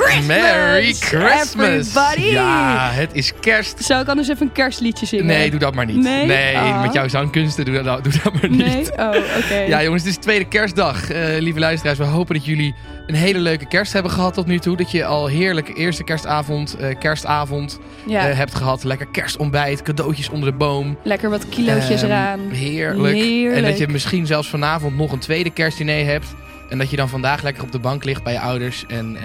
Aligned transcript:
Christmas! 0.00 0.26
Merry 0.26 0.92
Christmas! 0.92 1.66
Everybody! 1.88 2.32
Ja, 2.32 2.90
het 2.92 3.10
is 3.12 3.32
kerst. 3.40 3.84
Zou 3.84 4.02
ik 4.02 4.08
anders 4.08 4.28
even 4.28 4.46
een 4.46 4.52
kerstliedje 4.52 5.06
zingen? 5.06 5.26
Nee, 5.26 5.50
doe 5.50 5.58
dat 5.58 5.74
maar 5.74 5.86
niet. 5.86 5.96
Nee? 6.02 6.54
Oh. 6.54 6.82
met 6.82 6.92
jouw 6.92 7.08
zangkunsten, 7.08 7.64
doe 7.64 7.82
dat, 7.82 8.04
doe 8.04 8.12
dat 8.24 8.32
maar 8.32 8.50
niet. 8.50 8.66
Nee? 8.66 8.92
Oh, 8.98 9.16
oké. 9.44 9.58
Ja, 9.66 9.82
jongens, 9.82 10.02
het 10.02 10.10
is 10.10 10.16
de 10.16 10.22
tweede 10.22 10.44
kerstdag. 10.48 11.10
Eh, 11.10 11.38
lieve 11.38 11.58
luisteraars, 11.58 11.98
we 11.98 12.04
hopen 12.04 12.34
dat 12.34 12.44
jullie 12.44 12.74
een 13.06 13.14
hele 13.14 13.38
leuke 13.38 13.66
kerst 13.68 13.92
hebben 13.92 14.12
gehad 14.12 14.34
tot 14.34 14.46
nu 14.46 14.58
toe. 14.58 14.76
Dat 14.76 14.90
je 14.90 15.04
al 15.04 15.26
heerlijk 15.26 15.76
eerste 15.78 16.04
kerstavond, 16.04 16.76
eh, 16.76 16.98
kerstavond 16.98 17.78
Ja. 18.06 18.28
eh, 18.28 18.36
hebt 18.36 18.54
gehad. 18.54 18.84
Lekker 18.84 19.06
kerstontbijt, 19.12 19.82
cadeautjes 19.82 20.28
onder 20.28 20.50
de 20.50 20.56
boom. 20.56 20.96
Lekker 21.02 21.30
wat 21.30 21.48
kilootjes 21.48 22.02
Ehm, 22.02 22.10
eraan. 22.10 22.40
Heerlijk. 22.50 23.14
Heerlijk. 23.14 23.56
En 23.56 23.62
dat 23.70 23.78
je 23.78 23.88
misschien 23.88 24.26
zelfs 24.26 24.48
vanavond 24.48 24.96
nog 24.96 25.12
een 25.12 25.18
tweede 25.18 25.50
kerstdiner 25.50 26.04
hebt. 26.06 26.26
En 26.68 26.78
dat 26.78 26.90
je 26.90 26.96
dan 26.96 27.08
vandaag 27.08 27.42
lekker 27.42 27.62
op 27.62 27.72
de 27.72 27.78
bank 27.78 28.04
ligt 28.04 28.22
bij 28.22 28.32
je 28.32 28.40
ouders. 28.40 28.84
En 28.88 29.16
eh, 29.16 29.22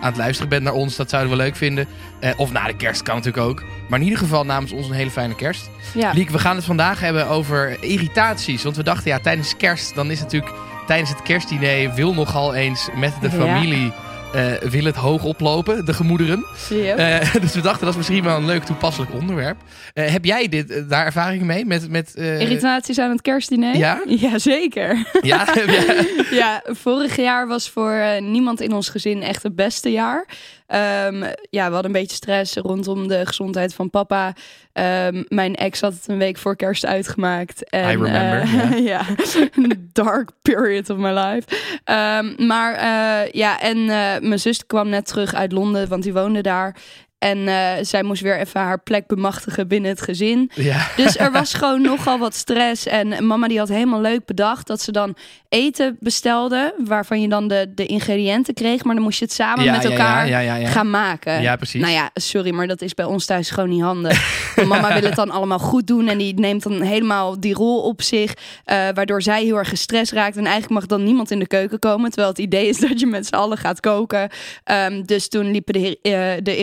aan 0.00 0.08
het 0.08 0.16
luisteren 0.16 0.48
bent 0.48 0.62
naar 0.62 0.72
ons. 0.72 0.96
Dat 0.96 1.10
zouden 1.10 1.30
we 1.30 1.36
leuk 1.36 1.56
vinden. 1.56 1.86
Eh, 2.20 2.30
of 2.36 2.52
na 2.52 2.66
de 2.66 2.76
kerst 2.76 3.02
kan 3.02 3.16
natuurlijk 3.16 3.46
ook. 3.46 3.62
Maar 3.88 3.98
in 3.98 4.04
ieder 4.04 4.18
geval 4.18 4.44
namens 4.44 4.72
ons 4.72 4.88
een 4.88 4.94
hele 4.94 5.10
fijne 5.10 5.34
kerst. 5.34 5.70
Ja. 5.94 6.10
Liek, 6.12 6.30
we 6.30 6.38
gaan 6.38 6.56
het 6.56 6.64
vandaag 6.64 7.00
hebben 7.00 7.28
over 7.28 7.76
irritaties. 7.80 8.62
Want 8.62 8.76
we 8.76 8.82
dachten, 8.82 9.10
ja, 9.10 9.18
tijdens 9.18 9.56
kerst, 9.56 9.94
dan 9.94 10.10
is 10.10 10.20
natuurlijk 10.20 10.52
tijdens 10.86 11.10
het 11.10 11.22
kerstdiner 11.22 11.94
wil 11.94 12.14
nogal 12.14 12.54
eens 12.54 12.88
met 12.96 13.12
de 13.20 13.30
Ja. 13.30 13.92
Familie 14.30 14.58
eh, 14.58 14.70
wil 14.70 14.84
het 14.84 14.96
hoog 14.96 15.24
oplopen, 15.24 15.84
de 15.84 15.92
gemoederen. 15.92 16.44
Yep. 16.70 16.98
Eh, 16.98 17.34
dus 17.42 17.54
we 17.54 17.60
dachten, 17.60 17.80
dat 17.80 17.90
is 17.90 17.96
misschien 17.96 18.24
wel 18.24 18.36
een 18.36 18.46
leuk 18.46 18.64
toepasselijk 18.64 19.12
onderwerp. 19.12 19.56
Eh, 19.94 20.10
heb 20.10 20.24
jij 20.24 20.48
dit, 20.48 20.88
daar 20.88 21.06
ervaring 21.06 21.42
mee? 21.42 21.64
Met, 21.64 21.90
met, 21.90 22.14
Irritaties 22.14 22.98
aan 22.98 23.10
het 23.10 23.22
kerstdiner? 23.22 23.76
Ja? 23.76 24.02
Jazeker. 24.20 25.06
Ja, 25.22 25.46
ja, 26.30 26.62
vorig 26.66 27.16
jaar 27.16 27.46
was 27.46 27.70
voor 27.70 28.02
niemand 28.20 28.60
in 28.60 28.72
ons 28.72 28.88
gezin 28.88 29.22
echt 29.22 29.42
het 29.42 29.54
beste 29.54 29.90
jaar. 29.90 30.26
Ehm, 30.68 31.22
ja, 31.50 31.66
we 31.66 31.72
hadden 31.72 31.84
een 31.84 32.00
beetje 32.00 32.16
stress 32.16 32.56
rondom 32.56 33.08
de 33.08 33.26
gezondheid 33.26 33.74
van 33.74 33.90
papa. 33.90 34.34
Ehm, 34.72 35.24
mijn 35.28 35.54
ex 35.54 35.80
had 35.80 35.92
het 35.92 36.08
een 36.08 36.18
week 36.18 36.38
voor 36.38 36.56
kerst 36.56 36.86
uitgemaakt. 36.86 37.70
En, 37.70 37.90
I 37.90 38.02
remember, 38.02 38.78
ja, 38.92 39.02
een 39.54 39.90
dark 39.92 40.30
period 40.42 40.90
of 40.90 40.96
my 40.96 41.10
life. 41.10 41.48
Ehm, 41.84 42.46
maar 42.46 42.74
eh, 42.74 43.32
ja, 43.32 43.60
en 43.60 43.76
eh, 43.78 44.20
mijn 44.20 44.38
zus 44.38 44.66
kwam 44.66 44.88
net 44.88 45.06
terug 45.06 45.34
uit 45.34 45.52
Londen, 45.52 45.88
want 45.88 46.02
die 46.02 46.12
woonde 46.12 46.40
daar. 46.40 46.76
En 47.18 47.48
eh, 47.48 47.70
zij 47.80 48.02
moest 48.02 48.22
weer 48.22 48.38
even 48.38 48.60
haar 48.60 48.80
plek 48.80 49.06
bemachtigen 49.06 49.68
binnen 49.68 49.90
het 49.90 50.02
gezin. 50.02 50.50
ja. 50.54 50.86
Dus 50.96 51.18
er 51.18 51.32
was 51.32 51.54
gewoon 51.60 51.82
nogal 51.82 52.18
wat 52.18 52.34
stress. 52.34 52.86
En 52.86 53.26
mama 53.26 53.48
die 53.48 53.58
had 53.58 53.68
helemaal 53.68 54.00
leuk 54.00 54.24
bedacht 54.24 54.66
dat 54.66 54.80
ze 54.82 54.92
dan 54.92 55.16
eten 55.48 55.96
bestelde. 56.00 56.74
Waarvan 56.84 57.20
je 57.20 57.28
dan 57.28 57.48
de, 57.48 57.72
de 57.74 57.86
ingrediënten 57.86 58.54
kreeg. 58.54 58.84
Maar 58.84 58.94
dan 58.94 59.04
moest 59.04 59.18
je 59.18 59.24
het 59.24 59.34
samen 59.34 59.64
Ja, 59.64 59.72
met 59.72 59.84
elkaar 59.84 60.28
ja, 60.28 60.66
gaan 60.66 60.90
maken. 60.90 61.42
Ja, 61.42 61.56
precies. 61.56 61.80
Nou 61.80 61.92
ja, 61.92 62.10
sorry, 62.14 62.50
maar 62.54 62.66
dat 62.66 62.82
is 62.82 62.94
bij 62.94 63.04
ons 63.04 63.24
thuis 63.26 63.50
gewoon 63.50 63.68
niet 63.68 63.82
handig. 63.82 64.46
Mama 64.66 64.92
wil 64.94 65.02
het 65.08 65.14
dan 65.16 65.30
allemaal 65.30 65.58
goed 65.58 65.86
doen. 65.86 66.08
En 66.08 66.18
die 66.18 66.34
neemt 66.34 66.62
dan 66.62 66.80
helemaal 66.80 67.40
die 67.40 67.54
rol 67.54 67.80
op 67.82 68.02
zich. 68.02 68.34
eh, 68.64 68.88
waardoor 68.94 69.22
zij 69.22 69.42
heel 69.44 69.56
erg 69.56 69.68
gestrest 69.68 70.12
raakt. 70.12 70.36
En 70.36 70.44
eigenlijk 70.44 70.72
mag 70.74 70.86
dan 70.86 71.04
niemand 71.04 71.30
in 71.30 71.38
de 71.38 71.46
keuken 71.46 71.78
komen. 71.78 72.08
Terwijl 72.10 72.28
het 72.28 72.38
idee 72.38 72.68
is 72.68 72.78
dat 72.78 73.00
je 73.00 73.06
met 73.06 73.26
z'n 73.26 73.34
allen 73.34 73.58
gaat 73.58 73.80
koken. 73.80 74.28
Ehm, 74.64 75.02
dus 75.02 75.28
toen 75.28 75.50
liepen 75.50 75.72
de, 75.72 75.98
eh, 76.02 76.12
de 76.42 76.56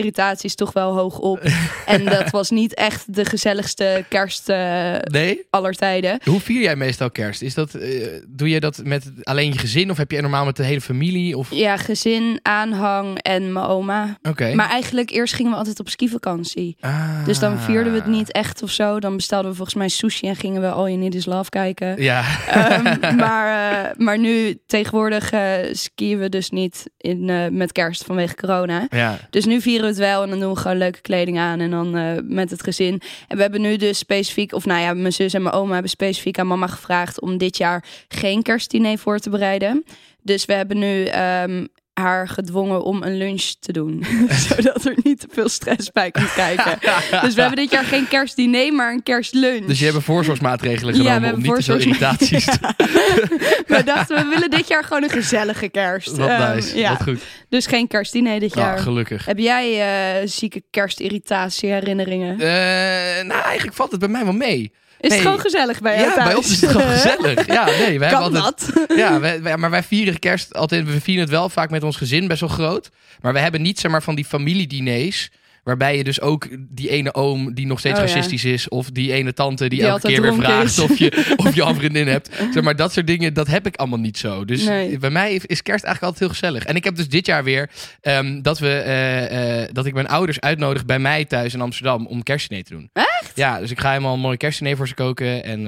irritaties 0.46 0.54
toch 0.54 0.72
wel 0.72 0.94
hoog 0.94 1.18
op. 1.18 1.40
en 1.94 2.04
dat 2.04 2.30
was 2.30 2.50
niet 2.50 2.74
echt 2.74 3.14
de 3.14 3.24
gezelligste 3.24 4.04
kerst 4.08 4.48
eh, 4.48 4.94
Nee? 5.02 5.46
aller 5.50 5.74
tijden. 5.74 6.20
Hoe 6.24 6.40
vier 6.40 6.62
jij 6.62 6.76
meestal 6.76 7.10
kerst? 7.10 7.42
Is 7.42 7.54
dat, 7.54 7.74
eh, 7.74 8.06
doe 8.28 8.48
je 8.48 8.60
dat 8.60 8.80
met 8.84 9.10
alleen 9.22 9.52
je 9.52 9.58
gezin 9.58 9.90
of 9.90 9.96
heb 9.96 10.10
je 10.10 10.20
normaal 10.20 10.44
met 10.44 10.56
de 10.56 10.64
hele 10.64 10.80
familie? 10.80 11.36
Of... 11.38 11.50
Ja, 11.50 11.76
gezin, 11.76 12.38
aanhang 12.42 13.18
en 13.18 13.52
mijn 13.52 13.66
oma. 13.66 14.18
Oké. 14.22 14.54
Maar 14.54 14.68
eigenlijk 14.68 15.10
eerst 15.10 15.34
gingen 15.34 15.52
we 15.52 15.58
altijd 15.58 15.80
op 15.80 15.88
skivakantie. 15.88 16.76
Ah. 16.80 17.24
Dus 17.24 17.38
dan 17.38 17.58
vierden 17.58 17.92
we 17.92 17.98
het 17.98 18.06
niet 18.08 18.32
echt 18.32 18.62
of 18.62 18.70
zo. 18.70 19.00
Dan 19.00 19.16
bestelden 19.16 19.50
we 19.50 19.56
volgens 19.56 19.76
mij 19.76 19.88
sushi 19.88 20.28
en 20.28 20.36
gingen 20.36 20.60
we 20.60 20.68
All 20.68 20.86
You 20.86 20.96
Need 20.96 21.14
Is 21.14 21.26
Love 21.26 21.50
kijken. 21.50 22.02
Ja. 22.02 22.24
Ehm, 22.48 23.16
maar, 23.24 23.72
eh, 23.84 23.90
maar 23.96 24.18
nu 24.18 24.58
tegenwoordig 24.66 25.32
skiën 25.72 26.18
we 26.18 26.28
dus 26.28 26.50
niet 26.50 26.90
in, 26.96 27.24
met 27.56 27.72
kerst 27.72 28.04
vanwege 28.04 28.34
corona. 28.34 28.86
ja. 28.90 29.18
Dus 29.30 29.44
nu 29.44 29.60
vieren 29.60 29.82
we 29.82 29.88
het 29.88 29.98
wel 29.98 30.22
en 30.22 30.32
dan 30.38 30.46
doen 30.46 30.54
we 30.54 30.60
gewoon 30.60 30.78
leuke 30.78 31.00
kleding 31.00 31.38
aan 31.38 31.60
en 31.60 31.70
dan 31.70 31.96
eh, 31.96 32.12
met 32.22 32.50
het 32.50 32.62
gezin. 32.62 33.00
En 33.28 33.36
we 33.36 33.42
hebben 33.42 33.60
nu 33.60 33.76
dus 33.76 33.98
specifiek, 33.98 34.52
of 34.52 34.64
nou 34.64 34.80
ja, 34.80 34.94
mijn 34.94 35.12
zus 35.12 35.34
en 35.34 35.42
mijn 35.42 35.54
oma 35.54 35.72
hebben 35.72 35.90
specifiek 35.90 36.38
aan 36.38 36.46
mama 36.46 36.66
gevraagd 36.66 37.20
om 37.20 37.38
dit 37.38 37.56
jaar 37.56 37.84
geen 38.08 38.42
kerstdiner 38.42 38.98
voor 38.98 39.18
te 39.18 39.30
bereiden. 39.30 39.84
Dus 40.22 40.44
we 40.44 40.52
hebben 40.52 40.78
nu 40.78 41.04
ehm, 41.04 41.66
haar 42.00 42.28
gedwongen 42.28 42.82
om 42.82 43.02
een 43.02 43.16
lunch 43.16 43.42
te 43.60 43.72
doen. 43.72 44.04
Zodat 44.48 44.84
er 44.84 44.94
niet 45.02 45.20
te 45.20 45.26
veel 45.30 45.48
stress 45.48 45.92
bij 45.92 46.10
komt 46.10 46.32
kijken. 46.34 46.78
dus 47.20 47.34
we 47.34 47.40
hebben 47.40 47.58
dit 47.58 47.70
jaar 47.70 47.84
geen 47.84 48.08
kerstdiner, 48.08 48.72
maar 48.72 48.92
een 48.92 49.02
kerstlunch. 49.02 49.66
Dus 49.66 49.78
je 49.78 49.84
hebt 49.90 50.04
voorzorgsmaatregelen 50.04 50.94
Ja, 50.94 51.00
genomen 51.00 51.20
we 51.20 51.26
om 51.36 51.42
hebben 51.42 51.42
niet 51.42 51.64
te 51.64 51.72
veel 51.72 51.74
voorzorgsma- 51.80 52.10
irritaties 52.10 52.44
te 52.56 53.64
we 53.66 53.82
dachten, 53.84 54.16
we 54.16 54.24
willen 54.28 54.50
dit 54.50 54.68
jaar 54.68 54.84
gewoon 54.84 55.02
een 55.02 55.10
gezellige 55.10 55.68
kerst. 55.68 56.16
Wat 56.16 56.38
nice, 56.54 56.78
ja. 56.78 56.88
wat 56.90 57.02
goed. 57.02 57.20
Dus 57.48 57.66
geen 57.66 57.86
kerstdiner 57.88 58.40
dit 58.40 58.50
Ah, 58.52 58.56
jaar. 58.62 58.78
gelukkig. 58.78 59.24
Heb 59.24 59.38
jij 59.38 59.80
eh, 60.20 60.28
zieke 60.28 60.62
kerstirritatie 60.70 61.70
herinneringen? 61.70 62.32
Eh, 62.40 63.24
nou, 63.26 63.42
eigenlijk 63.42 63.76
valt 63.76 63.90
het 63.90 64.00
bij 64.00 64.08
mij 64.08 64.24
wel 64.24 64.32
mee. 64.32 64.72
Is 65.00 65.08
nee. 65.08 65.18
het 65.18 65.28
gewoon 65.28 65.40
gezellig 65.42 65.80
bij 65.80 65.94
jou 65.96 66.06
Ja, 66.08 66.14
thuis? 66.14 66.26
bij 66.26 66.36
ons 66.36 66.50
is 66.50 66.60
het 66.60 66.70
gewoon 66.70 66.88
gezellig. 66.88 67.46
Ja, 67.56 67.64
nee, 67.64 67.98
wij 67.98 68.10
Kan 68.10 68.22
hebben 68.22 68.42
altijd... 68.42 68.74
dat? 68.74 68.86
Ja, 68.98 69.20
wij, 69.20 69.42
wij- 69.42 69.56
maar 69.56 69.70
wij 69.70 69.82
vieren 69.82 70.18
kerst 70.18 70.54
altijd. 70.54 70.84
We 70.86 71.00
vieren 71.00 71.22
het 71.22 71.32
wel 71.32 71.48
vaak 71.48 71.70
met 71.70 71.82
ons 71.82 71.96
gezin, 71.96 72.26
best 72.28 72.40
wel 72.40 72.48
groot. 72.48 72.90
Maar 73.20 73.32
we 73.32 73.38
hebben 73.38 73.62
niet 73.62 73.80
zeg 73.80 73.90
maar 73.90 74.02
van 74.02 74.14
die 74.14 74.24
familiediners. 74.24 75.30
Waarbij 75.66 75.96
je 75.96 76.04
dus 76.04 76.20
ook 76.20 76.48
die 76.68 76.88
ene 76.90 77.14
oom 77.14 77.54
die 77.54 77.66
nog 77.66 77.78
steeds 77.78 77.98
Oh, 78.00 78.06
ja. 78.06 78.14
racistisch 78.14 78.44
is. 78.44 78.68
Of 78.68 78.90
die 78.90 79.12
ene 79.12 79.32
tante 79.32 79.68
die, 79.68 79.78
Die 79.78 79.88
elke 79.88 80.06
keer 80.08 80.22
weer 80.22 80.34
vraagt 80.34 80.64
is. 80.64 80.78
of 80.78 80.98
je, 80.98 81.24
of 81.46 81.54
je 81.54 81.62
al 81.62 81.74
vriendin 81.74 82.06
hebt. 82.08 82.30
Zeg 82.52 82.62
maar 82.62 82.76
dat 82.76 82.92
soort 82.92 83.06
dingen, 83.06 83.34
dat 83.34 83.46
heb 83.46 83.66
ik 83.66 83.76
allemaal 83.76 83.98
niet 83.98 84.18
zo. 84.18 84.44
Dus 84.44 84.64
Nee. 84.64 84.98
bij 84.98 85.10
mij 85.10 85.32
is 85.34 85.62
kerst 85.62 85.84
eigenlijk 85.84 86.02
altijd 86.02 86.18
heel 86.18 86.28
gezellig. 86.28 86.64
En 86.64 86.76
ik 86.76 86.84
heb 86.84 86.96
dus 86.96 87.08
dit 87.08 87.26
jaar 87.26 87.44
weer 87.44 87.70
ehm, 88.00 88.42
dat, 88.42 88.58
we, 88.58 88.68
eh, 88.68 89.62
eh, 89.62 89.68
dat 89.72 89.86
ik 89.86 89.94
mijn 89.94 90.08
ouders 90.08 90.40
uitnodig 90.40 90.84
bij 90.84 90.98
mij 90.98 91.24
thuis 91.24 91.54
in 91.54 91.60
Amsterdam 91.60 92.06
om 92.06 92.22
kerstdiner 92.22 92.64
te 92.64 92.72
doen. 92.72 92.90
Echt? 92.92 93.32
Ja, 93.34 93.58
dus 93.60 93.70
ik 93.70 93.80
ga 93.80 93.88
helemaal 93.90 94.14
een 94.14 94.20
mooi 94.20 94.36
kerstdiner 94.36 94.76
voor 94.76 94.88
ze 94.88 94.94
koken. 94.94 95.44
En 95.44 95.62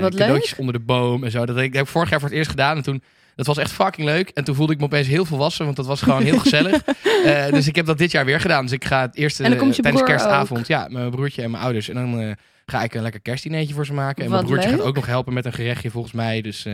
Wat 0.00 0.14
cadeautjes 0.14 0.50
leuk. 0.50 0.58
onder 0.60 0.74
de 0.74 0.80
boom 0.80 1.24
en 1.24 1.30
zo. 1.30 1.46
Dat 1.46 1.56
heb 1.56 1.64
ik, 1.64 1.70
dat 1.70 1.76
heb 1.78 1.84
ik 1.86 1.92
vorig 1.92 2.10
jaar 2.10 2.20
voor 2.20 2.28
het 2.28 2.38
eerst 2.38 2.50
gedaan. 2.50 2.76
En 2.76 2.82
toen, 2.82 3.02
dat 3.40 3.54
was 3.54 3.58
echt 3.58 3.72
fucking 3.72 4.06
leuk. 4.06 4.28
En 4.28 4.44
toen 4.44 4.54
voelde 4.54 4.72
ik 4.72 4.78
me 4.78 4.84
opeens 4.84 5.06
heel 5.06 5.24
volwassen, 5.24 5.64
want 5.64 5.76
dat 5.76 5.86
was 5.86 6.02
gewoon 6.02 6.22
heel 6.22 6.38
gezellig. 6.38 6.82
Eh, 7.24 7.52
dus 7.52 7.66
ik 7.66 7.76
heb 7.76 7.86
dat 7.86 7.98
dit 7.98 8.10
jaar 8.10 8.24
weer 8.24 8.40
gedaan. 8.40 8.62
Dus 8.62 8.72
ik 8.72 8.84
ga 8.84 9.00
het 9.00 9.16
eerste 9.16 9.42
En 9.42 9.50
dan 9.50 9.58
komt 9.58 9.76
je 9.76 9.82
tijdens 9.82 10.04
kerstavond. 10.04 10.66
Ja, 10.66 10.86
mijn 10.90 11.10
broertje 11.10 11.42
en 11.42 11.50
mijn 11.50 11.62
ouders. 11.62 11.88
En 11.88 11.94
dan 11.94 12.20
eh, 12.20 12.30
ga 12.70 12.82
ik 12.82 12.94
een 12.94 13.02
lekker 13.02 13.20
kerstdineetje 13.20 13.74
voor 13.74 13.86
ze 13.86 13.92
maken. 13.92 14.24
En 14.24 14.30
mijn 14.30 14.44
broertje 14.44 14.68
leuk. 14.68 14.78
gaat 14.78 14.86
ook 14.88 14.94
nog 14.94 15.06
helpen 15.06 15.32
met 15.32 15.44
een 15.44 15.52
gerechtje 15.52 15.90
volgens 15.90 16.12
mij. 16.14 16.40
Dus 16.40 16.64
eh, 16.64 16.72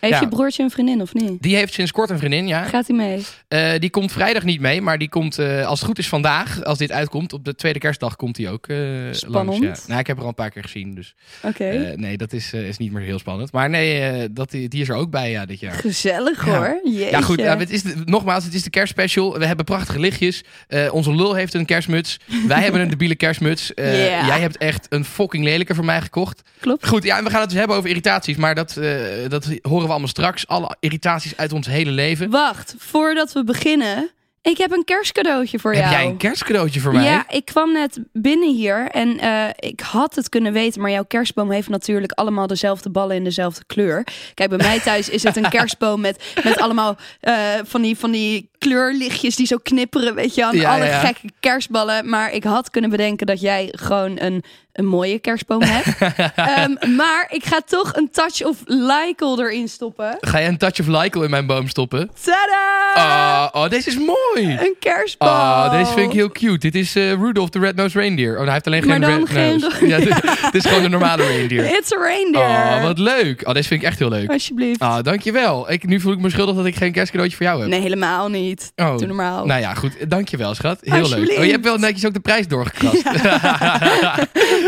Heeft 0.00 0.14
Ja. 0.14 0.20
je 0.20 0.28
broertje 0.28 0.62
een 0.62 0.70
vriendin 0.70 1.00
of 1.00 1.14
niet? 1.14 1.42
die 1.42 1.56
heeft 1.56 1.72
sinds 1.72 1.92
kort 1.92 2.10
een 2.10 2.18
vriendin, 2.18 2.46
ja. 2.46 2.62
Gaat 2.64 2.86
hij 2.86 2.96
mee? 2.96 3.22
Eh, 3.48 3.78
die 3.80 3.90
komt 3.90 4.12
vrijdag 4.12 4.42
niet 4.42 4.60
mee, 4.60 4.80
maar 4.80 4.98
die 4.98 5.08
komt 5.08 5.38
eh, 5.38 5.66
als 5.66 5.78
het 5.78 5.88
goed 5.88 5.98
is 5.98 6.08
vandaag, 6.08 6.64
als 6.64 6.78
dit 6.78 6.92
uitkomt, 6.92 7.32
op 7.32 7.44
de 7.44 7.54
tweede 7.54 7.78
kerstdag 7.78 8.16
komt 8.16 8.36
hij 8.36 8.50
ook 8.50 8.64
Spannend. 9.10 9.60
langs. 9.62 9.80
Ja. 9.80 9.86
Nou, 9.86 10.00
ik 10.00 10.06
heb 10.06 10.16
er 10.16 10.22
al 10.22 10.28
een 10.28 10.34
paar 10.34 10.50
keer 10.50 10.62
gezien, 10.62 10.94
dus 10.94 11.14
Oké. 11.42 11.64
eh, 11.64 11.96
nee, 11.96 12.16
dat 12.16 12.32
is, 12.32 12.52
is 12.52 12.78
niet 12.78 12.92
meer 12.92 13.02
heel 13.02 13.18
spannend. 13.18 13.52
Maar 13.52 13.70
nee, 13.70 14.32
dat, 14.32 14.50
die, 14.50 14.68
is 14.80 14.88
er 14.88 14.94
ook 14.94 15.10
bij 15.10 15.30
ja, 15.30 15.46
dit 15.46 15.60
jaar. 15.60 15.72
Gezellig 15.72 16.46
Ja. 16.46 16.56
hoor. 16.56 16.80
Jeetje. 16.84 17.10
Ja 17.10 17.20
goed, 17.20 17.40
het 17.40 17.70
is 17.70 17.82
de- 17.82 18.02
nogmaals, 18.04 18.44
het 18.44 18.54
is 18.54 18.62
de 18.62 18.70
kerstspecial. 18.70 19.38
We 19.38 19.46
hebben 19.46 19.64
prachtige 19.64 19.98
lichtjes. 20.00 20.42
Onze 20.90 21.14
lul 21.14 21.34
heeft 21.34 21.54
een 21.54 21.64
kerstmuts. 21.64 22.16
Wij 22.46 22.62
hebben 22.62 22.80
een 22.80 22.88
debiele 22.90 23.14
kerstmuts. 23.14 23.70
Yeah. 24.02 24.26
Jij 24.26 24.40
hebt 24.40 24.56
echt 24.56 24.86
een 24.88 25.04
fucking 25.22 25.44
lelijke 25.44 25.74
voor 25.74 25.84
mij 25.84 26.00
gekocht. 26.00 26.42
Klopt. 26.60 26.86
Goed, 26.86 27.04
ja, 27.04 27.18
en 27.18 27.24
we 27.24 27.30
gaan 27.30 27.40
het 27.40 27.48
dus 27.48 27.58
hebben 27.58 27.76
over 27.76 27.88
irritaties. 27.88 28.36
Maar 28.36 28.54
dat, 28.54 28.76
eh, 28.76 28.94
dat 29.28 29.44
horen 29.62 29.84
we 29.84 29.90
allemaal 29.90 30.08
straks. 30.08 30.46
Alle 30.46 30.76
irritaties 30.80 31.36
uit 31.36 31.52
ons 31.52 31.66
hele 31.66 31.90
leven. 31.90 32.30
Wacht, 32.30 32.74
voordat 32.78 33.32
we 33.32 33.44
beginnen. 33.44 34.10
Ik 34.42 34.58
heb 34.58 34.72
een 34.72 34.84
kerstcadeautje 34.84 35.58
voor 35.58 35.72
Heb 35.72 35.82
jou. 35.82 35.94
jij 35.94 36.06
een 36.06 36.16
kerstcadeautje 36.16 36.80
voor 36.80 36.92
mij? 36.92 37.04
Ja, 37.04 37.30
ik 37.30 37.44
kwam 37.44 37.72
net 37.72 38.00
binnen 38.12 38.54
hier 38.54 38.88
en 38.90 39.18
eh, 39.18 39.48
ik 39.56 39.80
had 39.80 40.14
het 40.14 40.28
kunnen 40.28 40.52
weten, 40.52 40.80
maar 40.80 40.90
jouw 40.90 41.04
kerstboom 41.04 41.50
heeft 41.50 41.68
natuurlijk 41.68 42.12
allemaal 42.12 42.46
dezelfde 42.46 42.90
ballen 42.90 43.16
in 43.16 43.24
dezelfde 43.24 43.64
kleur. 43.66 44.06
Kijk, 44.34 44.48
bij 44.48 44.58
mij 44.58 44.80
thuis 44.80 45.08
is 45.08 45.22
het 45.22 45.36
een 45.36 45.48
kerstboom 45.58 46.00
met, 46.00 46.24
met 46.44 46.58
allemaal 46.58 46.96
eh, 47.20 47.34
van, 47.64 47.82
die, 47.82 47.98
van 47.98 48.10
die 48.10 48.50
kleurlichtjes 48.68 49.36
die 49.36 49.46
zo 49.46 49.56
knipperen, 49.62 50.14
weet 50.14 50.34
je, 50.34 50.44
aan 50.44 50.56
Ja, 50.56 50.74
alle 50.74 50.84
ja, 50.84 51.00
gekke 51.00 51.30
kerstballen. 51.40 52.08
Maar 52.08 52.32
ik 52.32 52.44
had 52.44 52.70
kunnen 52.70 52.90
bedenken 52.90 53.26
dat 53.26 53.40
jij 53.40 53.68
gewoon 53.76 54.20
een, 54.20 54.44
een 54.72 54.86
mooie 54.86 55.18
kerstboom 55.18 55.62
hebt. 55.62 55.86
Ehm, 56.36 56.96
maar 56.96 57.26
ik 57.30 57.44
ga 57.44 57.60
toch 57.66 57.96
een 57.96 58.10
touch 58.10 58.44
of 58.44 58.56
Lykel 58.66 59.40
erin 59.40 59.68
stoppen. 59.68 60.16
Ga 60.20 60.38
je 60.38 60.48
een 60.48 60.56
touch 60.58 60.80
of 60.80 60.86
Lykel 60.86 61.22
in 61.22 61.30
mijn 61.30 61.46
boom 61.46 61.68
stoppen? 61.68 62.10
Tada! 62.24 63.50
Oh, 63.54 63.62
oh, 63.62 63.70
deze 63.70 63.88
is 63.88 63.98
mooi. 63.98 64.56
Een 64.60 64.76
kerstboom. 64.80 65.28
Oh, 65.28 65.70
deze 65.70 65.92
vind 65.92 66.06
ik 66.06 66.12
heel 66.12 66.30
cute. 66.30 66.58
Dit 66.58 66.74
is 66.74 66.94
eh, 66.96 67.12
Rudolph 67.12 67.50
the 67.50 67.58
Red-Nosed 67.58 67.94
Reindeer. 67.94 68.38
Oh, 68.38 68.44
hij 68.44 68.52
heeft 68.52 68.66
alleen 68.66 68.86
Maar 68.86 69.02
geen 69.02 69.18
red 69.18 69.28
geen 69.28 69.60
nose. 69.60 69.86
Ja, 69.92 69.98
dit, 69.98 70.22
dit 70.52 70.64
is 70.64 70.66
gewoon 70.66 70.84
een 70.84 70.90
normale 70.90 71.26
reindeer. 71.26 71.64
It's 71.64 71.92
a 71.92 71.98
reindeer. 72.02 72.40
Oh, 72.40 72.82
wat 72.82 72.98
leuk. 72.98 73.48
Oh, 73.48 73.54
deze 73.54 73.68
vind 73.68 73.82
ik 73.82 73.86
echt 73.86 73.98
heel 73.98 74.08
leuk. 74.08 74.30
Alsjeblieft. 74.30 74.80
Ah, 74.80 75.02
dankjewel. 75.02 75.70
Ik, 75.72 75.86
nu 75.86 76.00
voel 76.00 76.12
ik 76.12 76.18
me 76.18 76.30
schuldig 76.30 76.56
dat 76.56 76.66
ik 76.66 76.76
geen 76.76 76.92
kerstcadeautje 76.92 77.36
voor 77.36 77.46
jou 77.46 77.60
heb. 77.60 77.68
Nee, 77.68 77.80
helemaal 77.80 78.28
niet. 78.28 78.51
Oh. 78.76 78.98
Doe 78.98 79.06
normaal. 79.06 79.46
Nou 79.46 79.60
ja, 79.60 79.74
goed. 79.74 80.10
Dankjewel, 80.10 80.54
schat. 80.54 80.78
Heel 80.80 81.08
leuk. 81.08 81.38
Oh, 81.38 81.44
je 81.44 81.50
hebt 81.50 81.64
wel 81.64 81.78
netjes 81.78 82.06
ook 82.06 82.12
de 82.14 82.20
prijs 82.20 82.48
doorgekrast. 82.48 83.02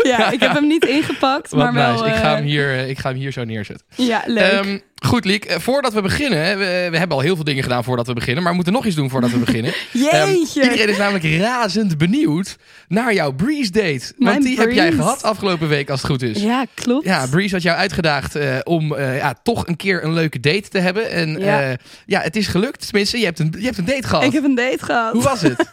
Ja, 0.03 0.31
ik 0.31 0.41
heb 0.41 0.53
hem 0.53 0.67
niet 0.67 0.85
ingepakt, 0.85 1.51
Wat 1.51 1.61
maar 1.63 1.73
wel... 1.73 1.93
nice. 1.93 2.05
Ik 2.05 2.15
ga, 2.15 2.31
eh, 2.31 2.35
hem 2.35 2.45
hier, 2.45 2.71
eh, 2.71 2.89
ik 2.89 2.99
ga 2.99 3.09
hem 3.09 3.19
hier 3.19 3.33
zo 3.33 3.45
neerzetten. 3.45 3.87
Ja, 3.97 4.23
leuk. 4.27 4.53
Ehm, 4.53 4.79
goed, 5.05 5.25
Liek. 5.25 5.45
eh, 5.45 5.59
Voordat 5.59 5.93
we 5.93 6.03
beginnen. 6.03 6.59
We, 6.59 6.89
we 6.91 6.99
hebben 6.99 7.17
al 7.17 7.23
heel 7.23 7.35
veel 7.35 7.45
dingen 7.45 7.63
gedaan 7.63 7.85
voordat 7.85 8.07
we 8.07 8.13
beginnen. 8.13 8.41
Maar 8.43 8.51
we 8.51 8.57
moeten 8.57 8.75
nog 8.75 8.87
iets 8.87 8.97
doen 8.97 9.11
voordat 9.11 9.31
we 9.31 9.39
beginnen. 9.39 9.73
Ehm, 9.93 10.29
Jeetje. 10.31 10.63
iedereen 10.63 10.89
is 10.89 10.97
namelijk 10.97 11.25
razend 11.41 11.99
benieuwd 11.99 12.57
naar 12.89 13.15
jouw 13.15 13.33
Breeze 13.33 13.71
date. 13.71 14.13
Want 14.19 14.43
die 14.43 14.59
heb 14.59 14.71
jij 14.71 14.93
gehad 14.93 15.23
afgelopen 15.23 15.69
week 15.69 15.91
als 15.91 16.03
het 16.03 16.11
goed 16.11 16.23
is. 16.23 16.43
Ja, 16.43 16.65
klopt. 16.75 17.05
Ja, 17.07 17.27
Breeze 17.27 17.55
had 17.55 17.63
jou 17.63 17.77
uitgedaagd 17.79 18.35
eh, 18.37 18.57
om 18.63 18.95
eh, 18.95 19.17
ja, 19.17 19.35
toch 19.43 19.67
een 19.67 19.77
keer 19.77 20.05
een 20.05 20.13
leuke 20.13 20.41
date 20.41 20.69
te 20.69 20.79
hebben. 20.79 21.11
En 21.11 21.39
Ja. 21.39 21.61
ja, 21.61 21.77
ja 22.07 22.21
het 22.21 22.37
is 22.37 22.47
gelukt. 22.47 22.85
Tenminste, 22.87 23.19
je 23.19 23.25
hebt 23.25 23.39
een, 23.39 23.55
je 23.59 23.65
hebt 23.65 23.79
een 23.79 23.85
date 23.85 24.07
gehad. 24.09 24.25
Ik 24.25 24.33
heb 24.33 24.45
een 24.45 24.55
date 24.55 24.85
gehad. 24.85 25.13
Hoe 25.13 25.23
was 25.23 25.41
het? 25.43 25.65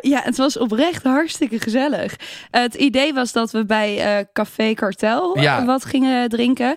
Ja, 0.00 0.20
het 0.24 0.36
was 0.36 0.58
oprecht 0.58 1.02
hartstikke 1.02 1.60
gezellig. 1.60 2.14
Het 2.50 2.74
idee 2.74 3.12
was 3.14 3.32
dat 3.32 3.50
we 3.50 3.64
bij 3.66 4.26
Café 4.32 4.74
Kartel 4.74 5.40
Ja. 5.40 5.64
wat 5.64 5.84
gingen 5.84 6.28
drinken. 6.28 6.76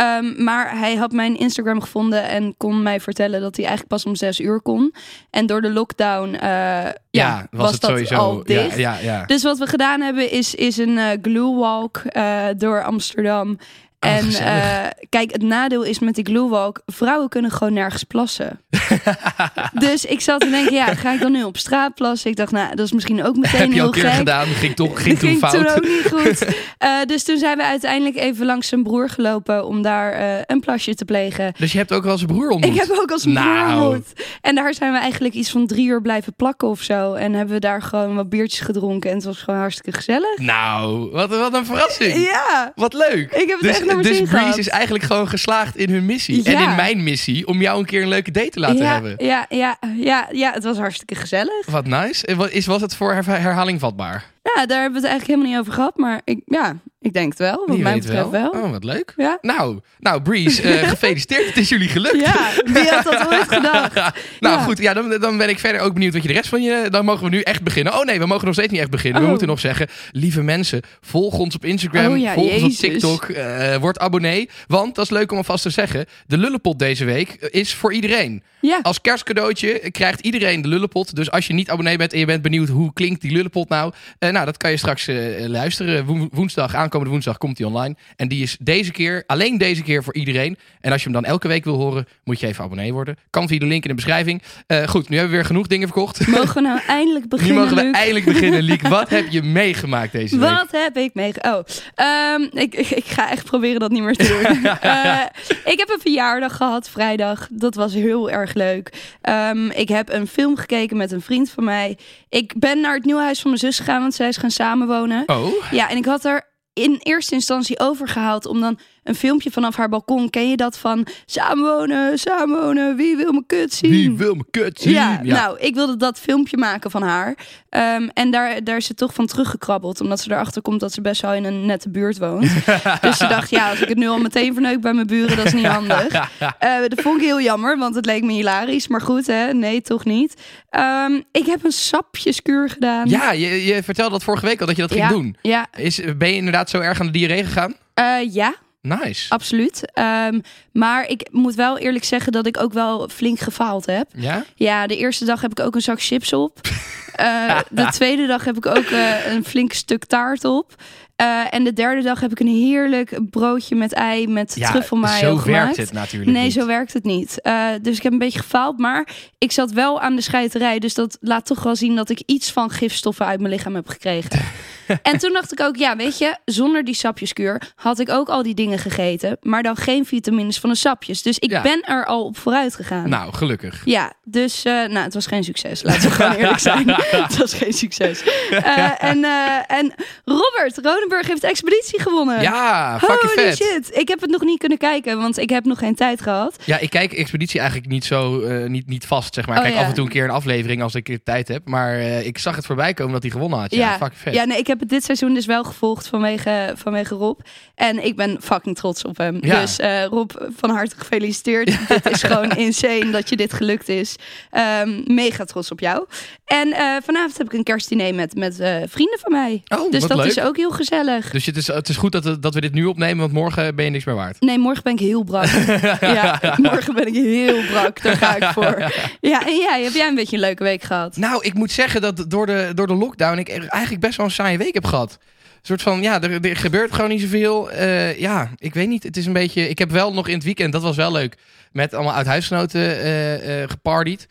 Ehm, 0.00 0.44
maar 0.44 0.78
hij 0.78 0.94
had 0.94 1.12
mijn 1.12 1.36
Instagram 1.36 1.80
gevonden 1.80 2.28
en 2.28 2.54
kon 2.56 2.82
mij 2.82 3.00
vertellen 3.00 3.40
dat 3.40 3.56
hij 3.56 3.64
eigenlijk 3.64 3.94
pas 3.94 4.06
om 4.06 4.16
zes 4.16 4.40
uur 4.40 4.60
kon. 4.60 4.94
En 5.30 5.46
door 5.46 5.60
de 5.60 5.70
lockdown 5.70 6.34
eh, 6.34 6.88
ja, 7.10 7.46
was, 7.50 7.72
het 7.72 7.80
dat 7.80 7.90
sowieso. 7.90 8.14
al 8.14 8.42
dicht. 8.44 8.76
Ja, 8.76 8.98
ja. 8.98 9.24
Dus 9.24 9.42
wat 9.42 9.58
we 9.58 9.66
gedaan 9.66 10.00
hebben 10.00 10.30
is, 10.30 10.54
is 10.54 10.76
een 10.76 10.98
eh 10.98 11.18
glue 11.22 11.54
walk 11.54 11.96
eh, 11.96 12.46
door 12.56 12.84
Amsterdam. 12.84 13.58
Oh, 14.06 14.10
en 14.10 14.28
eh, 14.32 14.86
kijk, 15.08 15.32
het 15.32 15.42
nadeel 15.42 15.82
is 15.82 15.98
met 15.98 16.14
die 16.14 16.24
glue 16.24 16.48
walk, 16.48 16.80
vrouwen 16.86 17.28
kunnen 17.28 17.50
gewoon 17.50 17.72
nergens 17.72 18.04
plassen. 18.04 18.60
dus 19.72 20.04
ik 20.04 20.20
zat 20.20 20.40
te 20.40 20.50
denken, 20.50 20.74
ja, 20.74 20.94
ga 20.94 21.12
ik 21.12 21.20
dan 21.20 21.32
nu 21.32 21.42
op 21.42 21.56
straat 21.56 21.94
plassen? 21.94 22.30
Ik 22.30 22.36
dacht, 22.36 22.52
nou, 22.52 22.74
dat 22.74 22.86
is 22.86 22.92
misschien 22.92 23.24
ook 23.24 23.36
meteen 23.36 23.60
heb 23.60 23.68
je 23.68 23.74
heel 23.74 23.84
een 23.84 23.90
keer 23.90 24.04
gek. 24.04 24.12
gedaan. 24.12 24.46
Ging, 24.46 24.76
toch, 24.76 25.02
ging 25.02 25.18
toen 25.18 25.36
fout. 25.36 25.52
toen 25.52 25.68
ook 25.68 25.82
niet 25.88 26.06
goed. 26.12 26.44
Eh, 26.80 26.90
dus 27.06 27.22
toen 27.24 27.38
zijn 27.38 27.56
we 27.56 27.64
uiteindelijk 27.64 28.16
even 28.16 28.46
langs 28.46 28.68
zijn 28.68 28.82
broer 28.82 29.08
gelopen 29.08 29.66
om 29.66 29.82
daar 29.82 30.12
eh, 30.12 30.38
een 30.46 30.60
plasje 30.60 30.94
te 30.94 31.04
plegen. 31.04 31.52
Dus 31.58 31.72
je 31.72 31.78
hebt 31.78 31.92
ook 31.92 32.04
wel 32.04 32.16
zijn 32.18 32.30
broer 32.30 32.50
ontmoet. 32.50 32.74
Ik 32.74 32.80
heb 32.80 32.98
ook 33.00 33.10
als 33.10 33.22
broer 33.22 33.34
Nou. 33.34 33.82
ontmoet. 33.84 34.12
En 34.40 34.54
daar 34.54 34.74
zijn 34.74 34.92
we 34.92 34.98
eigenlijk 34.98 35.34
iets 35.34 35.50
van 35.50 35.66
drie 35.66 35.86
uur 35.86 36.02
blijven 36.02 36.34
plakken 36.34 36.68
of 36.68 36.80
zo. 36.82 37.14
En 37.14 37.32
hebben 37.32 37.54
we 37.54 37.60
daar 37.60 37.82
gewoon 37.82 38.14
wat 38.14 38.28
biertjes 38.28 38.60
gedronken. 38.60 39.10
En 39.10 39.16
het 39.16 39.24
was 39.24 39.38
gewoon 39.38 39.60
hartstikke 39.60 39.92
gezellig. 39.92 40.38
Nou, 40.38 41.10
wat, 41.10 41.28
wat 41.30 41.54
een 41.54 41.66
verrassing. 41.66 42.14
Ja, 42.30 42.72
Wat 42.74 42.92
leuk. 42.92 43.32
ik 43.32 43.48
heb 43.48 43.58
het 43.58 43.60
Dus, 43.60 43.78
echt 43.80 43.89
dus 43.96 44.20
Breeze 44.20 44.58
is 44.58 44.68
eigenlijk 44.68 45.04
gewoon 45.04 45.28
geslaagd 45.28 45.76
in 45.76 45.90
hun 45.90 46.04
missie. 46.06 46.44
En 46.44 46.68
in 46.68 46.74
mijn 46.74 47.02
missie 47.02 47.46
om 47.46 47.60
jou 47.60 47.78
een 47.78 47.84
keer 47.84 48.02
een 48.02 48.08
leuke 48.08 48.30
date 48.30 48.48
te 48.50 48.60
laten 48.60 48.76
ja, 48.76 48.92
hebben. 48.92 49.14
Ja, 49.18 49.46
ja, 49.48 49.78
ja, 49.96 50.28
ja, 50.32 50.52
het 50.52 50.64
was 50.64 50.76
hartstikke 50.78 51.14
gezellig. 51.14 51.66
Wat 51.66 51.86
nice. 51.86 52.34
Wat- 52.36 52.50
Is, 52.50 52.66
was 52.66 52.80
het 52.80 52.96
voor 52.96 53.12
her- 53.12 53.40
herhaling 53.40 53.80
vatbaar? 53.80 54.24
Ja, 54.54 54.66
daar 54.66 54.80
hebben 54.80 55.00
we 55.00 55.06
het 55.08 55.16
eigenlijk 55.16 55.26
helemaal 55.26 55.48
niet 55.48 55.58
over 55.58 55.72
gehad. 55.72 55.96
Maar 55.96 56.20
ik, 56.24 56.40
ja, 56.46 56.76
ik 57.00 57.12
denk 57.12 57.28
het 57.28 57.38
wel. 57.38 57.64
Wat 57.66 57.78
mij 57.78 57.94
betreft 57.98 58.30
wel. 58.30 58.48
Oh, 58.50 58.70
wat 58.70 58.84
leuk. 58.84 59.12
Ja. 59.16 59.38
Nou, 59.40 59.80
nou 59.98 60.22
Breeze, 60.22 60.62
eh, 60.62 60.88
gefeliciteerd. 60.94 61.46
Het 61.46 61.56
is 61.56 61.68
jullie 61.68 61.88
gelukt. 61.88 62.20
ja, 62.20 62.50
wie 62.64 62.88
had 62.88 63.04
dat 63.04 63.26
ooit 63.32 63.48
gedacht? 63.58 63.94
nou 64.40 64.58
Ja. 64.58 64.62
goed, 64.62 64.78
ja, 64.78 64.94
dan, 64.94 65.10
dan 65.20 65.36
ben 65.36 65.48
ik 65.48 65.58
verder 65.58 65.80
ook 65.80 65.92
benieuwd 65.94 66.12
wat 66.12 66.22
je 66.22 66.28
de 66.28 66.34
rest 66.34 66.48
van 66.48 66.62
je... 66.62 66.86
Dan 66.90 67.04
mogen 67.04 67.24
we 67.24 67.30
nu 67.30 67.40
echt 67.40 67.62
beginnen. 67.62 67.98
Oh 67.98 68.04
nee, 68.04 68.18
we 68.18 68.26
mogen 68.26 68.44
nog 68.44 68.54
steeds 68.54 68.70
niet 68.72 68.80
echt 68.80 68.90
beginnen. 68.90 69.18
We 69.18 69.24
Oh. 69.24 69.30
moeten 69.30 69.48
nog 69.48 69.60
zeggen, 69.60 69.88
lieve 70.12 70.42
mensen, 70.42 70.80
volg 71.00 71.38
ons 71.38 71.54
op 71.54 71.64
Instagram, 71.64 72.12
Oh 72.12 72.18
ja, 72.18 72.32
volg 72.32 72.62
ons 72.62 72.62
op. 72.74 72.90
TikTok, 72.90 73.24
eh, 73.24 73.76
word 73.76 73.98
abonnee. 73.98 74.48
Want, 74.66 74.94
dat 74.94 75.04
is 75.04 75.10
leuk 75.10 75.30
om 75.32 75.36
alvast 75.36 75.62
te 75.62 75.70
zeggen, 75.70 76.06
de 76.26 76.38
Lullepot 76.38 76.78
deze 76.78 77.04
week 77.04 77.28
eh, 77.30 77.60
is 77.60 77.74
voor 77.74 77.92
iedereen. 77.92 78.42
Ja, 78.60 78.78
Als 78.82 79.00
kerstcadeautje 79.00 79.90
krijgt 79.90 80.20
iedereen 80.20 80.62
de 80.62 80.68
Lullepot. 80.68 81.16
Dus 81.16 81.30
als 81.30 81.46
je 81.46 81.52
niet 81.52 81.70
abonnee 81.70 81.96
bent 81.96 82.12
en 82.12 82.18
je 82.18 82.24
bent 82.26 82.42
benieuwd 82.42 82.68
hoe 82.68 82.92
klinkt 82.92 83.20
die 83.20 83.32
Lullepot 83.32 83.68
nou... 83.68 83.92
nou, 84.18 84.39
dat 84.44 84.56
kan 84.56 84.70
je 84.70 84.76
straks 84.76 85.08
eh, 85.08 85.46
luisteren. 85.46 86.04
Wo- 86.04 86.28
woensdag, 86.32 86.74
aankomende 86.74 87.10
woensdag 87.12 87.38
komt 87.38 87.56
die 87.56 87.66
online. 87.66 87.96
En 88.16 88.28
die 88.28 88.42
is 88.42 88.56
deze 88.60 88.90
keer, 88.92 89.24
alleen 89.26 89.58
deze 89.58 89.82
keer 89.82 90.02
voor 90.04 90.14
iedereen. 90.14 90.58
En 90.80 90.92
als 90.92 91.02
je 91.02 91.10
hem 91.10 91.20
dan 91.22 91.30
elke 91.30 91.48
week 91.48 91.64
wil 91.64 91.76
horen, 91.76 92.06
moet 92.24 92.40
je 92.40 92.46
even 92.46 92.64
abonnee 92.64 92.92
worden. 92.92 93.16
Kan 93.30 93.48
via 93.48 93.58
de 93.58 93.66
link 93.66 93.82
in 93.82 93.88
de 93.88 93.94
beschrijving. 93.94 94.42
Eh, 94.66 94.86
goed, 94.88 95.08
nu 95.08 95.14
hebben 95.16 95.30
we 95.32 95.36
weer 95.38 95.46
genoeg 95.46 95.66
dingen 95.66 95.88
verkocht. 95.88 96.26
mogen 96.26 96.54
we 96.54 96.60
nou 96.60 96.80
eindelijk 96.86 97.22
Nu 97.28 97.28
beginnen, 97.28 97.56
mogen 97.62 97.76
we 97.76 97.82
Luc? 97.84 97.92
eindelijk 97.94 98.24
beginnen, 98.24 98.62
Liek. 98.62 98.88
Wat 98.88 99.08
heb 99.08 99.28
je 99.30 99.42
meegemaakt 99.42 100.12
deze 100.12 100.38
week? 100.38 100.48
Wat 100.50 100.68
heb 100.70 100.96
ik 100.96 101.14
mee? 101.14 101.32
Oh, 101.42 101.58
ehm, 101.94 102.42
ik, 102.52 102.74
ik, 102.74 102.90
ik 102.90 103.04
ga 103.04 103.30
echt 103.30 103.44
proberen 103.44 103.80
dat 103.80 103.90
niet 103.90 104.02
meer 104.02 104.16
te 104.16 104.26
doen. 104.28 104.38
Eh, 104.80 105.18
ik 105.64 105.78
heb 105.78 105.88
een 105.88 106.00
verjaardag 106.00 106.56
gehad 106.56 106.88
vrijdag. 106.90 107.48
Dat 107.50 107.74
was 107.74 107.94
heel 107.94 108.30
erg 108.30 108.54
leuk. 108.54 108.92
Ehm, 109.20 109.66
ik 109.70 109.88
heb 109.88 110.12
een 110.12 110.26
film 110.26 110.56
gekeken 110.56 110.96
met 110.96 111.12
een 111.12 111.20
vriend 111.20 111.50
van 111.50 111.64
mij. 111.64 111.98
Ik 112.28 112.52
ben 112.56 112.80
naar 112.80 112.94
het 112.94 113.04
nieuwe 113.04 113.22
huis 113.22 113.40
van 113.40 113.50
mijn 113.50 113.62
zus 113.62 113.78
gegaan, 113.78 114.00
want 114.00 114.14
zij 114.20 114.28
is 114.28 114.36
gaan 114.36 114.50
samenwonen. 114.50 115.22
Oh, 115.28 115.52
Ja, 115.70 115.88
en 115.88 115.96
ik 115.96 116.04
had 116.04 116.24
er 116.24 116.48
in 116.72 116.98
eerste 117.02 117.34
instantie 117.34 117.78
overgehaald 117.80 118.46
om 118.46 118.60
dan 118.60 118.78
een 119.04 119.14
filmpje 119.14 119.50
vanaf 119.50 119.76
haar 119.76 119.88
balkon. 119.88 120.30
Ken 120.30 120.50
je 120.50 120.56
dat 120.56 120.78
van 120.78 121.06
samenwonen, 121.26 122.18
samenwonen, 122.18 122.96
wie 122.96 123.16
wil 123.16 123.32
mijn 123.32 123.46
kut 123.46 123.74
zien? 123.74 123.90
wie 123.90 124.16
wil 124.16 124.34
me 124.34 124.44
kut 124.50 124.80
zien? 124.80 124.92
Ja, 124.92 125.22
nou, 125.22 125.58
ik 125.58 125.74
wilde 125.74 125.96
dat 125.96 126.18
filmpje 126.18 126.56
maken 126.56 126.90
van 126.90 127.02
haar. 127.02 127.34
Ehm, 127.68 128.08
en 128.14 128.30
daar, 128.30 128.64
daar 128.64 128.76
is 128.76 128.86
ze 128.86 128.94
toch 128.94 129.14
van 129.14 129.26
teruggekrabbeld. 129.26 130.00
Omdat 130.00 130.20
ze 130.20 130.30
erachter 130.30 130.62
komt 130.62 130.80
dat 130.80 130.92
ze 130.92 131.00
best 131.00 131.22
wel 131.22 131.34
in 131.34 131.44
een 131.44 131.66
nette 131.66 131.90
buurt 131.90 132.18
woont. 132.18 132.50
dus 133.00 133.16
ze 133.16 133.26
dacht, 133.26 133.50
ja, 133.50 133.70
als 133.70 133.80
ik 133.80 133.88
het 133.88 133.98
nu 133.98 134.08
al 134.08 134.18
meteen 134.18 134.52
verneuk 134.52 134.80
bij 134.80 134.92
mijn 134.92 135.06
buren, 135.06 135.36
dat 135.36 135.46
is 135.46 135.52
niet 135.52 135.66
handig. 135.66 136.08
Eh, 136.58 136.80
dat 136.88 137.00
vond 137.00 137.20
ik 137.20 137.26
heel 137.26 137.40
jammer, 137.40 137.78
want 137.78 137.94
het 137.94 138.06
leek 138.06 138.22
me 138.22 138.32
hilarisch. 138.32 138.88
Maar 138.88 139.00
goed, 139.00 139.26
hè? 139.26 139.52
nee, 139.52 139.80
toch 139.80 140.04
niet. 140.04 140.34
Ehm, 140.70 141.20
ik 141.32 141.46
heb 141.46 141.64
een 141.64 141.72
sapjeskuur 141.72 142.68
gedaan. 142.68 143.08
ja 143.08 143.32
je, 143.32 143.64
je 143.64 143.82
vertelde 143.82 144.10
dat 144.10 144.24
vorige 144.24 144.46
week 144.46 144.60
al 144.60 144.66
dat 144.66 144.76
je 144.76 144.82
dat 144.82 144.92
ging 144.92 145.08
doen. 145.08 145.36
Ja, 145.42 145.66
Is, 145.76 146.00
ben 146.16 146.28
je 146.28 146.34
inderdaad 146.34 146.70
zo 146.70 146.78
erg 146.78 147.00
aan 147.00 147.06
de 147.06 147.12
diarree 147.12 147.44
gegaan? 147.44 147.74
Eh, 147.94 148.32
ja 148.32 148.54
Nice. 148.82 149.30
absoluut. 149.30 149.92
Ehm, 149.92 150.40
maar 150.72 151.06
ik 151.06 151.28
moet 151.30 151.54
wel 151.54 151.78
eerlijk 151.78 152.04
zeggen 152.04 152.32
dat 152.32 152.46
ik 152.46 152.60
ook 152.60 152.72
wel 152.72 153.08
flink 153.08 153.38
gefaald 153.38 153.86
heb. 153.86 154.08
Ja? 154.16 154.44
Ja, 154.54 154.86
de 154.86 154.96
eerste 154.96 155.24
dag 155.24 155.40
heb 155.40 155.50
ik 155.50 155.60
ook 155.60 155.74
een 155.74 155.80
zak 155.82 156.02
chips 156.02 156.32
op. 156.32 156.58
Eh, 157.14 157.58
de 157.70 157.86
tweede 157.86 158.26
dag 158.26 158.44
heb 158.44 158.56
ik 158.56 158.66
ook 158.66 158.84
eh, 158.84 159.32
een 159.32 159.44
flink 159.44 159.72
stuk 159.72 160.04
taart 160.04 160.44
op. 160.44 160.74
Eh, 161.16 161.54
en 161.54 161.64
de 161.64 161.72
derde 161.72 162.02
dag 162.02 162.20
heb 162.20 162.30
ik 162.30 162.40
een 162.40 162.46
heerlijk 162.46 163.30
broodje 163.30 163.74
met 163.74 163.92
ei 163.92 164.26
met 164.26 164.54
Ja, 164.54 164.70
truffelmayo 164.70 165.18
zo 165.18 165.36
gemaakt. 165.36 165.64
werkt 165.64 165.76
het 165.76 165.92
natuurlijk 165.92 166.30
Nee, 166.30 166.42
niet. 166.44 166.52
zo 166.52 166.66
werkt 166.66 166.92
het 166.92 167.04
niet. 167.04 167.40
Dus 167.82 167.96
ik 167.96 168.02
heb 168.02 168.12
een 168.12 168.18
beetje 168.18 168.38
gefaald, 168.38 168.78
maar 168.78 169.08
ik 169.38 169.52
zat 169.52 169.70
wel 169.72 170.00
aan 170.00 170.16
de 170.16 170.22
scheiterij. 170.22 170.78
Dus 170.78 170.94
dat 170.94 171.18
laat 171.20 171.46
toch 171.46 171.62
wel 171.62 171.76
zien 171.76 171.96
dat 171.96 172.10
ik 172.10 172.22
iets 172.26 172.52
van 172.52 172.70
gifstoffen 172.70 173.26
uit 173.26 173.40
mijn 173.40 173.52
lichaam 173.52 173.74
heb 173.74 173.88
gekregen. 173.88 174.30
en 175.02 175.18
toen 175.18 175.32
dacht 175.32 175.52
ik 175.52 175.60
ook, 175.60 175.76
ja, 175.76 175.96
weet 175.96 176.18
je, 176.18 176.36
zonder 176.44 176.84
die 176.84 176.94
sapjeskuur 176.94 177.62
had 177.74 177.98
ik 177.98 178.08
ook 178.10 178.28
al 178.28 178.42
die 178.42 178.54
dingen 178.54 178.78
gegeten. 178.78 179.36
Maar 179.40 179.62
dan 179.62 179.76
geen 179.76 180.06
vitamines 180.06 180.58
van 180.58 180.70
de 180.70 180.76
sapjes. 180.76 181.22
Dus 181.22 181.38
ik 181.38 181.50
Ja. 181.50 181.62
ben 181.62 181.82
er 181.82 182.04
al 182.06 182.24
op 182.24 182.36
vooruit 182.38 182.74
gegaan. 182.74 183.08
Nou, 183.08 183.32
gelukkig. 183.34 183.82
Ja, 183.84 184.12
dus 184.24 184.64
uh, 184.66 184.72
nou, 184.72 184.98
het 184.98 185.14
was 185.14 185.26
geen 185.26 185.44
succes. 185.44 185.82
Laten 185.82 186.02
we 186.02 186.10
gewoon 186.10 186.32
eerlijk 186.32 186.58
zijn. 186.58 186.88
het 187.26 187.36
was 187.36 187.54
geen 187.54 187.72
succes. 187.72 188.22
Uh, 188.50 189.02
en, 189.04 189.18
uh, 189.18 189.56
en 189.66 189.92
Robert 190.24 190.78
Rodenburg 190.82 191.26
heeft 191.26 191.40
de 191.40 191.46
expeditie 191.46 192.00
gewonnen. 192.00 192.42
Ja, 192.42 192.98
fucking 192.98 193.34
Holy 193.34 193.54
vet. 193.54 193.56
shit. 193.56 193.96
Ik 193.96 194.08
heb 194.08 194.20
het 194.20 194.30
nog 194.30 194.42
niet 194.42 194.58
kunnen 194.58 194.78
kijken, 194.78 195.18
want 195.18 195.38
ik 195.38 195.50
heb 195.50 195.64
nog 195.64 195.78
geen 195.78 195.94
tijd 195.94 196.22
gehad. 196.22 196.56
Ja, 196.64 196.78
ik 196.78 196.90
kijk 196.90 197.12
Expeditie 197.12 197.60
eigenlijk 197.60 197.90
niet 197.90 198.04
zo 198.04 198.38
niet, 198.68 198.86
niet 198.86 199.06
vast, 199.06 199.34
zeg 199.34 199.46
maar. 199.46 199.58
Oh, 199.58 199.62
ik 199.64 199.68
kijk 199.68 199.78
ja. 199.80 199.82
af 199.84 199.88
en 199.90 199.94
toe 199.96 200.04
een 200.04 200.10
keer 200.12 200.24
een 200.24 200.30
aflevering 200.30 200.82
als 200.82 200.94
ik 200.94 201.18
tijd 201.24 201.48
heb. 201.48 201.68
Maar 201.68 202.00
ik 202.00 202.38
zag 202.38 202.56
het 202.56 202.66
voorbij 202.66 202.94
komen 202.94 203.12
dat 203.12 203.22
hij 203.22 203.30
gewonnen 203.30 203.58
had. 203.58 203.74
Ja, 203.74 203.78
ja. 203.90 203.96
fucking 203.96 204.20
vet. 204.20 204.34
Ja, 204.34 204.44
nee, 204.44 204.58
ik 204.58 204.66
heb 204.66 204.79
heb 204.80 204.88
het 204.90 204.98
dit 204.98 205.04
seizoen 205.04 205.34
dus 205.34 205.46
wel 205.46 205.64
gevolgd 205.64 206.08
vanwege, 206.08 206.72
vanwege 206.76 207.14
Rob. 207.14 207.38
En 207.74 208.04
ik 208.04 208.16
ben 208.16 208.36
fucking 208.42 208.76
trots 208.76 209.04
op 209.04 209.16
hem. 209.16 209.38
Ja. 209.40 209.60
Dus 209.60 209.78
eh, 209.78 210.04
Rob, 210.04 210.30
van 210.56 210.70
harte 210.70 210.94
gefeliciteerd. 210.98 211.88
dit 211.88 212.10
is 212.10 212.22
gewoon 212.22 212.50
insane 212.66 213.10
dat 213.10 213.28
je 213.28 213.36
dit 213.36 213.52
gelukt 213.52 213.88
is. 213.88 214.16
Ehm, 214.50 215.00
mega 215.06 215.44
trots 215.44 215.70
op 215.70 215.80
jou. 215.80 216.06
En 216.44 216.72
eh, 216.72 216.96
vanavond 217.04 217.38
heb 217.38 217.46
ik 217.46 217.52
een 217.52 217.62
kerstdiner 217.64 218.14
met, 218.14 218.34
met 218.34 218.60
eh, 218.60 218.76
vrienden 218.88 219.18
van 219.18 219.32
mij. 219.32 219.62
Oh, 219.68 219.90
dus 219.90 220.06
dat 220.06 220.16
leuk. 220.16 220.26
is 220.26 220.40
ook 220.40 220.56
heel 220.56 220.70
gezellig. 220.70 221.30
Dus 221.30 221.46
het 221.46 221.56
is, 221.56 221.66
het 221.66 221.88
is 221.88 221.96
goed 221.96 222.12
dat, 222.12 222.24
we- 222.24 222.38
dat 222.38 222.54
we 222.54 222.60
dit 222.60 222.72
nu 222.72 222.84
opnemen, 222.84 223.18
want 223.18 223.32
morgen 223.32 223.74
ben 223.74 223.84
je 223.84 223.90
niks 223.90 224.04
meer 224.04 224.14
waard. 224.14 224.40
Nee, 224.40 224.58
morgen 224.58 224.82
ben 224.82 224.92
ik 224.92 224.98
heel 224.98 225.22
brak. 225.22 225.46
ja, 226.00 226.40
morgen 226.56 226.94
ben 226.94 227.06
ik 227.06 227.14
heel 227.14 227.62
brak. 227.70 228.02
Daar 228.02 228.16
ga 228.16 228.36
ik 228.36 228.44
voor. 228.44 228.92
Ja, 229.20 229.46
en 229.46 229.56
jij, 229.56 229.82
heb 229.82 229.92
jij 229.92 230.08
een 230.08 230.14
beetje 230.14 230.36
een 230.36 230.42
leuke 230.42 230.62
week 230.62 230.82
gehad? 230.82 231.16
Nou, 231.16 231.44
ik 231.44 231.54
moet 231.54 231.70
zeggen 231.72 232.00
dat 232.00 232.24
door 232.28 232.46
de, 232.46 232.72
door 232.74 232.86
de 232.86 232.94
lockdown 232.94 233.38
ik 233.38 233.48
eigenlijk 233.48 234.00
best 234.02 234.16
wel 234.16 234.26
een 234.26 234.32
saaie 234.32 234.58
week 234.58 234.69
heb 234.74 234.84
gehad. 234.84 235.18
Een 235.60 235.66
soort 235.66 235.82
van, 235.82 236.02
ja, 236.02 236.22
er, 236.22 236.44
er 236.44 236.56
gebeurt 236.56 236.92
gewoon 236.92 237.10
niet 237.10 237.20
zoveel. 237.20 237.70
Eh, 237.70 238.18
ja, 238.18 238.50
ik 238.58 238.74
weet 238.74 238.88
niet. 238.88 239.02
Het 239.02 239.16
is 239.16 239.26
een 239.26 239.32
beetje... 239.32 239.68
Ik 239.68 239.78
heb 239.78 239.90
wel 239.90 240.12
nog 240.12 240.28
in 240.28 240.34
het 240.34 240.44
weekend, 240.44 240.72
dat 240.72 240.82
was 240.82 240.96
wel 240.96 241.12
leuk, 241.12 241.36
met 241.72 241.94
allemaal 241.94 242.14
uit-huisgenoten 242.14 242.80
eh, 242.80 243.62
eh, 243.62 243.70
gepartied. 243.70 244.28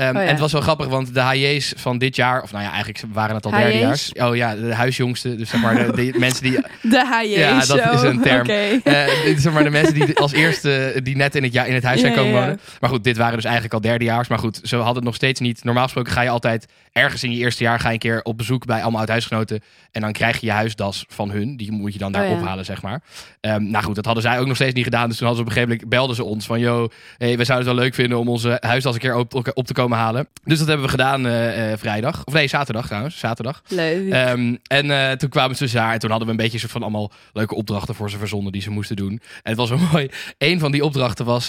Ehm, 0.00 0.14
ja. 0.16 0.22
En 0.22 0.28
het 0.28 0.38
was 0.38 0.52
wel 0.52 0.60
grappig, 0.60 0.86
want 0.86 1.14
de 1.14 1.20
HJ's 1.20 1.72
van 1.76 1.98
dit 1.98 2.16
jaar, 2.16 2.42
of 2.42 2.52
nou 2.52 2.64
ja, 2.64 2.70
eigenlijk 2.70 3.04
waren 3.12 3.34
het 3.34 3.44
al 3.44 3.50
derdejaars. 3.50 4.12
Oh 4.12 4.36
ja, 4.36 4.54
de 4.54 4.74
huisjongsten. 4.74 5.38
Dus 5.38 5.48
zeg 5.50 5.60
maar 5.60 5.74
de, 5.74 5.92
de 5.92 6.18
mensen 6.18 6.42
die 6.42 6.60
De 6.82 7.06
HJ. 7.06 7.38
Ja, 7.38 7.64
dat 7.64 7.92
is 7.92 8.02
een 8.02 8.20
term. 8.20 8.40
Oké. 8.40 8.80
Eh, 8.84 9.24
dit 9.24 9.40
zeg 9.40 9.52
maar 9.52 9.64
de 9.64 9.70
mensen 9.70 9.94
die 9.94 10.18
als 10.18 10.32
eerste 10.32 11.00
die 11.02 11.16
net 11.16 11.34
in 11.34 11.42
het, 11.42 11.52
ja, 11.52 11.64
in 11.64 11.74
het 11.74 11.82
huis 11.84 12.00
zijn 12.00 12.14
komen 12.14 12.32
wonen. 12.32 12.60
Maar 12.80 12.90
goed, 12.90 13.04
dit 13.04 13.16
waren 13.16 13.34
dus 13.34 13.44
eigenlijk 13.44 13.74
al 13.74 13.80
derdejaars. 13.80 14.28
Maar 14.28 14.38
goed, 14.38 14.60
ze 14.62 14.76
hadden 14.76 14.94
het 14.94 15.04
nog 15.04 15.14
steeds 15.14 15.40
niet. 15.40 15.64
Normaal 15.64 15.84
gesproken 15.84 16.12
ga 16.12 16.20
je 16.20 16.28
altijd 16.28 16.66
ergens 16.92 17.24
in 17.24 17.32
je 17.32 17.38
eerste 17.38 17.64
jaar 17.64 17.80
ga 17.80 17.88
je 17.88 17.94
een 17.94 17.98
keer 17.98 18.22
op 18.22 18.36
bezoek 18.38 18.66
bij 18.66 18.82
allemaal 18.82 19.00
uithuisgenoten. 19.00 19.60
En 19.92 20.00
dan 20.00 20.12
krijg 20.12 20.40
je 20.40 20.46
je 20.46 20.52
huisdas 20.52 21.04
van 21.08 21.30
hun. 21.30 21.56
Die 21.56 21.72
moet 21.72 21.92
je 21.92 21.98
dan 21.98 22.12
daar 22.12 22.24
Oh, 22.24 22.30
ja. 22.30 22.36
ophalen, 22.36 22.64
zeg 22.64 22.82
maar. 22.82 23.02
Ehm, 23.40 23.70
nou 23.70 23.84
goed, 23.84 23.94
dat 23.94 24.04
hadden 24.04 24.22
zij 24.22 24.38
ook 24.38 24.46
nog 24.46 24.56
steeds 24.56 24.74
niet 24.74 24.84
gedaan. 24.84 25.08
Dus 25.08 25.16
toen 25.16 25.26
hadden 25.26 25.44
ze 25.46 25.50
op 25.50 25.56
een 25.56 25.62
gegeven 25.62 25.68
moment 25.86 25.96
belden 25.96 26.16
ze 26.16 26.24
ons 26.24 26.46
van, 26.46 26.60
yo, 26.60 26.88
hey, 27.18 27.36
we 27.36 27.44
zouden 27.44 27.66
het 27.66 27.76
wel 27.76 27.84
leuk 27.84 27.94
vinden 27.94 28.18
om 28.18 28.28
onze 28.28 28.56
huisdas 28.60 28.94
een 28.94 29.00
keer 29.00 29.16
op, 29.16 29.50
op 29.54 29.66
te 29.66 29.72
komen 29.72 29.89
halen. 29.96 30.28
Dus 30.44 30.58
dat 30.58 30.66
hebben 30.66 30.84
we 30.84 30.90
gedaan 30.90 31.26
eh, 31.26 31.72
eh, 31.72 31.78
vrijdag. 31.78 32.24
Of 32.24 32.32
nee, 32.32 32.48
zaterdag 32.48 32.86
trouwens. 32.86 33.18
Zaterdag. 33.18 33.62
Leuk. 33.68 34.12
Ehm, 34.12 34.56
en 34.66 34.90
eh, 34.90 35.16
toen 35.16 35.28
kwamen 35.28 35.56
ze 35.56 35.72
daar 35.72 35.92
en 35.92 35.98
toen 35.98 36.10
hadden 36.10 36.28
we 36.28 36.34
een 36.34 36.40
beetje 36.40 36.58
soort 36.58 36.72
van 36.72 36.82
allemaal 36.82 37.12
leuke 37.32 37.54
opdrachten 37.54 37.94
voor 37.94 38.10
ze 38.10 38.18
verzonnen 38.18 38.52
die 38.52 38.62
ze 38.62 38.70
moesten 38.70 38.96
doen. 38.96 39.10
En 39.10 39.20
het 39.42 39.56
was 39.56 39.68
wel 39.68 39.78
mooi. 39.92 40.10
Een 40.38 40.58
van 40.58 40.72
die 40.72 40.84
opdrachten 40.84 41.24
was, 41.24 41.46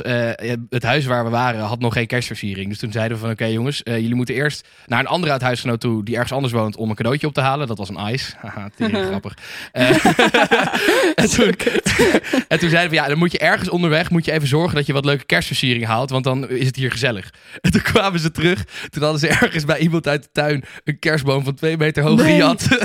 het 0.69 0.83
huis 0.83 1.05
waar 1.05 1.23
we 1.23 1.29
waren 1.29 1.59
had 1.59 1.79
nog 1.79 1.93
geen 1.93 2.07
kerstversiering. 2.07 2.69
Dus 2.69 2.79
toen 2.79 2.91
zeiden 2.91 3.17
we 3.17 3.23
van, 3.23 3.31
oké 3.31 3.45
jongens, 3.45 3.81
jullie 3.83 4.15
moeten 4.15 4.35
eerst 4.35 4.67
naar 4.85 4.99
een 4.99 5.07
andere 5.07 5.31
uithuisgenoot 5.31 5.79
toe 5.79 6.03
die 6.03 6.13
ergens 6.13 6.33
anders 6.33 6.53
woont 6.53 6.75
om 6.75 6.89
een 6.89 6.95
cadeautje 6.95 7.27
op 7.27 7.33
te 7.33 7.41
halen. 7.41 7.67
Dat 7.67 7.77
was 7.77 7.89
een 7.89 8.13
ice. 8.13 8.33
Haha, 8.41 8.69
tering 8.75 9.05
grappig. 9.11 9.37
En, 9.71 11.29
toen, 11.29 11.53
en 12.47 12.59
toen 12.59 12.69
zeiden 12.69 12.89
we, 12.89 12.95
ja, 12.95 13.07
dan 13.07 13.17
moet 13.17 13.31
je 13.31 13.39
ergens 13.39 13.69
onderweg, 13.69 14.09
moet 14.09 14.25
je 14.25 14.31
even 14.31 14.47
zorgen 14.47 14.75
dat 14.75 14.85
je 14.85 14.93
wat 14.93 15.05
leuke 15.05 15.25
kerstversiering 15.25 15.85
haalt, 15.85 16.09
want 16.09 16.23
dan 16.23 16.49
is 16.49 16.67
het 16.67 16.75
hier 16.75 16.91
gezellig. 16.91 17.33
En 17.61 17.71
toen 17.71 17.81
kwamen 17.81 18.19
ze 18.21 18.31
terug. 18.31 18.63
Toen 18.89 19.03
hadden 19.03 19.19
ze 19.19 19.27
ergens 19.27 19.65
bij 19.65 19.79
iemand 19.79 20.07
uit 20.07 20.23
de 20.23 20.29
tuin 20.31 20.63
een 20.83 20.99
kerstboom 20.99 21.43
van 21.43 21.55
twee 21.55 21.77
meter 21.77 22.03
hoog 22.03 22.21
Nee. 22.21 22.31
gejat. 22.31 22.67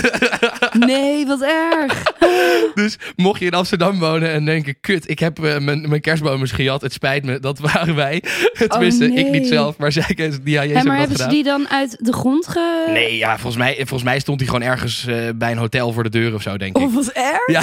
Nee, 0.78 1.26
wat 1.26 1.42
erg. 1.42 2.02
Dus 2.74 2.96
mocht 3.16 3.40
je 3.40 3.46
in 3.46 3.54
Amsterdam 3.54 3.98
wonen 3.98 4.30
en 4.32 4.44
denken, 4.44 4.80
kut, 4.80 5.10
ik 5.10 5.18
heb 5.18 5.44
eh, 5.44 5.58
mijn, 5.58 5.88
mijn 5.88 6.00
kerstboom 6.00 6.40
eens 6.40 6.52
gejat. 6.52 6.80
Het 6.82 6.92
spijt 6.92 7.24
me, 7.24 7.40
dat 7.40 7.58
waren 7.58 7.94
wij. 7.94 8.22
Tenminste, 8.68 9.04
Oh, 9.04 9.10
nee. 9.10 9.24
ik 9.24 9.30
niet 9.30 9.46
zelf, 9.46 9.76
maar 9.76 9.92
zij 9.92 10.04
die 10.42 10.82
maar 10.84 10.98
hebben 10.98 11.16
ze 11.16 11.26
die 11.26 11.42
dan 11.42 11.68
uit 11.68 11.96
de 12.00 12.12
grond 12.12 12.48
ge... 12.48 12.84
Nee, 12.92 13.16
ja, 13.16 13.38
volgens 13.38 13.56
mij, 13.62 13.74
volgens 13.76 14.02
mij 14.02 14.18
stond 14.18 14.40
hij 14.40 14.48
gewoon 14.48 14.68
ergens 14.68 15.06
eh, 15.06 15.16
bij 15.36 15.50
een 15.50 15.58
hotel 15.58 15.92
voor 15.92 16.02
de 16.02 16.08
deur 16.08 16.34
of 16.34 16.42
zo, 16.42 16.56
denk 16.56 16.76
ik. 16.76 16.82
Oh, 16.82 16.94
wat 16.94 17.08
erg. 17.08 17.46
Ja, 17.46 17.60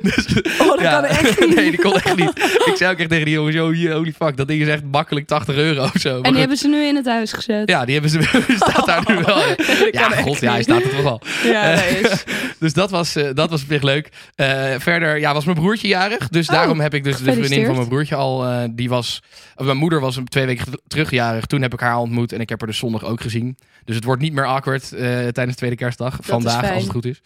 dus, 0.00 0.26
Oh, 0.60 0.66
dat 0.68 0.80
ja. 0.80 0.90
kan 1.00 1.04
echt 1.04 1.40
niet. 1.40 1.54
nee, 1.54 1.70
die 1.70 1.80
kon 1.80 1.94
echt 1.94 2.16
niet. 2.16 2.32
Ik 2.64 2.72
zei 2.76 2.92
ook 2.92 2.98
echt 2.98 3.08
tegen 3.08 3.24
die 3.24 3.34
jongens, 3.34 3.56
hier, 3.78 3.92
holy 3.92 4.12
fuck, 4.12 4.36
dat 4.36 4.48
ding 4.48 4.62
is 4.62 4.68
echt 4.68 4.82
makkelijk 4.90 5.26
80 5.26 5.56
euro 5.56 5.82
of 5.82 5.92
zo. 6.00 6.08
Maar 6.08 6.16
En 6.16 6.22
die 6.22 6.30
goed, 6.30 6.38
hebben 6.38 6.56
ze 6.56 6.68
nu 6.68 6.84
in 6.90 6.96
het 6.96 7.06
huis 7.06 7.32
gezet. 7.32 7.68
Ja, 7.68 7.84
die 7.84 7.92
hebben 7.92 8.10
ze, 8.10 8.22
staat 8.66 8.86
daar 8.86 9.02
nu 9.06 9.14
wel. 9.22 9.38
Ja, 9.90 10.08
ja 10.10 10.10
god, 10.22 10.40
ja, 10.40 10.52
hij 10.52 10.62
staat 10.62 10.82
er 10.82 10.90
toch 10.96 11.04
al. 11.04 11.20
Ja, 11.44 11.72
Eh, 11.72 12.00
is- 12.00 12.24
Dus 12.60 12.72
dat 12.72 12.90
was, 12.90 13.16
eh, 13.16 13.28
dat 13.34 13.50
was 13.50 13.62
op 13.62 13.68
zich 13.68 13.82
leuk. 13.82 14.08
Eh, 14.34 14.74
verder 14.78 15.18
ja, 15.18 15.34
was 15.34 15.44
mijn 15.44 15.56
broertje 15.56 15.88
jarig. 15.88 16.28
Dus 16.28 16.48
Oh, 16.48 16.54
daarom 16.54 16.80
heb 16.80 16.94
ik 16.94 17.04
dus 17.04 17.16
de 17.16 17.32
vriendin 17.32 17.66
van 17.66 17.74
mijn 17.74 17.88
broertje 17.88 18.14
al. 18.14 18.44
eh, 18.46 18.64
die 18.70 18.88
was, 18.88 19.22
of 19.56 19.64
mijn 19.66 19.76
moeder 19.76 20.00
was 20.00 20.18
twee 20.24 20.46
weken 20.46 20.66
terug 20.86 21.10
jarig. 21.10 21.46
Toen 21.46 21.62
heb 21.62 21.72
ik 21.72 21.80
haar 21.80 21.96
ontmoet 21.96 22.32
en 22.32 22.40
ik 22.40 22.48
heb 22.48 22.58
haar 22.60 22.68
dus 22.68 22.78
zondag 22.78 23.04
ook 23.04 23.20
gezien. 23.20 23.56
Dus 23.84 23.94
het 23.96 24.04
wordt 24.04 24.22
niet 24.22 24.32
meer 24.32 24.46
awkward 24.46 24.88
tijdens 24.88 25.46
de 25.46 25.54
tweede 25.54 25.76
kerstdag. 25.76 26.18
Vandaag, 26.20 26.70
als 26.72 26.82
het 26.82 26.92
goed 26.92 27.04
is. 27.04 27.20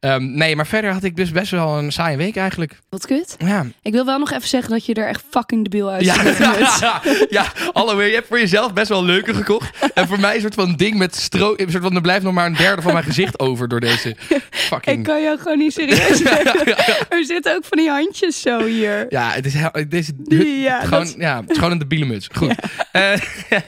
Ehm, 0.00 0.34
nee, 0.34 0.56
maar 0.56 0.66
verder 0.66 0.92
had 0.92 1.04
ik 1.04 1.16
dus 1.16 1.30
best 1.30 1.50
wel 1.50 1.78
een 1.78 1.92
saaie 1.92 2.16
week 2.16 2.36
eigenlijk. 2.36 2.80
Wat 2.88 3.06
kut. 3.06 3.36
Ja, 3.38 3.66
Ik 3.82 3.92
wil 3.92 4.04
wel 4.04 4.18
nog 4.18 4.32
even 4.32 4.48
zeggen 4.48 4.70
dat 4.70 4.86
je 4.86 4.94
er 4.94 5.08
echt 5.08 5.22
fucking 5.30 5.62
debiel 5.62 5.90
uitziet 5.90 6.38
ja, 6.38 6.50
muts. 6.58 6.78
ja, 7.38 7.52
hallo, 7.72 8.02
je 8.02 8.14
hebt 8.14 8.26
voor 8.26 8.38
jezelf 8.38 8.72
best 8.72 8.88
wel 8.88 9.04
leuke 9.04 9.34
gekocht. 9.34 9.92
En 9.94 10.08
voor 10.08 10.20
mij 10.20 10.34
een 10.34 10.40
soort 10.40 10.54
van 10.54 10.74
ding 10.76 10.96
met 10.96 11.16
stro... 11.16 11.54
Een 11.56 11.70
soort 11.70 11.82
van, 11.82 11.94
er 11.94 12.00
blijft 12.00 12.24
nog 12.24 12.32
maar 12.34 12.46
een 12.46 12.54
derde 12.56 12.82
van 12.82 12.92
mijn 12.92 13.04
gezicht 13.04 13.38
over 13.38 13.68
door 13.68 13.80
deze 13.80 14.16
fucking... 14.74 14.98
Ik 14.98 15.04
kan 15.04 15.22
jou 15.22 15.38
gewoon 15.38 15.58
niet 15.58 15.72
serieus 15.72 16.20
nemen. 16.30 16.76
Er 17.08 17.24
zitten 17.24 17.54
ook 17.54 17.64
van 17.64 17.78
die 17.78 17.88
handjes 17.90 18.40
zo 18.40 18.64
hier. 18.64 19.06
Ja, 19.08 19.30
het 19.30 19.46
is, 19.46 19.54
heel- 19.54 19.84
deze, 19.88 20.12
Ja, 20.62 20.80
gewoon, 20.80 21.04
dat- 21.04 21.14
ja, 21.18 21.40
het 21.40 21.50
is 21.50 21.56
gewoon 21.56 21.72
een 21.72 21.78
debiele 21.78 22.04
muts. 22.04 22.28
Goed. 22.32 22.54
Eh, 22.92 23.12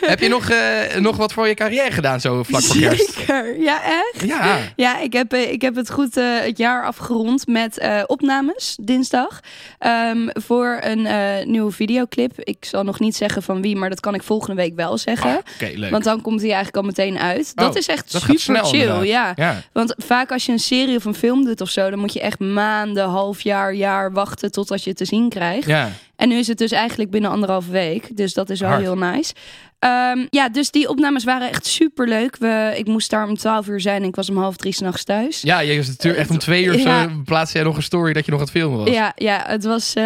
heb 0.00 0.20
je 0.20 0.28
nog, 0.28 0.50
eh, 0.50 0.96
nog 1.00 1.16
wat 1.16 1.32
voor 1.32 1.48
je 1.48 1.54
carrière 1.54 1.90
gedaan 1.92 2.20
zo 2.20 2.42
vlak 2.42 2.62
voor 2.62 2.80
kerst? 2.80 3.12
Zeker. 3.14 3.60
Ja, 3.60 3.82
echt? 3.84 4.24
Ja. 4.26 4.58
Ja, 4.76 4.98
ik 5.00 5.12
heb, 5.12 5.32
eh, 5.32 5.52
ik 5.52 5.62
heb 5.62 5.74
het 5.74 5.90
goed 5.90 6.14
het 6.14 6.58
jaar 6.58 6.84
afgerond 6.84 7.46
met 7.46 7.88
opnames 8.06 8.76
dinsdag. 8.82 9.40
Ehm, 9.78 10.28
voor 10.32 10.78
een 10.80 11.06
nieuwe 11.50 11.70
videoclip. 11.70 12.32
Ik 12.36 12.56
zal 12.64 12.82
nog 12.84 13.00
niet 13.00 13.16
zeggen 13.16 13.42
van 13.42 13.62
wie, 13.62 13.76
maar 13.76 13.88
dat 13.88 14.00
kan 14.00 14.14
ik 14.14 14.22
volgende 14.22 14.56
week 14.62 14.74
wel 14.76 14.98
zeggen. 14.98 15.30
Ah, 15.30 15.36
Oké, 15.36 15.70
leuk. 15.78 15.90
Want 15.90 16.04
dan 16.04 16.20
komt 16.20 16.40
hij 16.40 16.52
eigenlijk 16.52 16.76
al 16.76 16.82
meteen 16.82 17.18
uit. 17.18 17.52
Dat 17.54 17.70
Oh, 17.70 17.76
is 17.76 17.86
echt 17.88 18.12
dat 18.12 18.20
super 18.20 18.40
snel, 18.40 18.64
chill. 18.64 19.02
Ja. 19.06 19.32
ja. 19.36 19.62
Want 19.86 20.04
vaak 20.04 20.32
als 20.32 20.46
je 20.46 20.52
een 20.52 20.58
serie 20.58 20.96
of 20.96 21.04
een 21.04 21.14
film 21.14 21.44
doet 21.44 21.60
of 21.60 21.70
zo, 21.70 21.90
dan 21.90 21.98
moet 21.98 22.12
je 22.12 22.20
echt 22.20 22.38
maanden, 22.38 23.04
half 23.08 23.40
jaar, 23.40 23.74
jaar 23.74 24.12
wachten 24.12 24.50
totdat 24.50 24.82
je 24.82 24.88
het 24.88 24.98
te 24.98 25.04
zien 25.04 25.28
krijgt. 25.28 25.66
Ja. 25.66 25.90
En 26.16 26.28
nu 26.28 26.36
is 26.36 26.46
het 26.46 26.58
dus 26.58 26.70
eigenlijk 26.70 27.10
binnen 27.10 27.30
anderhalve 27.30 27.70
week. 27.70 28.16
Dus 28.16 28.34
dat 28.34 28.50
is 28.50 28.60
wel 28.60 28.68
Hard. 28.68 28.82
heel 28.82 28.96
nice. 28.96 29.34
Ehm, 29.84 30.26
ja, 30.30 30.48
dus 30.48 30.70
die 30.70 30.88
opnames 30.88 31.24
waren 31.24 31.48
echt 31.48 31.66
super 31.66 32.08
leuk. 32.08 32.36
We, 32.36 32.72
ik 32.76 32.86
moest 32.86 33.10
daar 33.10 33.28
om 33.28 33.36
12 33.36 33.66
uur 33.66 33.80
zijn 33.80 34.02
en 34.02 34.08
ik 34.08 34.14
was 34.14 34.30
om 34.30 34.36
half 34.36 34.56
drie 34.56 34.72
s'nachts 34.72 35.04
thuis. 35.04 35.42
Ja, 35.42 35.58
je 35.60 35.76
was 35.76 35.86
natuurlijk 35.86 36.22
echt 36.22 36.30
om 36.30 36.38
twee 36.38 36.64
uur 36.64 36.78
Ja. 36.78 37.08
plaatste 37.24 37.58
jij 37.58 37.66
nog 37.66 37.76
een 37.76 37.82
story 37.82 38.12
dat 38.12 38.24
je 38.24 38.30
nog 38.30 38.40
aan 38.40 38.46
het 38.46 38.56
filmen 38.56 38.78
was. 38.78 38.88
Ja, 38.88 39.12
ja 39.16 39.42
het, 39.46 39.64
was, 39.64 39.94
eh, 39.94 40.04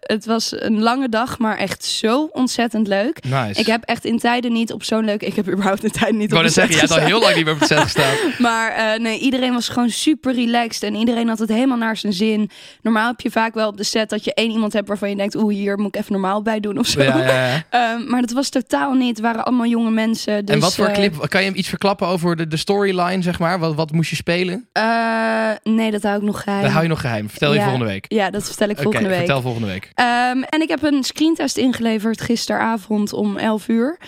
het 0.00 0.26
was 0.26 0.52
een 0.56 0.82
lange 0.82 1.08
dag, 1.08 1.38
maar 1.38 1.56
echt 1.56 1.84
zo 1.84 2.28
ontzettend 2.32 2.86
leuk. 2.86 3.24
Nice. 3.24 3.60
Ik 3.60 3.66
heb 3.66 3.82
echt 3.84 4.04
in 4.04 4.18
tijden 4.18 4.52
niet 4.52 4.72
op 4.72 4.84
zo'n 4.84 5.04
leuk... 5.04 5.22
Ik 5.22 5.36
heb 5.36 5.48
überhaupt 5.48 5.84
in 5.84 5.90
tijden 5.90 6.16
niet 6.16 6.32
Ik 6.32 6.38
op 6.38 6.46
zeggen, 6.46 6.74
je 6.74 6.80
hebt 6.80 6.92
al 6.92 6.98
heel 6.98 7.20
lang 7.20 7.34
niet 7.34 7.44
meer 7.44 7.54
op 7.54 7.60
het 7.60 7.68
set 7.68 7.78
gestaan. 7.78 8.14
Maar 8.38 8.72
eh, 8.72 9.00
nee, 9.00 9.18
iedereen 9.18 9.52
was 9.52 9.68
gewoon 9.68 9.90
super 9.90 10.34
relaxed. 10.34 10.82
En 10.82 10.94
iedereen 10.94 11.28
had 11.28 11.38
het 11.38 11.48
helemaal 11.48 11.76
naar 11.76 11.96
zijn 11.96 12.12
zin. 12.12 12.50
Normaal 12.82 13.06
heb 13.06 13.20
je 13.20 13.30
vaak 13.30 13.54
wel 13.54 13.68
op 13.68 13.76
de 13.76 13.84
set 13.84 14.10
dat 14.10 14.24
je 14.24 14.34
één 14.34 14.50
iemand 14.50 14.72
hebt 14.72 14.88
waarvan 14.88 15.10
je 15.10 15.16
denkt... 15.16 15.34
oeh, 15.34 15.54
hier 15.54 15.78
moet 15.78 15.94
ik 15.94 16.00
even 16.00 16.12
normaal 16.12 16.42
bij 16.42 16.60
doen 16.60 16.78
of 16.78 16.86
zo. 16.86 17.02
Ja, 17.02 17.18
ja, 17.18 17.46
ja. 17.46 17.62
Ehm, 17.70 18.10
maar 18.10 18.20
dat 18.20 18.30
was 18.30 18.48
totaal 18.48 18.92
niet. 18.92 19.13
Het 19.14 19.22
waren 19.22 19.44
allemaal 19.44 19.66
jonge 19.66 19.90
mensen. 19.90 20.44
Dus, 20.44 20.54
en 20.54 20.60
wat 20.60 20.74
voor 20.74 20.86
eh, 20.86 20.92
clip, 20.94 21.28
kan 21.28 21.44
je 21.44 21.52
iets 21.52 21.68
verklappen 21.68 22.06
over 22.06 22.36
de, 22.36 22.46
de 22.48 22.56
storyline, 22.56 23.22
zeg 23.22 23.38
maar? 23.38 23.58
Wat, 23.58 23.74
wat 23.74 23.92
moest 23.92 24.10
je 24.10 24.16
spelen? 24.16 24.68
eh, 24.72 25.50
nee, 25.62 25.90
dat 25.90 26.02
hou 26.02 26.16
ik 26.16 26.22
nog 26.22 26.42
geheim. 26.42 26.62
Dat 26.62 26.70
hou 26.70 26.82
je 26.82 26.88
nog 26.88 27.00
geheim. 27.00 27.28
Vertel 27.30 27.54
je 27.54 27.60
volgende 27.60 27.84
week. 27.84 28.04
Ja, 28.08 28.30
dat 28.30 28.44
vertel 28.44 28.68
ik 28.68 28.76
volgende 28.78 29.08
week. 29.08 29.18
vertel 29.18 29.40
volgende 29.42 29.66
week. 29.68 29.90
Ehm, 29.94 30.42
en 30.42 30.60
ik 30.60 30.68
heb 30.68 30.82
een 30.82 31.02
screentest 31.04 31.56
ingeleverd 31.56 32.20
gisteravond 32.20 33.12
om 33.12 33.36
11 33.36 33.68
uur. 33.68 33.98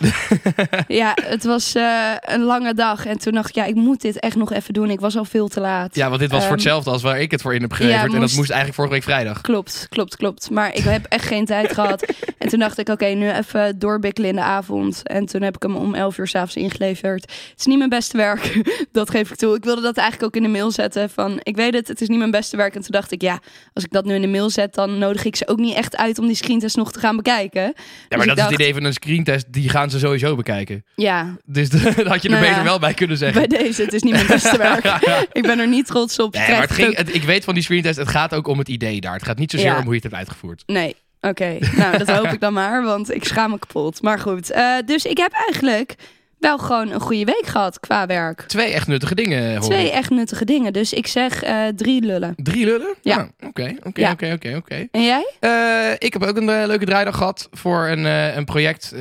ja, 0.89 1.17
het 1.23 1.45
was 1.45 1.75
eh, 1.75 2.11
een 2.21 2.43
lange 2.43 2.75
dag. 2.75 3.07
En 3.07 3.19
toen 3.19 3.33
dacht 3.33 3.49
ik, 3.49 3.55
ja, 3.55 3.65
ik 3.65 3.75
moet 3.75 4.01
dit 4.01 4.21
echt 4.21 4.37
nog 4.37 4.53
even 4.53 4.75
doen. 4.75 4.91
Ik 4.91 5.01
was 5.01 5.17
al 5.17 5.25
veel 5.25 5.49
te 5.49 5.61
laat. 5.61 5.95
Ja, 5.95 6.09
want 6.09 6.21
dit 6.21 6.31
was 6.31 6.39
voor 6.39 6.47
Ehm, 6.47 6.55
hetzelfde 6.55 6.91
als 6.91 7.03
waar 7.03 7.21
ik 7.21 7.31
het 7.31 7.43
voor 7.43 7.55
in 7.55 7.61
heb 7.63 7.73
geleverd. 7.73 8.05
En 8.05 8.11
dat 8.11 8.21
moest- 8.21 8.37
moest 8.37 8.51
eigenlijk 8.51 8.75
vorige 8.81 8.95
week 8.95 9.03
vrijdag. 9.05 9.41
Klopt, 9.41 9.87
klopt, 9.89 10.17
klopt. 10.17 10.51
Maar 10.51 10.75
ik 10.75 10.85
heb 10.85 11.05
echt 11.09 11.25
geen 11.27 11.45
tijd 11.45 11.73
gehad. 11.73 12.05
En 12.39 12.49
toen 12.53 12.59
dacht 12.61 12.79
ik, 12.79 12.89
oké, 12.89 13.07
nu 13.07 13.31
even 13.31 13.79
doorbikkelen 13.79 14.29
in 14.31 14.37
de 14.37 14.43
avond. 14.43 14.96
En 15.03 15.27
toen 15.27 15.43
heb 15.43 15.55
ik 15.57 15.63
hem 15.63 15.77
om 15.77 15.95
11 15.95 16.19
uur 16.19 16.27
s'avonds 16.27 16.57
ingeleverd. 16.57 17.23
Het 17.23 17.59
is 17.59 17.65
niet 17.67 17.79
mijn 17.79 17.91
beste 17.91 18.17
werk, 18.17 18.61
dat 18.93 19.11
geef 19.11 19.31
ik 19.31 19.37
toe. 19.37 19.57
Ik 19.57 19.65
wilde 19.65 19.81
dat 19.83 19.97
eigenlijk 19.97 20.27
ook 20.29 20.43
in 20.43 20.43
de 20.53 20.59
mail 20.59 20.71
zetten. 20.71 21.11
Van, 21.11 21.41
ik 21.43 21.57
weet 21.57 21.75
het, 21.75 21.89
het 21.89 22.01
is 22.01 22.09
niet 22.09 22.19
mijn 22.19 22.31
beste 22.31 22.57
werk. 22.57 22.75
En 22.75 22.81
toen 22.81 22.91
dacht 22.91 23.13
ik, 23.13 23.23
ja, 23.23 23.41
als 23.73 23.85
ik 23.85 23.91
dat 23.91 24.05
nu 24.05 24.15
in 24.15 24.21
de 24.21 24.27
mail 24.29 24.51
zet... 24.51 24.75
dan 24.75 24.99
nodig 24.99 25.25
ik 25.25 25.37
ze 25.37 25.49
ook 25.49 25.59
niet 25.59 25.75
echt 25.75 25.97
uit 25.97 26.19
om 26.19 26.27
die 26.27 26.37
screentest 26.37 26.77
nog 26.77 26.93
te 26.93 26.99
gaan 26.99 27.17
bekijken. 27.17 27.63
Ja, 27.63 27.73
Dus 28.09 28.19
maar 28.19 28.21
ik 28.21 28.27
dat 28.27 28.37
is 28.39 28.43
het 28.45 28.53
idee 28.53 28.75
van 28.75 28.85
een 28.85 28.93
screentest. 28.93 29.47
Die 29.53 29.69
gaan 29.69 29.91
ze 29.91 29.99
sowieso 29.99 30.37
bekijken. 30.37 30.85
Ja, 30.95 31.37
Dus 31.45 31.69
dat 31.71 31.81
had 31.83 32.23
je 32.23 32.29
er 32.29 32.35
Nou 32.35 32.45
ja, 32.45 32.51
beter 32.51 32.65
wel 32.65 32.79
bij 32.79 32.95
kunnen 32.95 33.17
zeggen. 33.17 33.49
bij 33.49 33.59
deze, 33.59 33.83
het 33.83 33.93
is 33.93 34.03
niet 34.03 34.13
mijn 34.13 34.27
beste 34.27 34.59
werk. 34.59 34.85
Ik 35.33 35.43
ben 35.43 35.59
er 35.59 35.69
niet 35.69 35.87
trots 35.87 36.19
op. 36.19 36.35
Nee, 36.35 36.51
maar 36.51 36.61
het 36.61 36.71
ging, 36.73 36.97
het- 36.97 37.15
ik 37.15 37.23
weet 37.23 37.45
van 37.45 37.55
die 37.55 37.63
screentest, 37.63 37.99
het 37.99 38.09
gaat 38.09 38.35
ook 38.35 38.47
om 38.47 38.59
het 38.59 38.69
idee 38.69 39.01
daar. 39.01 39.13
Het 39.13 39.25
gaat 39.25 39.39
niet 39.39 39.51
zozeer 39.51 39.67
Ja. 39.67 39.77
om 39.77 39.83
hoe 39.83 39.89
je 39.95 39.95
het 39.95 40.03
hebt 40.03 40.15
uitgevoerd. 40.15 40.63
Nee, 40.67 40.97
oké. 41.29 41.59
nou, 41.77 41.99
dat 41.99 42.11
hoop 42.11 42.27
ik 42.27 42.41
dan 42.41 42.53
maar, 42.53 42.83
want 42.85 43.15
ik 43.15 43.25
schaam 43.25 43.51
me 43.51 43.59
kapot. 43.59 44.03
Maar 44.03 44.19
goed, 44.19 44.51
eh, 44.51 44.73
dus 44.87 45.05
ik 45.05 45.17
heb 45.19 45.33
eigenlijk 45.33 45.95
wel 46.39 46.59
gewoon 46.59 46.91
een 46.91 47.01
goede 47.01 47.25
week 47.25 47.47
gehad 47.47 47.81
qua 47.81 48.07
werk. 48.07 48.41
Twee 48.43 48.73
echt 48.73 48.87
nuttige 48.87 49.15
dingen, 49.15 49.51
hoor 49.57 49.61
Twee 49.61 49.87
ik. 49.87 49.93
echt 49.93 50.11
nuttige 50.11 50.45
dingen. 50.45 50.73
Dus 50.73 50.93
ik 50.93 51.07
zeg 51.07 51.43
eh, 51.43 51.63
drie 51.77 52.03
lullen. 52.03 52.33
Drie 52.37 52.65
lullen? 52.65 52.95
Ja. 53.03 53.17
Ah, 53.17 53.49
Oké, 53.49 53.75
oké, 53.83 54.09
oké, 54.11 54.33
oké, 54.33 54.55
oké. 54.57 54.87
En 54.91 55.03
jij? 55.05 55.27
Eh, 55.41 55.93
ik 55.99 56.13
heb 56.13 56.23
ook 56.25 56.37
een 56.37 56.67
leuke 56.67 56.85
draaidag 56.85 57.17
gehad 57.17 57.49
voor 57.53 57.87
een, 57.87 58.05
een 58.37 58.45
project. 58.45 58.95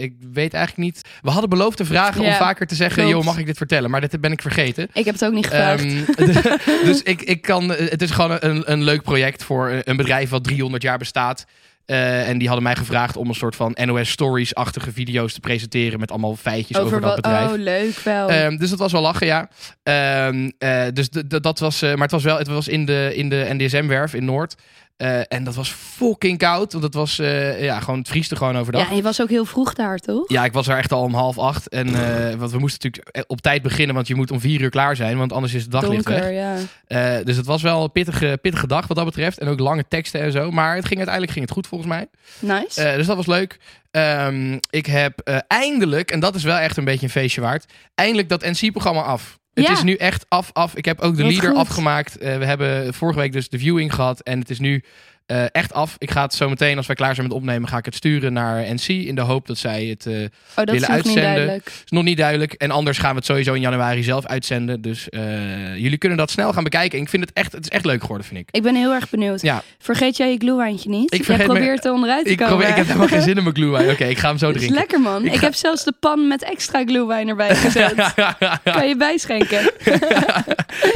Ik 0.00 0.12
weet 0.32 0.54
eigenlijk 0.54 0.76
niet. 0.76 1.00
We 1.22 1.30
hadden 1.30 1.50
beloofd 1.50 1.76
te 1.76 1.84
vragen 1.84 2.24
om 2.24 2.32
vaker 2.32 2.66
te 2.66 2.74
zeggen: 2.74 3.08
joh, 3.08 3.24
mag 3.24 3.38
ik 3.38 3.46
dit 3.46 3.56
vertellen? 3.56 3.90
Maar 3.90 4.00
dit 4.00 4.20
ben 4.20 4.32
ik 4.32 4.42
vergeten. 4.42 4.88
Ik 4.92 5.04
heb 5.04 5.14
het 5.14 5.24
ook 5.24 5.32
niet 5.32 5.46
gevraagd. 5.46 5.84
Ehm, 5.84 6.84
dus 6.88 7.02
ik, 7.02 7.22
ik 7.22 7.42
kan, 7.42 7.68
het 7.70 8.02
is 8.02 8.10
gewoon 8.10 8.36
een, 8.40 8.72
een 8.72 8.82
leuk 8.82 9.02
project 9.02 9.44
voor 9.44 9.80
een 9.84 9.96
bedrijf 9.96 10.30
wat 10.30 10.44
300 10.44 10.82
jaar 10.82 10.98
bestaat. 10.98 11.44
Eh, 11.86 12.28
en 12.28 12.38
die 12.38 12.46
hadden 12.46 12.66
mij 12.66 12.76
gevraagd 12.76 13.16
om 13.16 13.28
een 13.28 13.34
soort 13.34 13.56
van 13.56 13.76
NOS 13.84 14.10
Stories-achtige 14.10 14.92
video's 14.92 15.32
te 15.32 15.40
presenteren 15.40 16.00
met 16.00 16.10
allemaal 16.10 16.36
feitjes 16.36 16.78
over, 16.78 17.00
dat 17.00 17.10
wat? 17.10 17.20
bedrijf. 17.20 17.50
Oh, 17.50 17.58
leuk 17.58 17.98
wel. 17.98 18.28
Ehm, 18.28 18.56
dus 18.56 18.70
dat 18.70 18.78
was 18.78 18.92
wel 18.92 19.00
lachen, 19.00 19.26
ja. 19.26 19.48
Ehm, 19.82 20.50
eh, 20.58 20.84
dus 20.92 21.08
dat 21.26 21.58
was, 21.58 21.82
eh, 21.82 21.90
maar 21.90 22.02
het 22.02 22.10
was 22.10 22.22
wel, 22.22 22.38
het 22.38 22.46
was 22.46 22.68
in 22.68 22.84
de, 22.84 23.12
in 23.14 23.28
de 23.28 23.46
NDSM-werf 23.48 24.14
in 24.14 24.24
Noord. 24.24 24.54
Eh, 25.02 25.20
en 25.28 25.44
dat 25.44 25.54
was 25.54 25.70
fucking 25.70 26.38
koud, 26.38 26.72
want 26.72 26.84
het 26.84 26.94
was, 26.94 27.18
eh, 27.18 27.64
ja, 27.64 27.80
gewoon, 27.80 27.98
het 27.98 28.08
vrieste 28.08 28.36
gewoon 28.36 28.56
overdag. 28.56 28.82
ja, 28.82 28.88
en 28.90 28.96
je 28.96 29.02
was 29.02 29.22
ook 29.22 29.28
heel 29.28 29.44
vroeg 29.44 29.74
daar, 29.74 29.98
toch? 29.98 30.28
Ja, 30.28 30.44
ik 30.44 30.52
was 30.52 30.68
er 30.68 30.76
echt 30.76 30.92
al 30.92 31.02
om 31.02 31.14
half 31.14 31.38
acht. 31.38 31.68
En 31.68 31.86
eh, 31.86 32.34
want 32.34 32.50
we 32.50 32.58
moesten 32.58 32.90
natuurlijk 32.90 33.30
op 33.30 33.40
tijd 33.40 33.62
beginnen, 33.62 33.94
want 33.94 34.06
je 34.06 34.14
moet 34.14 34.30
om 34.30 34.40
vier 34.40 34.60
uur 34.60 34.70
klaar 34.70 34.96
zijn, 34.96 35.18
want 35.18 35.32
anders 35.32 35.54
is 35.54 35.62
het 35.62 35.70
daglicht 35.70 36.08
weg. 36.08 36.18
Donker, 36.18 36.32
ja. 36.32 36.56
Eh, 36.86 37.24
dus 37.24 37.36
het 37.36 37.46
was 37.46 37.62
wel 37.62 37.82
een 37.82 37.92
pittige, 37.92 38.38
pittige 38.42 38.66
dag 38.66 38.86
wat 38.86 38.96
dat 38.96 39.06
betreft. 39.06 39.38
En 39.38 39.48
ook 39.48 39.58
lange 39.58 39.84
teksten 39.88 40.20
en 40.20 40.32
zo. 40.32 40.50
Maar 40.50 40.74
het 40.74 40.84
ging, 40.84 40.96
uiteindelijk 40.96 41.32
ging 41.32 41.44
het 41.44 41.54
goed 41.54 41.66
volgens 41.66 41.90
mij. 41.90 42.06
Nice. 42.38 42.94
Dus 42.96 43.06
dat 43.06 43.16
was 43.16 43.26
leuk. 43.26 43.58
Ehm, 43.90 44.58
ik 44.70 44.86
heb 44.86 45.42
eindelijk, 45.46 46.10
en 46.10 46.20
dat 46.20 46.34
is 46.34 46.42
wel 46.42 46.56
echt 46.56 46.76
een 46.76 46.84
beetje 46.84 47.06
een 47.06 47.12
feestje 47.12 47.40
waard, 47.40 47.72
eindelijk 47.94 48.28
dat 48.28 48.42
NC-programma 48.42 49.02
af. 49.02 49.40
Het 49.54 49.66
Ja. 49.66 49.72
is 49.72 49.82
nu 49.82 49.94
echt 49.94 50.24
af, 50.28 50.50
af. 50.52 50.74
Ik 50.76 50.84
heb 50.84 51.00
ook 51.00 51.16
de 51.16 51.22
Wat 51.22 51.32
leader 51.32 51.50
goed. 51.50 51.58
afgemaakt. 51.58 52.18
Eh, 52.18 52.38
we 52.38 52.44
hebben 52.44 52.94
vorige 52.94 53.18
week 53.18 53.32
dus 53.32 53.48
de 53.48 53.58
viewing 53.58 53.94
gehad. 53.94 54.20
En 54.20 54.38
het 54.38 54.50
is 54.50 54.58
nu 54.58 54.82
eh, 55.26 55.44
echt 55.52 55.72
af. 55.72 55.94
Ik 55.98 56.10
ga 56.10 56.22
het 56.22 56.34
zo 56.34 56.48
meteen, 56.48 56.76
als 56.76 56.86
wij 56.86 56.96
klaar 56.96 57.14
zijn 57.14 57.26
met 57.26 57.36
opnemen, 57.36 57.68
ga 57.68 57.76
ik 57.78 57.84
het 57.84 57.94
sturen 57.94 58.32
naar 58.32 58.74
NC. 58.74 58.86
In 58.88 59.14
de 59.14 59.20
hoop 59.20 59.46
dat 59.46 59.58
zij 59.58 59.84
het 59.84 60.06
oh, 60.06 60.14
dat 60.54 60.70
willen 60.70 60.74
is 60.74 60.80
nog 60.80 60.88
niet 60.88 60.88
uitzenden. 60.88 61.22
duidelijk. 61.22 61.66
is 61.66 61.90
nog 61.90 62.04
niet 62.04 62.16
duidelijk. 62.16 62.52
En 62.52 62.70
anders 62.70 62.98
gaan 62.98 63.10
we 63.10 63.16
het 63.16 63.24
sowieso 63.26 63.52
in 63.52 63.60
januari 63.60 64.02
zelf 64.02 64.26
uitzenden. 64.26 64.80
Dus 64.80 65.08
eh, 65.08 65.76
jullie 65.76 65.98
kunnen 65.98 66.18
dat 66.18 66.30
snel 66.30 66.52
gaan 66.52 66.64
bekijken. 66.64 66.98
En 66.98 67.04
ik 67.04 67.10
vind 67.10 67.24
het 67.24 67.32
echt, 67.32 67.52
het 67.52 67.62
is 67.62 67.68
echt 67.68 67.84
leuk 67.84 68.00
geworden, 68.00 68.26
vind 68.26 68.40
ik. 68.40 68.48
Ik 68.50 68.62
ben 68.62 68.74
heel 68.74 68.92
erg 68.92 69.10
benieuwd. 69.10 69.40
Ja. 69.42 69.62
Vergeet 69.78 70.16
jij 70.16 70.30
je 70.30 70.36
glühwijntje 70.38 70.88
niet? 70.88 71.12
Ik 71.14 71.16
Jij 71.16 71.24
vergeet 71.24 71.46
probeert 71.46 71.84
er 71.84 71.92
onderuit 71.92 72.24
te 72.24 72.30
Ik, 72.30 72.36
komen. 72.36 72.52
probeer, 72.52 72.70
ik 72.70 72.76
heb 72.76 72.86
helemaal 72.86 73.08
geen 73.08 73.22
zin 73.22 73.36
in 73.36 73.42
mijn 73.42 73.54
glühwein. 73.54 73.90
Oké, 73.90 74.04
ik 74.04 74.18
ga 74.18 74.28
hem 74.28 74.38
zo 74.38 74.46
Het 74.46 74.54
is 74.56 74.60
drinken. 74.62 74.80
lekker 74.80 75.00
man. 75.00 75.26
Ik 75.26 75.40
heb 75.40 75.54
zelfs 75.54 75.84
de 75.84 75.92
pan 76.00 76.28
met 76.28 76.42
extra 76.42 76.84
glühwein 76.84 77.28
erbij 77.28 77.54
gezet. 77.64 78.14
kan 78.64 78.88
je 78.88 78.96
bijschenken? 78.98 79.60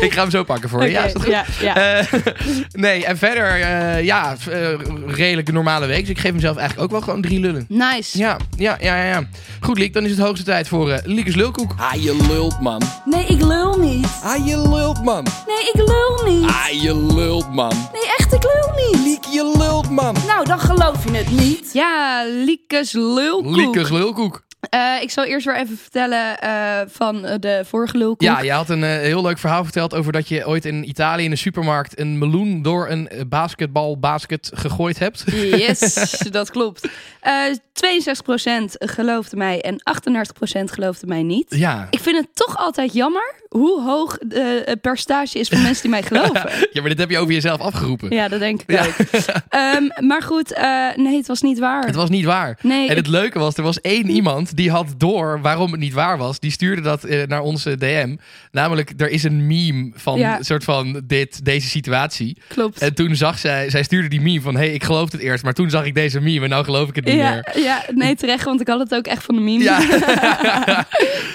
ik 0.00 0.12
ga 0.12 0.20
hem 0.20 0.30
zo 0.30 0.44
pakken 0.44 0.68
voor 0.68 0.82
je. 0.84 0.90
Ja, 0.90 1.04
is 1.04 1.12
dat 1.12 1.22
goed? 1.22 1.32
ja, 1.32 1.44
ja. 1.60 2.02
Nee, 2.72 3.04
en 3.04 3.18
verder, 3.18 3.60
eh, 3.60 4.04
ja, 4.16 4.36
eh, 4.50 4.78
redelijk 5.06 5.52
normale 5.52 5.86
week. 5.86 6.00
Dus 6.00 6.08
ik 6.08 6.18
geef 6.18 6.32
mezelf 6.32 6.56
eigenlijk 6.56 6.86
ook 6.86 6.98
wel 6.98 7.06
gewoon 7.06 7.22
drie 7.22 7.40
lullen. 7.40 7.64
nice. 7.68 8.18
Ja, 8.18 8.36
ja, 8.56 8.76
ja, 8.80 8.96
ja, 8.96 9.04
ja. 9.04 9.28
Goed, 9.60 9.78
Liek, 9.78 9.92
dan 9.94 10.04
is 10.04 10.10
het 10.10 10.20
hoogste 10.20 10.44
tijd 10.44 10.68
voor 10.68 11.00
Liekes 11.04 11.34
Lulkoek. 11.34 11.74
Ah, 11.76 12.02
je 12.02 12.16
lult, 12.28 12.60
man. 12.60 12.82
Nee, 13.04 13.24
ik 13.26 13.42
lul 13.42 13.78
niet. 13.78 14.06
Ah, 14.22 14.46
je 14.46 14.68
lult, 14.68 15.04
man. 15.04 15.26
Nee, 15.46 15.70
ik 15.72 15.88
lul 15.88 16.34
niet. 16.34 16.48
Ah, 16.50 16.82
je 16.82 17.06
lult, 17.14 17.52
man. 17.54 17.72
Nee, 17.92 18.06
echt, 18.18 18.32
ik 18.32 18.42
lul 18.42 18.72
niet. 18.90 19.04
Liek, 19.04 19.24
je 19.24 19.54
lult, 19.58 19.90
man. 19.90 20.16
Nou, 20.26 20.44
dan 20.44 20.58
geloof 20.60 21.04
je 21.04 21.16
het 21.16 21.30
niet. 21.30 21.70
Ja, 21.72 22.24
Liekes 22.44 22.92
lulkoek. 22.92 23.56
Liekes 23.56 23.90
Lulkoek. 23.90 24.44
Eh, 24.70 25.02
ik 25.02 25.10
zal 25.10 25.24
eerst 25.24 25.46
weer 25.46 25.56
even 25.56 25.76
vertellen 25.78 26.38
eh, 26.38 26.80
van 26.88 27.24
eh, 27.24 27.34
de 27.40 27.62
vorige 27.66 27.96
lulkoek. 27.98 28.20
Ja, 28.22 28.40
je 28.40 28.50
had 28.52 28.68
een 28.68 28.82
heel 28.82 29.22
leuk 29.22 29.38
verhaal 29.38 29.64
verteld 29.64 29.94
over 29.94 30.12
dat 30.12 30.28
je 30.28 30.46
ooit 30.46 30.64
in 30.64 30.88
Italië 30.88 31.24
in 31.24 31.30
de 31.30 31.36
supermarkt 31.36 31.98
een 32.00 32.18
meloen 32.18 32.62
door 32.62 32.88
een 32.90 33.08
basketbalbasket 33.28 34.50
gegooid 34.54 34.98
hebt. 34.98 35.24
Yes, 35.32 35.94
dat 36.30 36.50
klopt. 36.50 36.88
Eh 37.20 37.34
62% 37.86 37.88
geloofde 38.78 39.36
mij 39.36 39.60
en 39.60 39.80
38% 40.60 40.62
geloofde 40.64 41.06
mij 41.06 41.22
niet. 41.22 41.46
Ja. 41.48 41.86
Ik 41.90 42.00
vind 42.00 42.16
het 42.16 42.28
toch 42.34 42.56
altijd 42.56 42.92
jammer 42.92 43.34
hoe 43.48 43.82
hoog 43.82 44.18
de 44.26 44.40
eh, 44.64 44.74
percentage 44.80 45.38
is 45.38 45.48
van 45.48 45.62
mensen 45.62 45.82
die 45.82 45.90
mij 45.90 46.02
geloven. 46.12 46.50
ja, 46.72 46.80
maar 46.80 46.88
dit 46.90 46.98
heb 46.98 47.10
je 47.10 47.18
over 47.18 47.32
jezelf 47.32 47.60
afgeroepen. 47.60 48.10
Ja, 48.14 48.28
dat 48.28 48.40
denk 48.40 48.62
ik 48.62 48.70
Ja. 48.70 48.84
ook. 48.86 48.94
Ehm, 49.48 50.06
maar 50.06 50.22
goed, 50.22 50.58
nee, 50.96 51.16
het 51.16 51.26
was 51.26 51.42
niet 51.42 51.58
waar. 51.58 51.86
Het 51.86 51.94
was 51.94 52.08
niet 52.10 52.24
waar. 52.24 52.58
Nee, 52.62 52.88
En 52.88 52.96
het 52.96 53.06
leuke 53.08 53.38
was, 53.38 53.56
er 53.56 53.62
was 53.62 53.80
één 53.80 54.08
iemand 54.10 54.55
die 54.56 54.70
had 54.70 54.94
door 54.96 55.40
waarom 55.40 55.70
het 55.70 55.80
niet 55.80 55.92
waar 55.92 56.18
was. 56.18 56.40
Die 56.40 56.50
stuurde 56.50 56.82
dat 56.82 57.04
eh, 57.04 57.26
naar 57.26 57.40
onze 57.40 57.76
DM. 57.76 58.16
Namelijk, 58.50 58.92
er 58.96 59.08
is 59.10 59.22
een 59.22 59.46
meme 59.46 59.90
van 59.94 60.18
Ja. 60.18 60.38
een 60.38 60.44
soort 60.44 60.64
van 60.64 61.02
dit, 61.04 61.44
deze 61.44 61.68
situatie. 61.68 62.36
klopt. 62.48 62.78
En 62.80 62.94
toen 62.94 63.16
zag 63.16 63.38
zij, 63.38 63.70
zij 63.70 63.82
stuurde 63.82 64.08
die 64.08 64.20
meme 64.20 64.40
van, 64.40 64.54
hé, 64.54 64.60
hey, 64.60 64.72
ik 64.72 64.84
geloof 64.84 65.12
het 65.12 65.20
eerst. 65.20 65.44
Maar 65.44 65.52
toen 65.52 65.70
zag 65.70 65.84
ik 65.84 65.94
deze 65.94 66.20
meme 66.20 66.44
en 66.44 66.50
nou 66.50 66.64
geloof 66.64 66.88
ik 66.88 66.94
het 66.94 67.04
niet 67.04 67.14
ja, 67.14 67.30
meer. 67.30 67.62
ja, 67.62 67.82
nee, 67.94 68.14
terecht, 68.14 68.44
want 68.44 68.60
ik 68.60 68.68
had 68.68 68.78
het 68.78 68.94
ook 68.94 69.06
echt 69.06 69.24
van 69.24 69.34
de 69.34 69.40
meme. 69.40 69.62
Ja, 69.62 69.78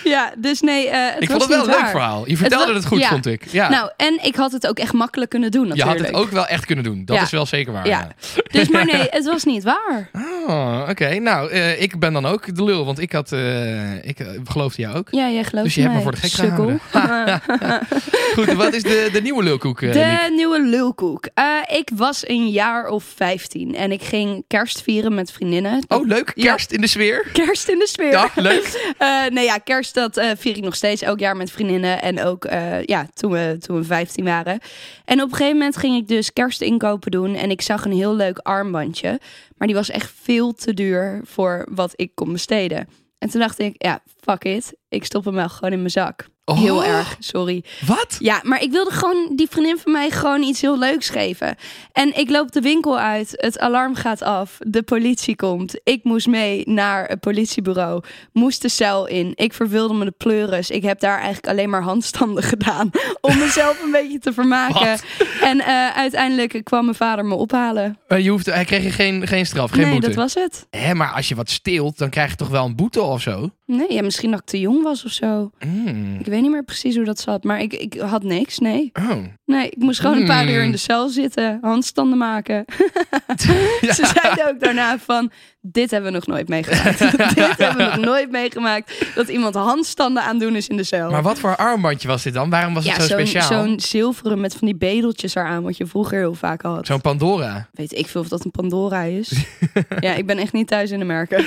Ja, 0.03 0.34
dus 0.38 0.62
nee, 0.62 0.89
eh, 0.89 1.13
het 1.13 1.23
ik 1.23 1.29
was 1.29 1.38
vond 1.38 1.53
het 1.53 1.65
wel 1.65 1.75
een 1.75 1.81
leuk 1.81 1.89
verhaal. 1.89 2.29
Je 2.29 2.38
vertelde 2.38 2.73
het, 2.73 2.86
goed, 2.86 2.99
ja. 2.99 3.07
vond 3.07 3.25
ik. 3.25 3.45
Ja. 3.51 3.69
Nou, 3.69 3.91
en 3.97 4.19
ik 4.23 4.36
had 4.36 4.51
het 4.51 4.67
ook 4.67 4.79
echt 4.79 4.93
makkelijk 4.93 5.29
kunnen 5.29 5.51
doen 5.51 5.67
je 5.67 5.69
natuurlijk. 5.69 5.97
had 5.97 6.07
het 6.07 6.15
ook 6.15 6.29
wel 6.31 6.47
echt 6.47 6.65
kunnen 6.65 6.84
doen. 6.84 7.05
Dat 7.05 7.21
is 7.21 7.29
wel 7.29 7.45
zeker 7.45 7.73
waar. 7.73 7.88
Ja. 7.88 8.07
Dus, 8.51 8.69
maar 8.69 8.86
nee, 8.93 9.07
het 9.10 9.25
was 9.25 9.43
niet 9.43 9.63
waar. 9.63 10.10
Oh, 10.47 10.86
oké. 10.89 11.19
Nou, 11.19 11.49
eh, 11.49 11.81
ik 11.81 11.99
ben 11.99 12.13
dan 12.13 12.25
ook 12.25 12.55
de 12.55 12.63
lul, 12.63 12.86
want 12.86 12.99
ik 12.99 13.11
had, 13.12 13.32
eh, 13.32 13.95
ik 14.04 14.19
eh, 14.19 14.28
geloofde 14.43 14.82
jou 14.82 14.95
ook. 14.97 15.08
Ja, 15.12 15.30
jij 15.30 15.43
gelooft 15.43 15.65
Dus 15.65 15.76
je 15.76 15.82
hebt 15.82 15.93
me 15.93 16.02
voor 16.02 16.12
de 16.12 16.17
gek 16.17 16.30
sukkel. 16.30 16.78
Goed, 18.36 18.54
wat 18.54 18.74
is 18.74 18.84
de, 18.84 19.10
de 19.13 19.21
nieuwe 19.21 19.43
lulkoek? 19.43 19.82
eh, 19.82 19.88
Liek? 19.88 19.93
De 19.93 20.32
nieuwe 20.36 20.62
lulkoek. 20.62 21.28
Ik 21.67 21.89
was 21.95 22.28
een 22.28 22.50
jaar 22.50 22.88
of 22.88 23.04
15 23.04 23.76
en 23.76 23.91
ik 23.91 24.02
ging 24.04 24.43
kerst 24.47 24.82
vieren 24.82 25.13
met 25.13 25.32
vriendinnen. 25.32 25.84
Oh, 25.88 26.08
leuk. 26.08 26.32
Ja. 26.36 26.43
Kerst 26.50 26.71
in 26.71 26.82
de 26.82 26.88
sfeer. 26.88 27.28
Kerst 27.34 27.69
in 27.69 27.80
de 27.80 27.88
sfeer. 27.88 28.12
Ja, 28.12 28.30
leuk. 28.36 28.93
Nee, 29.30 29.45
ja, 29.45 29.58
kerst 29.58 29.93
dat 29.93 30.21
vier 30.38 30.58
ik 30.58 30.63
nog 30.63 30.76
steeds 30.76 31.02
elk 31.02 31.19
jaar 31.19 31.36
met 31.36 31.52
vriendinnen. 31.52 32.02
En 32.02 32.24
ook 32.24 32.47
ja, 32.86 33.08
toen, 33.13 33.32
we, 33.32 33.56
toen 33.60 33.78
we 33.78 33.84
15 33.84 34.24
waren. 34.24 34.60
En 35.06 35.21
op 35.21 35.30
een 35.32 35.36
gegeven 35.36 35.58
moment 35.58 35.78
ging 35.78 35.97
ik 35.97 36.08
dus 36.08 36.34
kerstinkopen 36.34 37.12
doen. 37.12 37.36
En 37.36 37.52
ik 37.52 37.62
zag 37.62 37.86
een 37.86 37.91
heel 37.91 38.15
leuk 38.15 38.38
armbandje. 38.38 39.19
Maar 39.58 39.67
die 39.67 39.76
was 39.76 39.89
echt 39.89 40.12
veel 40.21 40.54
te 40.54 40.74
duur 40.74 41.21
voor 41.24 41.67
wat 41.69 41.93
ik 41.95 42.12
kon 42.15 42.32
besteden. 42.32 42.88
En 43.21 43.29
toen 43.29 43.39
dacht 43.39 43.60
ik, 43.60 43.75
ja, 43.77 43.99
fuck 44.23 44.43
it. 44.43 44.73
Ik 44.89 45.05
stop 45.05 45.25
hem 45.25 45.34
wel 45.34 45.49
gewoon 45.49 45.71
in 45.71 45.77
mijn 45.77 45.89
zak. 45.91 46.27
Heel 46.45 46.77
Oh. 46.77 46.88
erg, 46.88 47.15
sorry. 47.19 47.63
Wat? 47.86 48.15
Ja, 48.19 48.39
maar 48.43 48.62
ik 48.62 48.71
wilde 48.71 48.91
gewoon 48.91 49.29
die 49.36 49.47
vriendin 49.49 49.77
van 49.77 49.91
mij 49.91 50.10
gewoon 50.10 50.41
iets 50.41 50.62
heel 50.62 50.77
leuks 50.79 51.10
geven. 51.10 51.55
En 51.91 52.17
ik 52.17 52.29
loop 52.29 52.51
de 52.51 52.62
winkel 52.62 52.99
uit, 52.99 53.34
het 53.36 53.60
alarm 53.60 53.95
gaat 53.95 54.21
af, 54.21 54.57
de 54.60 54.84
politie 54.84 55.36
komt. 55.36 55.79
Ik 55.84 56.03
moest 56.03 56.27
mee 56.27 56.63
naar 56.69 57.07
het 57.07 57.19
politiebureau, 57.19 58.03
moest 58.34 58.62
de 58.62 58.69
cel 58.69 59.07
in. 59.07 59.31
Ik 59.36 59.53
verveelde 59.53 59.93
me 59.93 60.05
de 60.05 60.13
pleuris. 60.17 60.69
Ik 60.69 60.84
heb 60.84 60.99
daar 60.99 61.17
eigenlijk 61.17 61.47
alleen 61.47 61.69
maar 61.69 61.84
handstanden 61.84 62.43
gedaan 62.53 62.89
om 63.21 63.38
mezelf 63.38 63.81
een 63.84 63.91
beetje 63.91 64.19
te 64.19 64.34
vermaken. 64.34 64.89
Wat? 64.89 65.03
En 65.51 65.60
eh, 65.60 65.89
uiteindelijk 65.97 66.62
kwam 66.63 66.84
mijn 66.84 66.95
vader 66.97 67.25
me 67.25 67.36
ophalen. 67.36 67.97
Eh, 68.08 68.19
je 68.19 68.30
hoeft, 68.30 68.45
hij 68.45 68.65
kreeg 68.65 68.95
geen, 68.95 69.27
geen 69.27 69.45
straf, 69.45 69.71
geen 69.71 69.82
nee, 69.82 69.91
boete. 69.91 70.08
dat 70.08 70.15
was 70.15 70.34
het. 70.34 70.67
Hè, 70.69 70.93
maar 70.93 71.12
als 71.12 71.27
je 71.30 71.36
wat 71.36 71.49
steelt, 71.49 71.97
dan 71.97 72.10
krijg 72.10 72.30
je 72.30 72.36
toch 72.36 72.47
wel 72.49 72.65
een 72.65 72.75
boete 72.75 73.01
of 73.01 73.21
zo? 73.21 73.49
Nee, 73.65 73.93
ja, 73.93 74.01
misschien 74.01 74.32
dat 74.32 74.39
ik 74.39 74.45
te 74.45 74.60
jong 74.60 74.84
was 74.84 75.06
of 75.06 75.12
zo. 75.12 75.51
Mm. 75.65 76.15
Ik 76.19 76.25
weet 76.25 76.41
niet 76.41 76.51
meer 76.51 76.63
precies 76.63 76.95
hoe 76.95 77.06
dat 77.06 77.19
zat, 77.19 77.43
maar 77.43 77.60
ik, 77.62 77.73
ik 77.73 77.93
had 77.99 78.23
niks, 78.23 78.60
nee. 78.60 78.89
Oh. 79.10 79.17
Nee, 79.45 79.69
ik 79.69 79.77
moest 79.77 79.99
gewoon 79.99 80.17
een 80.17 80.25
paar 80.27 80.43
Hmm. 80.43 80.54
uur 80.54 80.63
in 80.63 80.71
de 80.71 80.77
cel 80.77 81.10
zitten, 81.10 81.58
handstanden 81.62 82.17
maken. 82.17 82.65
Ze 83.82 84.12
zeiden 84.21 84.49
ook 84.49 84.60
daarna 84.60 84.99
van, 84.99 85.32
dit 85.62 85.91
hebben 85.91 86.12
we 86.12 86.17
nog 86.17 86.28
nooit 86.28 86.47
meegemaakt. 86.47 87.00
dit 87.36 87.58
hebben 87.58 87.78
we 87.78 87.84
nog 87.84 87.97
nooit 88.12 88.32
meegemaakt. 88.32 89.12
Dat 89.15 89.28
iemand 89.28 89.56
handstanden 89.56 90.24
aan 90.24 90.39
doen 90.39 90.56
is 90.56 90.67
in 90.67 90.78
de 90.78 90.84
cel. 90.84 91.12
Maar 91.12 91.21
wat 91.21 91.39
voor 91.39 91.56
armbandje 91.56 92.08
was 92.08 92.24
dit 92.24 92.34
dan? 92.34 92.50
Waarom 92.50 92.74
was 92.74 92.86
ja, 92.86 92.93
het 92.93 93.02
zo 93.02 93.08
zo'n, 93.08 93.28
speciaal? 93.28 93.63
zo'n 93.63 93.80
zilveren 93.80 94.39
met 94.41 94.56
van 94.56 94.67
die 94.67 94.78
bedeltjes 94.78 95.36
eraan, 95.36 95.63
wat 95.63 95.78
je 95.78 95.86
vroeger 95.86 96.17
heel 96.17 96.34
vaak 96.34 96.62
had. 96.62 96.86
Zo'n 96.86 97.02
Pandora. 97.02 97.67
Weet 97.71 97.97
ik 97.97 98.08
veel 98.08 98.21
of 98.21 98.28
dat 98.28 98.45
een 98.45 98.52
Pandora 98.52 99.02
is. 99.02 99.45
ja, 100.00 100.13
ik 100.13 100.26
ben 100.26 100.38
echt 100.38 100.54
niet 100.54 100.67
thuis 100.67 100.91
in 100.91 101.00
de 101.00 101.06
merken. 101.06 101.45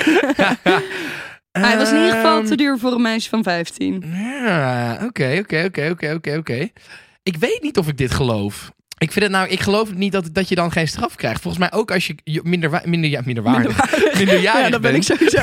Hij 1.52 1.76
was 1.76 1.90
in 1.90 1.96
ieder 1.96 2.14
geval 2.14 2.38
Ehm, 2.38 2.46
te 2.46 2.56
duur 2.56 2.78
voor 2.78 2.92
een 2.92 3.02
meisje 3.02 3.28
van 3.28 3.42
15. 3.42 4.04
Ja, 4.14 4.98
oké, 5.04 5.36
oké, 5.40 5.64
oké, 5.64 5.88
oké, 5.90 6.12
oké, 6.14 6.36
oké. 6.36 6.68
Ik 7.22 7.36
weet 7.36 7.62
niet 7.62 7.78
of 7.78 7.88
ik 7.88 7.96
dit 7.96 8.10
geloof. 8.10 8.72
Ik 8.98 9.12
vind 9.12 9.24
het 9.24 9.34
nou, 9.34 9.48
ik 9.48 9.60
geloof 9.60 9.94
niet 9.94 10.12
dat, 10.12 10.28
dat 10.32 10.48
je 10.48 10.54
dan 10.54 10.72
geen 10.72 10.88
straf 10.88 11.14
krijgt. 11.14 11.40
Volgens 11.40 11.68
mij 11.70 11.78
ook 11.78 11.90
als 11.90 12.06
je 12.06 12.40
minder, 12.44 12.82
minder, 12.84 13.10
ja, 13.10 13.20
minderwaardig, 13.24 13.94
minderjarig 14.18 14.64
Ja, 14.64 14.70
dat 14.70 14.80
ben 14.80 14.94
ik 14.94 15.02
sowieso. 15.02 15.40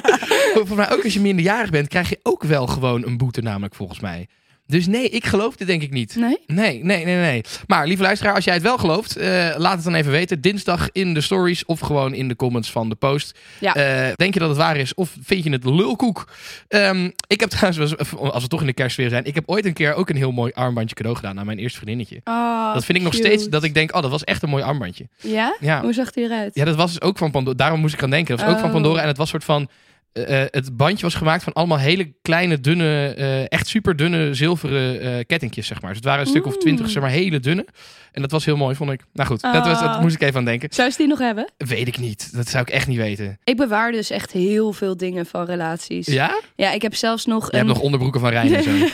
Volgens 0.54 0.76
mij 0.76 0.90
ook 0.90 1.04
als 1.04 1.14
je 1.14 1.20
minderjarig 1.20 1.70
bent, 1.70 1.88
krijg 1.88 2.08
je 2.08 2.20
ook 2.22 2.42
wel 2.42 2.66
gewoon 2.66 3.06
een 3.06 3.16
boete 3.16 3.40
namelijk 3.40 3.74
volgens 3.74 4.00
mij. 4.00 4.28
Dus 4.72 4.86
nee, 4.86 5.08
ik 5.08 5.24
geloof 5.24 5.56
dit 5.56 5.66
denk 5.66 5.82
ik 5.82 5.90
niet. 5.90 6.16
Nee? 6.16 6.38
Nee, 6.46 6.84
nee, 6.84 7.04
nee, 7.04 7.16
nee. 7.16 7.40
Maar 7.66 7.86
lieve 7.86 8.02
luisteraar, 8.02 8.34
als 8.34 8.44
jij 8.44 8.54
het 8.54 8.62
wel 8.62 8.78
gelooft, 8.78 9.16
eh, 9.16 9.54
laat 9.56 9.74
het 9.74 9.84
dan 9.84 9.94
even 9.94 10.10
weten. 10.10 10.40
Dinsdag 10.40 10.88
in 10.92 11.14
de 11.14 11.20
stories 11.20 11.64
of 11.64 11.80
gewoon 11.80 12.14
in 12.14 12.28
de 12.28 12.36
comments 12.36 12.70
van 12.70 12.88
de 12.88 12.94
post. 12.94 13.38
Ja. 13.60 13.74
Eh, 13.74 14.12
denk 14.16 14.34
je 14.34 14.40
dat 14.40 14.48
het 14.48 14.58
waar 14.58 14.76
is 14.76 14.94
of 14.94 15.16
vind 15.22 15.44
je 15.44 15.50
het 15.50 15.64
lulkoek? 15.64 16.28
Ehm, 16.68 17.10
ik 17.26 17.40
heb 17.40 17.48
trouwens, 17.56 17.96
als 18.18 18.42
we 18.42 18.48
toch 18.48 18.60
in 18.60 18.66
de 18.66 18.72
kerstsfeer 18.72 19.08
zijn, 19.08 19.24
ik 19.24 19.34
heb 19.34 19.44
ooit 19.46 19.64
een 19.64 19.72
keer 19.72 19.94
ook 19.94 20.08
een 20.08 20.16
heel 20.16 20.32
mooi 20.32 20.52
armbandje 20.54 20.94
cadeau 20.94 21.16
gedaan 21.16 21.38
aan 21.38 21.46
mijn 21.46 21.58
eerste 21.58 21.78
vriendinnetje. 21.78 22.20
Oh, 22.24 22.74
dat 22.74 22.84
vind 22.84 22.98
ik 22.98 23.04
nog 23.04 23.12
cute. 23.12 23.26
steeds, 23.26 23.48
dat 23.48 23.64
ik 23.64 23.74
denk, 23.74 23.94
oh, 23.94 24.02
dat 24.02 24.10
was 24.10 24.24
echt 24.24 24.42
een 24.42 24.48
mooi 24.48 24.62
armbandje. 24.62 25.08
Ja? 25.20 25.56
Ja. 25.60 25.80
Hoe 25.80 25.92
zag 25.92 26.12
die 26.12 26.24
eruit? 26.24 26.54
Ja, 26.54 26.64
dat 26.64 26.76
was 26.76 26.92
dus 26.92 27.00
ook 27.00 27.18
van 27.18 27.30
Pandora. 27.30 27.56
Daarom 27.56 27.80
moest 27.80 27.94
ik 27.94 28.02
aan 28.02 28.10
denken. 28.10 28.36
Dat 28.36 28.44
was 28.44 28.54
ook 28.54 28.60
van 28.60 28.68
Oh. 28.68 28.74
Pandora. 28.74 29.00
En 29.02 29.08
het 29.08 29.16
was 29.16 29.28
soort 29.28 29.44
van. 29.44 29.68
Eh, 30.12 30.42
eh, 30.42 30.48
het 30.50 30.76
bandje 30.76 31.02
was 31.04 31.14
gemaakt 31.14 31.42
van 31.42 31.52
allemaal 31.52 31.78
hele 31.78 32.12
kleine, 32.22 32.60
dunne, 32.60 33.14
eh, 33.16 33.52
echt 33.52 33.66
super 33.66 33.96
dunne 33.96 34.34
zilveren 34.34 35.00
eh 35.00 35.24
kettingjes, 35.26 35.66
zeg 35.66 35.80
maar. 35.80 35.88
Dus 35.90 35.98
het 35.98 36.08
waren 36.08 36.20
een 36.24 36.30
stuk 36.30 36.46
of 36.46 36.56
twintig, 36.56 36.90
zeg 36.90 37.02
maar, 37.02 37.10
hele 37.10 37.40
dunne. 37.40 37.66
En 38.12 38.22
dat 38.22 38.30
was 38.30 38.44
heel 38.44 38.56
mooi, 38.56 38.74
vond 38.76 38.90
ik. 38.90 39.00
Nou 39.12 39.28
goed, 39.28 39.40
dat, 39.40 39.66
was, 39.66 39.80
dat 39.80 39.88
Ah. 39.88 40.00
moest 40.00 40.14
ik 40.14 40.22
even 40.22 40.38
aan 40.38 40.44
denken. 40.44 40.68
Zou 40.72 40.90
ze 40.90 40.96
die 40.96 41.06
nog 41.06 41.18
hebben? 41.18 41.50
Weet 41.56 41.88
ik 41.88 41.98
niet. 41.98 42.34
Dat 42.34 42.48
zou 42.48 42.62
ik 42.62 42.70
echt 42.70 42.86
niet 42.86 42.96
weten. 42.96 43.38
Ik 43.44 43.56
bewaar 43.56 43.92
dus 43.92 44.10
echt 44.10 44.32
heel 44.32 44.72
veel 44.72 44.96
dingen 44.96 45.26
van 45.26 45.44
relaties. 45.44 46.06
Ja? 46.06 46.40
Ja, 46.56 46.72
ik 46.72 46.82
heb 46.82 46.94
zelfs 46.94 47.26
nog 47.26 47.50
Je 47.50 47.56
hebt 47.56 47.68
nog 47.68 47.80
onderbroeken 47.80 48.20
van 48.20 48.30
Rijn 48.30 48.54
en 48.54 48.62
zo. 48.62 48.70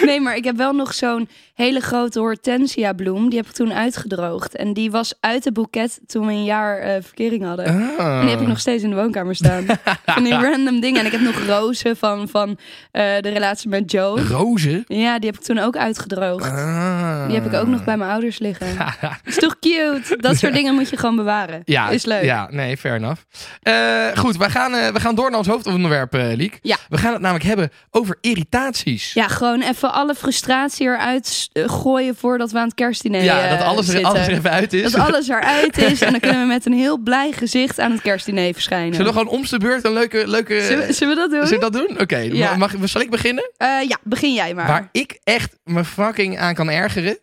Nee, 0.08 0.20
maar 0.20 0.36
ik 0.36 0.44
heb 0.44 0.56
wel 0.56 0.72
nog 0.72 0.94
zo'n 0.94 1.28
hele 1.54 1.80
grote 1.80 2.18
hortensia 2.18 2.92
bloem. 2.92 3.28
Die 3.28 3.38
heb 3.38 3.46
ik 3.46 3.52
toen 3.52 3.72
uitgedroogd. 3.72 4.56
En 4.56 4.72
die 4.72 4.90
was 4.90 5.14
uit 5.20 5.44
het 5.44 5.54
boeket 5.54 6.00
toen 6.06 6.26
we 6.26 6.32
een 6.32 6.44
jaar 6.44 6.78
eh, 6.78 7.02
verkering 7.02 7.44
hadden. 7.44 7.66
Ah. 7.66 8.14
En 8.14 8.20
die 8.20 8.30
heb 8.30 8.40
ik 8.40 8.46
nog 8.46 8.60
steeds 8.60 8.82
in 8.82 8.90
de 8.90 8.96
woonkamer 8.96 9.34
staan. 9.34 9.66
van 10.06 10.24
die 10.24 10.32
random 10.32 10.80
dingen. 10.80 11.00
En 11.00 11.06
ik 11.06 11.12
heb 11.12 11.20
nog 11.20 11.38
rozen 11.46 11.96
van, 11.96 12.28
van 12.28 12.58
eh, 12.90 13.02
de 13.20 13.28
relatie 13.28 13.68
met 13.68 13.90
Joe. 13.90 14.20
Rozen? 14.20 14.84
Ja, 14.86 15.18
die 15.18 15.30
heb 15.30 15.38
ik 15.38 15.44
toen 15.44 15.58
ook 15.58 15.76
uitgedroogd. 15.76 16.50
Ah. 16.50 17.26
Die 17.26 17.34
heb 17.34 17.46
ik 17.46 17.54
ook 17.54 17.66
nog 17.66 17.84
bij 17.84 17.96
mijn 17.96 18.10
ouders 18.10 18.38
liggen. 18.38 18.66
Is 19.24 19.36
toch 19.36 19.58
cute? 19.58 20.16
Dat 20.16 20.36
soort 20.36 20.52
dingen 20.52 20.74
moet 20.74 20.88
je 20.88 20.96
gewoon 20.96 21.16
bewaren. 21.16 21.62
Ja, 21.64 21.88
Is 21.88 22.04
leuk. 22.04 22.22
Ja, 22.22 22.48
nee, 22.50 22.76
fair 22.76 22.94
enough. 22.94 23.22
Eh, 23.62 24.06
goed, 24.14 24.36
we 24.36 24.50
gaan, 24.50 24.92
we 24.92 25.00
gaan 25.00 25.14
door 25.14 25.30
naar 25.30 25.38
ons 25.38 25.48
hoofdonderwerp, 25.48 26.12
Liek. 26.12 26.58
Ja. 26.62 26.76
We 26.88 26.98
gaan 26.98 27.12
het 27.12 27.20
namelijk 27.20 27.44
hebben 27.44 27.70
over 27.90 28.18
irritaties. 28.20 29.12
Ja, 29.12 29.28
gewoon 29.28 29.62
even 29.62 29.87
alle 29.92 30.14
frustratie 30.14 30.86
eruit 30.86 31.48
eh, 31.52 31.68
gooien 31.68 32.16
voordat 32.16 32.50
we 32.50 32.58
aan 32.58 32.64
het 32.64 32.74
kerstdiner 32.74 33.22
Ja, 33.22 33.44
eh, 33.44 33.50
dat 33.58 33.66
alles 33.66 33.88
er, 33.88 34.04
alles 34.04 34.26
er 34.26 34.32
even 34.32 34.50
uit 34.50 34.72
is. 34.72 34.92
Dat 34.92 35.00
alles 35.00 35.28
eruit 35.28 35.78
is. 35.78 36.00
En 36.00 36.10
dan 36.10 36.20
kunnen 36.20 36.40
we 36.40 36.46
met 36.46 36.66
een 36.66 36.72
heel 36.72 36.98
blij 36.98 37.32
gezicht 37.32 37.80
aan 37.80 37.90
het 37.92 38.00
kerstdiner 38.00 38.52
verschijnen. 38.52 38.94
Zullen 38.94 39.12
we 39.12 39.18
gewoon 39.18 39.34
om 39.38 39.44
de 39.46 39.58
beurt 39.58 39.84
een 39.84 39.92
leuke... 39.92 40.28
leuke 40.28 40.62
Zullen 40.62 40.86
we, 40.86 40.92
zullen 40.92 41.14
we 41.14 41.20
dat 41.20 41.30
doen? 41.30 41.46
Zullen 41.46 41.64
we 41.64 41.70
dat 41.70 41.88
doen? 41.88 42.00
Oké, 42.00 42.16
Ja. 42.18 42.56
mag, 42.56 42.74
zal 42.84 43.00
ik 43.00 43.10
beginnen? 43.10 43.50
Eh, 43.56 43.68
ja, 43.88 43.98
begin 44.02 44.34
jij 44.34 44.54
maar. 44.54 44.66
Waar 44.66 44.88
ik 44.92 45.18
echt 45.24 45.56
me 45.64 45.84
fucking 45.84 46.38
aan 46.38 46.54
kan 46.54 46.70
ergeren, 46.70 47.18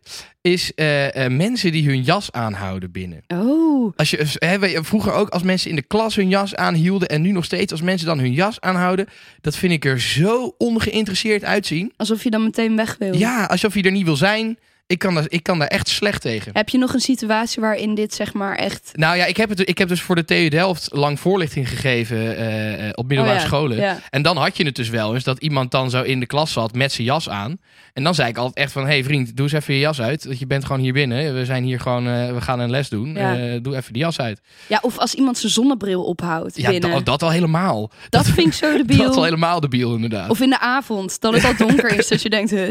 is 0.45 0.73
eh, 0.73 1.25
eh, 1.25 1.31
mensen 1.31 1.71
die 1.71 1.85
hun 1.87 2.01
jas 2.01 2.31
aanhouden 2.31 2.91
binnen. 2.91 3.23
Oh, 3.27 3.93
Als 3.95 4.09
je, 4.09 4.25
hè, 4.39 4.59
we- 4.59 4.79
vroeger 4.83 5.11
ook 5.13 5.29
als 5.29 5.43
mensen 5.43 5.69
in 5.69 5.75
de 5.75 5.81
klas 5.81 6.15
hun 6.15 6.29
jas 6.29 6.55
aanhielden 6.55 7.07
en 7.09 7.21
nu 7.21 7.31
nog 7.31 7.45
steeds 7.45 7.71
als 7.71 7.81
mensen 7.81 8.07
dan 8.07 8.19
hun 8.19 8.33
jas 8.33 8.61
aanhouden, 8.61 9.07
dat 9.41 9.55
vind 9.55 9.73
ik 9.73 9.85
er 9.85 10.01
zo 10.01 10.55
ongeïnteresseerd 10.57 11.43
uitzien. 11.43 11.93
alsof 11.97 12.23
je 12.23 12.29
dan 12.29 12.43
meteen 12.43 12.75
weg 12.75 12.95
wil. 12.99 13.15
Ja, 13.17 13.43
alsof 13.45 13.73
je 13.73 13.81
er 13.81 13.91
niet 13.91 14.05
wil 14.05 14.15
zijn. 14.15 14.57
Ik 14.87 14.99
kan, 14.99 15.13
daar, 15.15 15.25
ik 15.27 15.43
kan 15.43 15.59
daar 15.59 15.67
echt 15.67 15.87
slecht 15.87 16.21
tegen. 16.21 16.51
Heb 16.53 16.69
je 16.69 16.77
nog 16.77 16.93
een 16.93 16.99
situatie 16.99 17.61
waarin 17.61 17.95
dit 17.95 18.13
zeg 18.13 18.33
maar 18.33 18.55
echt... 18.55 18.91
Nou 18.93 19.17
ja, 19.17 19.25
ik 19.25 19.37
heb, 19.37 19.49
het, 19.49 19.69
ik 19.69 19.77
heb 19.77 19.87
dus 19.87 20.01
voor 20.01 20.15
de 20.15 20.25
TU 20.25 20.49
Delft 20.49 20.87
lang 20.91 21.19
voorlichting 21.19 21.69
gegeven 21.69 22.37
eh, 22.37 22.87
eh, 22.87 22.91
op 22.95 23.07
middelbare 23.07 23.37
Oh 23.37 23.41
ja, 23.43 23.47
scholen. 23.47 23.77
ja. 23.77 23.99
En 24.09 24.21
dan 24.21 24.37
had 24.37 24.57
je 24.57 24.65
het 24.65 24.75
dus 24.75 24.89
wel 24.89 25.13
eens 25.13 25.23
dat 25.23 25.39
iemand 25.39 25.71
dan 25.71 25.89
zo 25.89 26.01
in 26.01 26.19
de 26.19 26.25
klas 26.25 26.51
zat 26.51 26.73
met 26.73 26.91
zijn 26.91 27.07
jas 27.07 27.29
aan. 27.29 27.57
En 27.93 28.03
dan 28.03 28.15
zei 28.15 28.29
ik 28.29 28.37
altijd 28.37 28.57
echt 28.57 28.71
van, 28.71 28.81
hé 28.83 28.87
hey 28.89 29.03
vriend, 29.03 29.35
doe 29.37 29.45
eens 29.45 29.53
even 29.55 29.73
je 29.73 29.79
jas 29.79 30.01
uit. 30.01 30.25
Want 30.25 30.39
je 30.39 30.47
bent 30.47 30.65
gewoon 30.65 30.81
hier 30.81 30.93
binnen. 30.93 31.35
We 31.35 31.45
zijn 31.45 31.63
hier 31.63 31.79
gewoon, 31.79 32.07
eh, 32.07 32.33
we 32.33 32.41
gaan 32.41 32.59
een 32.59 32.69
les 32.69 32.89
doen. 32.89 33.13
Ja. 33.13 33.57
Doe 33.59 33.75
even 33.75 33.93
die 33.93 34.01
jas 34.01 34.19
uit. 34.19 34.41
Ja, 34.67 34.79
of 34.81 34.97
als 34.97 35.13
iemand 35.13 35.37
zijn 35.37 35.51
zonnebril 35.51 36.03
ophoudt 36.03 36.57
Ja, 36.57 36.69
binnen. 36.69 36.91
dat, 36.91 37.05
dat 37.05 37.23
al 37.23 37.31
helemaal. 37.31 37.91
Dat 38.09 38.25
vind 38.25 38.47
ik 38.47 38.53
zo 38.53 38.77
debiel. 38.77 38.97
Dat 38.97 39.09
is 39.09 39.15
al 39.17 39.23
helemaal 39.23 39.59
debiel 39.59 39.95
inderdaad. 39.95 40.29
Of 40.29 40.41
in 40.41 40.49
de 40.49 40.59
avond, 40.59 41.21
dat 41.21 41.33
het 41.33 41.45
al 41.45 41.55
donker 41.67 41.97
is. 41.97 42.07
Dat 42.15 42.21
je 42.21 42.29
denkt, 42.29 42.51
huh? 42.51 42.69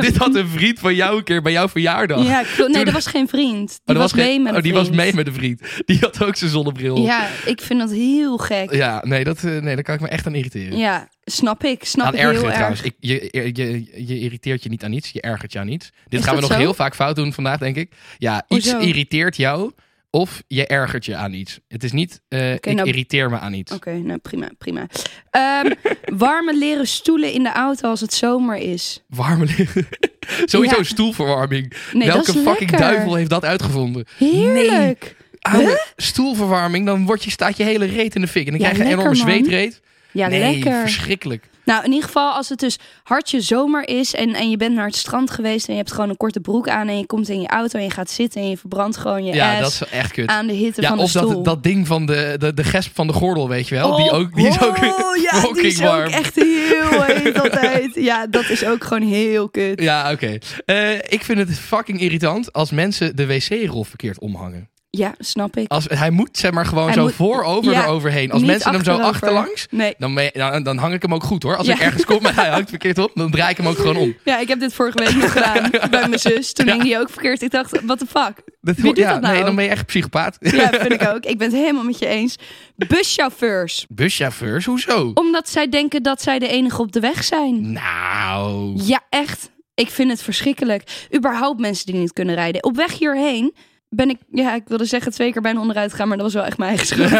Dit 0.00 0.16
had 0.16 0.34
een 0.34 0.48
vriend 0.48 0.78
van 0.78 0.94
jou 0.94 1.16
een 1.16 1.24
keer 1.24 1.42
bij 1.50 1.58
jouw 1.58 1.68
verjaardag. 1.68 2.24
Ja, 2.26 2.42
klopt. 2.56 2.72
nee, 2.72 2.84
dat 2.84 2.94
was 2.94 3.06
geen 3.06 3.28
vriend. 3.28 3.68
Die 3.68 3.78
Oh, 3.78 3.84
dat 3.86 3.96
was, 3.96 4.12
mee 4.12 4.24
geen- 4.26 4.42
met 4.42 4.52
een 4.52 4.56
oh, 4.58 4.62
die 4.62 4.72
was 4.72 4.82
vriend. 4.86 4.96
mee 5.02 5.14
met 5.14 5.26
een 5.26 5.32
vriend. 5.32 5.60
Die 5.86 5.98
had 6.00 6.24
ook 6.24 6.36
zijn 6.36 6.50
zonnebril. 6.50 6.96
Ja, 7.02 7.28
ik 7.44 7.60
vind 7.60 7.80
dat 7.80 7.90
heel 7.90 8.36
gek. 8.36 8.74
Ja, 8.74 9.02
nee, 9.06 9.24
dat, 9.24 9.36
eh, 9.44 9.50
nee, 9.58 9.74
daar 9.74 9.82
kan 9.82 9.94
ik 9.94 10.00
me 10.00 10.08
echt 10.08 10.26
aan 10.26 10.34
irriteren. 10.34 10.78
Ja, 10.78 11.08
snap 11.24 11.64
ik. 11.64 11.84
Snap 11.84 12.06
aan 12.06 12.14
ik 12.14 12.20
heel 12.20 12.44
erg. 12.44 12.52
trouwens. 12.52 12.80
Ik, 12.82 12.94
je, 13.00 13.28
je, 13.30 13.84
je, 14.06 14.18
irriteert 14.18 14.62
je 14.62 14.68
niet 14.68 14.84
aan 14.84 14.92
iets, 14.92 15.10
je 15.10 15.20
ergert 15.20 15.52
je 15.52 15.58
aan 15.58 15.68
iets. 15.68 15.90
Dit 16.08 16.20
Is 16.20 16.26
gaan 16.26 16.34
we 16.34 16.40
nog 16.40 16.52
zo? 16.52 16.58
heel 16.58 16.74
vaak 16.74 16.94
fout 16.94 17.16
doen 17.16 17.32
vandaag, 17.32 17.58
denk 17.58 17.76
ik. 17.76 17.92
Ja, 18.18 18.44
iets 18.48 18.70
Hoezo? 18.70 18.86
irriteert 18.86 19.36
jou 19.36 19.70
of 20.10 20.42
je 20.46 20.66
ergert 20.66 21.04
je 21.04 21.16
aan 21.16 21.32
iets. 21.32 21.58
Het 21.68 21.84
is 21.84 21.92
niet, 21.92 22.20
eh, 22.28 22.52
ik 22.54 22.72
nou- 22.72 22.88
irriteer 22.88 23.30
me 23.30 23.38
aan 23.38 23.52
iets. 23.52 23.72
Oké, 23.72 23.92
nou 23.92 24.18
prima, 24.18 24.48
prima. 24.58 24.86
Ehm, 25.30 25.70
warme 26.24 26.56
leren 26.58 26.86
stoelen 26.86 27.32
in 27.32 27.42
de 27.42 27.52
auto 27.52 27.88
als 27.88 28.00
het 28.00 28.12
zomer 28.12 28.56
is. 28.56 29.02
Warme 29.08 29.44
liggen. 29.44 29.88
Sowieso 30.44 30.76
Ja. 30.76 30.82
stoelverwarming. 30.82 31.72
Nee, 31.92 32.06
Welke 32.08 32.32
fucking 32.32 32.58
lekker. 32.70 32.78
duivel 32.78 33.14
heeft 33.14 33.30
dat 33.30 33.44
uitgevonden? 33.44 34.04
Heerlijk. 34.16 35.16
Oude 35.40 35.84
stoelverwarming, 35.96 36.86
dan 36.86 37.06
word 37.06 37.24
je, 37.24 37.30
staat 37.30 37.56
je 37.56 37.64
hele 37.64 37.84
reet 37.84 38.14
in 38.14 38.20
de 38.20 38.28
fik. 38.28 38.46
En 38.46 38.52
dan 38.52 38.60
Ja, 38.60 38.68
krijg 38.68 38.78
je 38.88 38.92
een 38.94 38.98
enorme 38.98 39.16
zweetreet. 39.16 39.80
Ja, 40.12 40.28
nee, 40.28 40.40
lekker. 40.52 40.80
verschrikkelijk. 40.80 41.48
Nou, 41.70 41.84
in 41.84 41.90
ieder 41.90 42.06
geval 42.06 42.32
als 42.32 42.48
het 42.48 42.58
dus 42.58 42.78
hartje 43.02 43.40
zomer 43.40 43.88
is 43.88 44.14
en, 44.14 44.34
en 44.34 44.50
je 44.50 44.56
bent 44.56 44.74
naar 44.74 44.86
het 44.86 44.96
strand 44.96 45.30
geweest 45.30 45.66
en 45.66 45.72
je 45.72 45.78
hebt 45.78 45.92
gewoon 45.92 46.08
een 46.10 46.16
korte 46.16 46.40
broek 46.40 46.68
aan 46.68 46.88
en 46.88 46.98
je 46.98 47.06
komt 47.06 47.28
in 47.28 47.40
je 47.40 47.48
auto 47.48 47.78
en 47.78 47.84
je 47.84 47.90
gaat 47.90 48.10
zitten 48.10 48.40
en 48.40 48.48
je 48.48 48.56
verbrandt 48.56 48.96
gewoon 48.96 49.24
je 49.24 49.34
Ja, 49.34 49.60
dat 49.60 49.70
is 49.70 49.82
echt 49.90 50.12
kut. 50.12 50.26
aan 50.28 50.46
de 50.46 50.52
hitte 50.52 50.82
Ja, 50.82 50.88
van 50.88 50.96
de 50.96 51.02
of 51.02 51.10
stoel. 51.10 51.32
dat, 51.32 51.44
dat 51.44 51.62
ding 51.62 51.86
van 51.86 52.06
de, 52.06 52.34
de, 52.38 52.54
de 52.54 52.64
gesp 52.64 52.94
van 52.94 53.06
de 53.06 53.12
gordel, 53.12 53.48
weet 53.48 53.68
je 53.68 53.74
wel. 53.74 53.96
die, 53.96 54.10
ook, 54.10 54.34
die 54.34 54.46
is 54.46 54.60
ook 54.62 54.76
oh, 54.76 55.16
ja, 55.30 55.52
die 55.52 55.62
is 55.62 55.80
warm. 55.80 56.06
ook 56.06 56.10
echt 56.10 56.34
heel 56.34 57.02
heet 57.02 57.40
altijd. 57.40 57.94
Ja, 57.94 58.26
dat 58.26 58.48
is 58.48 58.64
ook 58.64 58.84
gewoon 58.84 59.08
heel 59.08 59.48
kut. 59.48 59.80
Ja, 59.80 60.12
oké. 60.12 60.38
Eh, 60.64 60.94
ik 60.94 61.24
vind 61.24 61.38
het 61.38 61.58
fucking 61.58 62.00
irritant 62.00 62.52
als 62.52 62.70
mensen 62.70 63.16
de 63.16 63.26
wc-rol 63.26 63.84
verkeerd 63.84 64.18
omhangen. 64.20 64.68
Ja, 64.92 65.14
snap 65.18 65.56
ik. 65.56 65.68
Als, 65.68 65.86
hij 65.88 66.10
moet 66.10 66.28
zeg 66.38 66.50
maar 66.50 66.66
gewoon 66.66 66.84
Hij 66.84 66.94
zo 66.94 67.02
moet- 67.02 67.12
voorover 67.14 67.72
ja, 67.72 67.82
eroverheen. 67.84 68.30
Als 68.32 68.42
mensen 68.42 68.72
hem 68.72 68.84
zo 68.84 68.96
achterlangs, 68.96 69.66
Nee. 69.70 69.94
dan, 69.98 70.20
dan, 70.32 70.62
dan 70.62 70.76
hang 70.78 70.94
ik 70.94 71.02
hem 71.02 71.14
ook 71.14 71.22
goed 71.24 71.42
hoor. 71.42 71.56
Als 71.56 71.66
Ja. 71.66 71.74
ik 71.74 71.80
ergens 71.80 72.04
kom 72.04 72.26
en 72.26 72.34
hij 72.34 72.48
hangt 72.48 72.68
verkeerd 72.68 72.98
op, 72.98 73.10
dan 73.14 73.30
draai 73.30 73.50
ik 73.50 73.56
hem 73.56 73.66
ook 73.66 73.76
gewoon 73.76 73.96
om. 73.96 74.16
Ja, 74.24 74.38
ik 74.38 74.48
heb 74.48 74.60
dit 74.60 74.74
vorige 74.74 74.98
week 74.98 75.14
nog 75.14 75.32
gedaan 75.32 75.70
bij 75.90 76.08
mijn 76.08 76.18
zus. 76.18 76.52
Toen 76.52 76.66
Ja. 76.66 76.72
hing 76.72 76.84
die 76.84 76.98
ook 76.98 77.10
verkeerd. 77.10 77.42
Ik 77.42 77.50
dacht, 77.50 77.80
what 77.84 77.98
the 77.98 78.06
fuck? 78.06 78.42
Dat, 78.60 78.76
Wie 78.76 78.84
doet 78.94 79.04
dat 79.04 79.20
nou? 79.20 79.34
Nee, 79.34 79.44
dan 79.44 79.54
ben 79.54 79.64
je 79.64 79.70
echt 79.70 79.86
psychopaat. 79.86 80.36
Ja, 80.40 80.68
vind 80.70 80.92
ik 80.92 81.08
ook. 81.14 81.24
Ik 81.24 81.38
ben 81.38 81.50
het 81.50 81.56
helemaal 81.56 81.84
met 81.84 81.98
je 81.98 82.06
eens. 82.06 82.36
Buschauffeurs. 82.76 83.86
Buschauffeurs, 83.88 84.64
hoezo? 84.64 85.10
Omdat 85.14 85.48
zij 85.48 85.68
denken 85.68 86.02
dat 86.02 86.22
zij 86.22 86.38
de 86.38 86.48
enige 86.48 86.80
op 86.82 86.92
de 86.92 87.00
weg 87.00 87.24
zijn. 87.24 87.72
Nou. 87.72 88.80
Ja, 88.82 89.00
echt. 89.08 89.50
Ik 89.74 89.90
vind 89.90 90.10
het 90.10 90.22
verschrikkelijk. 90.22 91.06
Überhaupt 91.16 91.60
mensen 91.60 91.86
die 91.86 91.94
niet 91.94 92.12
kunnen 92.12 92.34
rijden. 92.34 92.64
Op 92.64 92.76
weg 92.76 92.98
hierheen 92.98 93.54
ben 93.92 94.10
ik, 94.10 94.16
ja, 94.32 94.54
ik 94.54 94.62
wilde 94.66 94.84
zeggen 94.84 95.12
twee 95.12 95.32
keer 95.32 95.42
bijna 95.42 95.60
onderuit 95.60 95.90
gegaan, 95.90 96.08
maar 96.08 96.16
dat 96.16 96.26
was 96.26 96.34
wel 96.34 96.44
echt 96.44 96.58
mijn 96.58 96.70
eigen 96.70 96.86
schuld. 96.86 97.10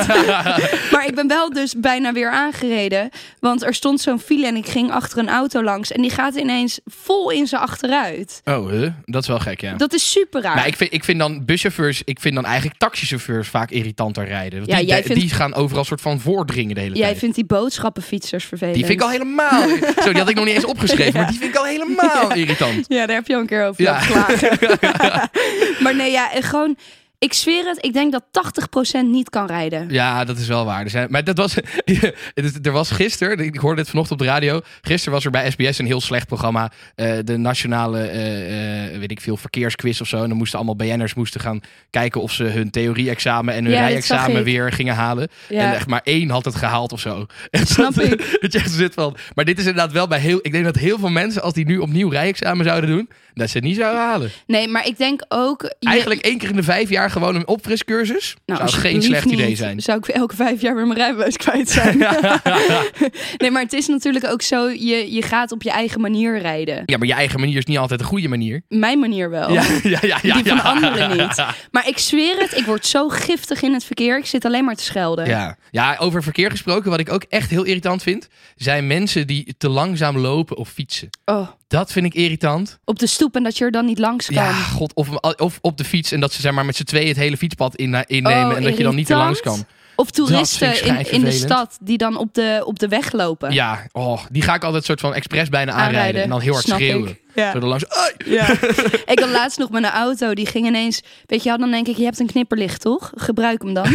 maar 0.93 1.07
ik 1.07 1.15
ben 1.15 1.29
wel 1.29 1.53
dus 1.53 1.75
bijna 1.77 2.13
weer 2.13 2.31
aangereden. 2.31 3.09
Want 3.41 3.63
er 3.65 3.75
stond 3.75 4.01
zo'n 4.01 4.21
file 4.21 4.47
en 4.47 4.57
ik 4.57 4.67
ging 4.67 4.91
achter 4.93 5.19
een 5.19 5.29
auto 5.29 5.63
langs. 5.63 5.93
En 5.93 6.03
die 6.03 6.11
gaat 6.11 6.35
ineens 6.35 6.81
vol 6.87 7.31
in 7.31 7.47
zijn 7.47 7.61
achteruit. 7.61 8.41
Oh, 8.45 8.69
huh? 8.71 8.89
dat 9.05 9.23
is 9.23 9.29
wel 9.29 9.39
gek, 9.39 9.61
ja. 9.61 9.75
Dat 9.75 9.93
is 9.93 10.11
super 10.11 10.43
raar. 10.43 10.55
Maar 10.55 10.67
ik 10.67 10.77
vind, 10.77 10.93
ik 10.93 11.05
vind 11.05 11.19
dan 11.19 11.45
buschauffeurs, 11.45 12.03
ik 12.05 12.21
vind 12.21 12.35
dan 12.35 12.45
eigenlijk 12.45 12.79
taxichauffeurs 12.79 13.49
vaak 13.49 13.71
irritanter 13.71 14.25
rijden. 14.25 14.59
Want 14.59 14.71
Ja, 14.71 14.79
die, 14.79 14.87
jij 14.87 15.03
vindt- 15.03 15.21
die 15.21 15.31
gaan 15.31 15.55
overal 15.55 15.85
soort 15.85 16.01
van 16.01 16.21
voordringen 16.21 16.75
de 16.75 16.81
hele 16.81 16.95
Jij 16.97 17.07
tijd. 17.07 17.19
vindt 17.19 17.35
die 17.35 17.45
boodschappenfietsers 17.45 18.45
vervelend. 18.45 18.77
Die 18.77 18.87
vind 18.87 18.99
ik 19.01 19.05
al 19.05 19.11
helemaal. 19.13 19.69
Zo, 20.05 20.11
die 20.11 20.19
had 20.21 20.29
ik 20.29 20.35
nog 20.37 20.45
niet 20.45 20.55
eens 20.55 20.65
opgeschreven, 20.65 21.21
maar 21.21 21.31
die 21.31 21.39
vind 21.39 21.51
ik 21.55 21.59
al 21.59 21.65
helemaal 21.67 22.33
irritant. 22.43 22.85
Ja, 22.89 23.07
daar 23.07 23.17
heb 23.17 23.27
je 23.27 23.35
al 23.35 23.41
een 23.41 23.47
keer 23.47 23.67
over 23.67 23.83
Ja. 23.83 23.99
maar 25.81 25.95
nee, 25.95 26.11
ja, 26.11 26.33
en 26.33 26.43
gewoon... 26.61 26.77
Ik 27.21 27.33
zweer 27.33 27.65
het, 27.67 27.85
ik 27.85 27.93
denk 27.93 28.13
dat 28.13 28.23
80% 28.99 29.01
niet 29.05 29.31
kan 29.31 29.47
rijden. 29.47 29.87
Ja, 29.91 30.25
dat 30.25 30.39
is 30.39 30.47
wel 30.49 30.65
waar. 30.65 30.83
Er 30.85 30.91
zijn, 30.91 31.07
maar 31.11 31.25
dat 31.25 31.37
was, 31.37 31.57
er 32.63 32.73
was 32.73 32.91
gisteren, 32.91 33.39
ik 33.39 33.57
hoorde 33.57 33.81
het 33.81 33.91
vanochtend 33.91 34.21
op 34.21 34.27
de 34.27 34.33
radio. 34.33 34.61
Gisteren 34.81 35.13
was 35.15 35.25
er 35.25 35.31
bij 35.31 35.51
SBS 35.51 35.79
een 35.79 35.87
heel 35.87 36.01
slecht 36.01 36.27
programma. 36.27 36.71
eh, 36.95 37.13
de 37.25 37.37
nationale, 37.37 37.99
eh, 38.01 38.85
eh, 38.95 38.99
weet 38.99 39.11
ik 39.11 39.21
veel, 39.21 39.37
verkeersquiz 39.37 40.01
of 40.01 40.09
zo. 40.09 40.23
En 40.23 40.29
dan 40.29 40.37
moesten 40.37 40.59
allemaal 40.59 40.77
BN'ers 40.77 41.15
moesten 41.15 41.41
gaan 41.41 41.61
kijken 41.91 42.21
of 42.21 42.33
ze 42.33 42.45
hun 42.45 42.71
theorie-examen 42.71 43.55
en 43.55 43.65
hun 43.65 43.75
Ja, 43.75 43.87
rijexamen 43.87 44.45
weer 44.45 44.73
gingen 44.73 44.95
halen. 44.95 45.29
Ja. 45.49 45.61
En 45.69 45.75
echt 45.75 45.87
maar 45.87 46.01
één 46.05 46.31
had 46.31 46.45
het 46.45 46.55
gehaald 46.55 46.93
of 46.93 47.01
zo. 47.01 47.27
En 47.51 47.67
Snap 47.67 47.95
dat, 47.95 48.05
ik. 48.05 48.19
dat 48.41 48.53
je 48.53 48.59
echt 48.59 48.71
zit 48.71 48.95
van, 48.95 49.17
maar 49.35 49.45
dit 49.45 49.59
is 49.59 49.65
inderdaad 49.67 49.93
wel 49.93 50.09
bij 50.09 50.19
heel... 50.19 50.39
Ik 50.43 50.53
denk 50.53 50.65
dat 50.65 50.77
heel 50.77 50.99
veel 50.99 51.09
mensen, 51.11 51.43
als 51.43 51.53
die 51.55 51.67
nu 51.67 51.79
opnieuw 51.79 52.09
rijexamen 52.09 52.65
zouden 52.65 52.91
doen... 52.91 53.09
dat 53.35 53.51
ze 53.51 53.57
het 53.57 53.67
niet 53.67 53.77
zouden 53.77 54.01
halen. 54.03 54.31
Nee, 54.47 54.69
maar 54.69 54.87
ik 54.87 54.99
denk 54.99 55.25
ook... 55.29 55.63
je- 55.79 55.89
Eigenlijk 55.89 56.21
één 56.21 56.39
keer 56.39 56.49
in 56.51 56.57
de 56.57 56.63
vijf 56.63 56.89
jaar 56.89 57.10
jaar 57.11 57.23
gewoon 57.23 57.41
een 57.41 57.49
opfriscursus? 57.49 58.37
Nou, 58.47 58.69
Zou 58.69 58.81
geen 58.83 59.03
slecht 59.03 59.25
idee 59.25 59.57
zijn. 59.57 59.81
Zou 59.81 59.99
ik 59.99 60.09
elke 60.09 60.37
vijf 60.37 60.61
jaar 60.61 60.75
weer 60.75 60.87
mijn 60.87 60.99
rijbewijs 60.99 61.37
kwijt 61.37 61.71
zijn. 61.71 61.99
nee, 63.37 63.51
maar 63.51 63.63
het 63.63 63.73
is 63.73 63.87
natuurlijk 63.87 64.27
ook 64.27 64.43
zo, 64.43 64.69
je, 64.69 65.13
je 65.13 65.23
gaat 65.23 65.53
op 65.53 65.63
je 65.63 65.71
eigen 65.71 66.01
manier 66.01 66.39
rijden. 66.39 66.83
Ja, 66.87 66.99
maar 66.99 67.07
je 67.07 67.15
eigen 67.15 67.41
manier 67.41 67.57
is 67.57 67.65
niet 67.65 67.79
altijd 67.79 68.01
de 68.01 68.07
goede 68.07 68.29
manier. 68.29 68.63
Mijn 68.69 68.99
manier 68.99 69.31
wel. 69.31 69.53
Ja, 69.53 69.63
ja, 69.83 69.99
ja, 70.03 70.19
ja, 70.23 70.35
Die 70.35 70.45
van 70.45 70.63
anderen 70.63 71.17
niet. 71.17 71.45
Maar 71.71 71.89
ik 71.89 71.99
zweer 71.99 72.39
het, 72.39 72.57
ik 72.57 72.65
word 72.65 72.87
zo 72.87 73.09
giftig 73.09 73.63
in 73.63 73.73
het 73.73 73.85
verkeer. 73.85 74.19
Ik 74.19 74.27
zit 74.27 74.45
alleen 74.45 74.65
maar 74.65 74.75
te 74.75 74.83
schelden. 74.83 75.27
Ja. 75.27 75.57
ja, 75.71 75.97
over 75.99 76.23
verkeer 76.23 76.51
gesproken, 76.51 76.91
wat 76.91 77.01
ik 77.01 77.13
ook 77.13 77.25
echt 77.29 77.51
heel 77.51 77.65
irritant 77.65 78.03
vind, 78.03 78.29
zijn 78.57 78.87
mensen 78.87 79.27
die 79.27 79.55
te 79.59 79.69
langzaam 79.69 80.19
lopen 80.19 80.57
of 80.57 80.69
fietsen. 80.69 81.09
Oh, 81.25 81.49
Dat 81.71 81.93
vind 81.93 82.07
ik 82.07 82.15
irritant. 82.15 82.79
op 82.85 82.99
de 82.99 83.07
stoep 83.07 83.37
en 83.37 83.43
dat 83.43 83.59
je 83.59 83.65
er 83.65 83.71
dan 83.71 83.85
niet 83.85 83.99
langs 83.99 84.27
kan. 84.27 84.35
Ja, 84.35 84.53
god, 84.53 84.95
of, 84.95 85.09
of 85.37 85.59
op 85.61 85.77
de 85.77 85.85
fiets 85.85 86.13
en 86.13 86.21
dat 86.21 86.33
ze 86.33 86.41
zeg 86.41 86.53
maar 86.53 86.65
met 86.65 86.77
z'n 86.77 86.85
tweeën 86.85 87.09
het 87.09 87.17
hele 87.17 87.37
fietspad 87.37 87.77
in, 87.77 88.05
innemen 88.07 88.47
Oh, 88.51 88.57
en 88.57 88.63
dat 88.63 88.77
je 88.77 88.83
dan 88.83 88.95
niet 88.95 89.11
er 89.11 89.17
langs 89.17 89.41
kan. 89.41 89.65
Of 89.97 90.11
toeristen 90.11 90.85
in, 90.85 91.11
in 91.11 91.25
de 91.25 91.31
stad 91.31 91.79
die 91.81 91.99
dan 91.99 92.17
op 92.17 92.35
de, 92.35 92.63
op 92.65 92.79
de 92.79 92.89
weg 92.89 93.13
lopen. 93.13 93.53
Ja, 93.53 93.87
oh, 93.93 94.25
die 94.31 94.43
ga 94.43 94.55
ik 94.55 94.65
altijd 94.65 94.85
soort 94.85 95.01
van 95.01 95.15
expres 95.15 95.49
bijna 95.49 95.73
aanrijden, 95.73 95.97
Aanrijden, 95.97 96.23
en 96.23 96.29
dan 96.29 96.41
heel 96.41 96.53
hard 96.53 96.65
snap 96.65 96.79
schreeuwen. 96.79 97.09
ik. 97.09 97.21
Ja. 97.35 97.53
Zo 97.53 97.59
langs. 97.59 97.85
Ja. 98.27 98.51
ik 99.13 99.19
had 99.21 99.31
laatst 99.31 99.59
nog 99.59 99.71
met 99.71 99.85
een 99.85 99.91
auto, 99.91 100.35
die 100.35 100.47
ging 100.47 100.67
ineens... 100.67 101.03
Weet 101.27 101.43
je, 101.43 101.49
wel, 101.49 101.59
dan 101.59 101.71
denk 101.71 101.89
ik, 101.89 101.97
je 101.97 102.05
hebt 102.05 102.21
een 102.21 102.27
knipperlicht, 102.27 102.81
toch? 102.81 103.13
Gebruik 103.15 103.63
hem 103.63 103.75
dan. 103.75 103.95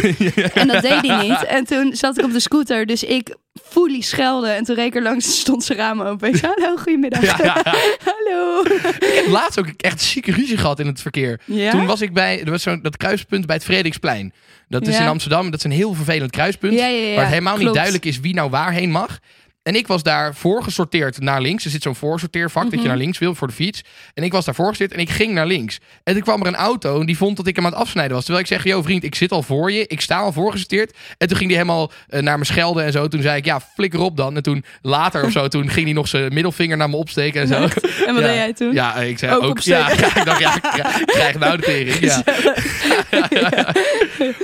En 0.54 0.68
dat 0.68 0.82
deed 0.82 1.06
hij 1.06 1.28
niet. 1.28 1.44
En 1.44 1.64
toen 1.64 1.96
zat 1.96 2.18
ik 2.18 2.24
op 2.24 2.32
de 2.32 2.40
scooter, 2.40 2.86
dus 2.86 3.04
ik 3.04 3.36
fully 3.62 4.00
schelde. 4.00 4.48
En 4.48 4.64
toen 4.64 4.74
reed 4.76 4.86
ik 4.86 4.94
er 4.94 5.02
langs 5.02 5.40
stond 5.40 5.64
zijn 5.64 5.78
raam 5.78 6.00
open. 6.02 6.28
Ik 6.28 6.36
zei, 6.36 6.52
hallo, 6.56 6.76
goedemiddag. 6.76 7.22
Ja, 7.22 7.36
ja, 7.44 7.60
ja. 7.64 7.74
hallo. 8.12 8.62
Ik 8.98 9.12
heb 9.14 9.26
laatst 9.26 9.58
ook 9.58 9.68
echt 9.76 10.00
zieke 10.00 10.32
ruzie 10.32 10.56
gehad 10.56 10.80
in 10.80 10.86
het 10.86 11.00
verkeer. 11.00 11.40
Toen 11.70 11.86
was 11.86 12.00
ik 12.00 12.12
bij 12.12 12.44
er 12.44 12.50
was 12.50 12.62
zo'n 12.62 12.82
dat 12.82 12.96
kruispunt 12.96 13.46
bij 13.46 13.54
het 13.56 13.64
Frederiksplein. 13.64 14.32
Dat 14.68 14.86
is 14.86 14.98
in 14.98 15.06
Amsterdam. 15.06 15.50
Dat 15.50 15.58
is 15.58 15.64
een 15.64 15.70
heel 15.70 15.94
vervelend 15.94 16.30
kruispunt. 16.30 16.74
Waar 16.80 16.88
het 16.90 17.26
helemaal 17.28 17.56
niet 17.56 17.74
duidelijk 17.74 18.04
is 18.04 18.20
wie 18.20 18.34
nou 18.34 18.50
waarheen 18.50 18.90
mag. 18.90 19.18
En 19.66 19.74
ik 19.74 19.86
was 19.86 20.02
daar 20.02 20.34
voorgesorteerd 20.34 21.20
naar 21.20 21.40
links. 21.40 21.64
Er 21.64 21.70
zit 21.70 21.82
zo'n 21.82 21.94
voorsorteervak 21.94 22.62
dat 22.62 22.72
Mhm. 22.72 22.82
je 22.82 22.88
naar 22.88 22.96
links 22.96 23.18
wil 23.18 23.34
voor 23.34 23.46
de 23.48 23.52
fiets. 23.52 23.82
En 24.14 24.22
ik 24.24 24.32
was 24.32 24.44
daar 24.44 24.54
voorgesorteerd 24.54 25.00
en 25.00 25.06
ik 25.06 25.10
ging 25.10 25.32
naar 25.32 25.46
links. 25.46 25.78
En 26.04 26.14
toen 26.14 26.22
kwam 26.22 26.40
er 26.40 26.46
een 26.46 26.54
auto 26.56 27.00
en 27.00 27.06
die 27.06 27.16
vond 27.16 27.36
dat 27.36 27.46
ik 27.46 27.56
hem 27.56 27.64
aan 27.64 27.70
het 27.72 27.80
afsnijden 27.80 28.14
was. 28.14 28.24
Terwijl 28.24 28.44
ik 28.44 28.50
zeg, 28.52 28.64
yo 28.64 28.82
vriend, 28.82 29.04
ik 29.04 29.14
zit 29.14 29.32
al 29.32 29.42
voor 29.42 29.72
je. 29.72 29.86
Ik 29.86 30.00
sta 30.00 30.18
al 30.18 30.32
voorgesorteerd. 30.32 30.96
En 31.18 31.28
toen 31.28 31.36
ging 31.36 31.50
hij 31.50 31.58
helemaal 31.58 31.90
eh, 32.08 32.22
naar 32.22 32.38
me 32.38 32.44
schelden 32.44 32.84
en 32.84 32.92
zo. 32.92 33.08
Toen 33.08 33.22
zei 33.22 33.36
ik, 33.36 33.44
ja, 33.44 33.60
flikker 33.74 34.00
op 34.00 34.16
dan. 34.16 34.36
En 34.36 34.42
toen 34.42 34.64
later 34.82 35.24
of 35.24 35.32
zo, 35.32 35.48
toen 35.56 35.68
ging 35.70 35.84
hij 35.86 35.94
nog 35.94 36.08
zijn 36.08 36.32
middelvinger 36.34 36.76
naar 36.76 36.90
me 36.90 36.96
opsteken 36.96 37.40
en 37.40 37.46
zo. 37.48 37.54
En 37.54 38.14
wat 38.14 38.22
Ja. 38.22 38.28
deed 38.28 38.34
jij 38.36 38.52
toen? 38.52 38.72
Ja, 38.72 38.94
ik 38.96 39.18
zei 39.18 39.34
Ook 39.36 39.42
ook, 39.42 39.58
ja, 39.60 39.78
ja, 39.90 40.16
ik 40.16 40.24
dacht, 40.24 40.40
ja, 40.40 40.54
ik 40.54 41.06
krijg- 41.06 41.38
nou 41.38 41.56
de 41.56 41.62
tering. 41.62 41.98
Ja. 42.00 42.22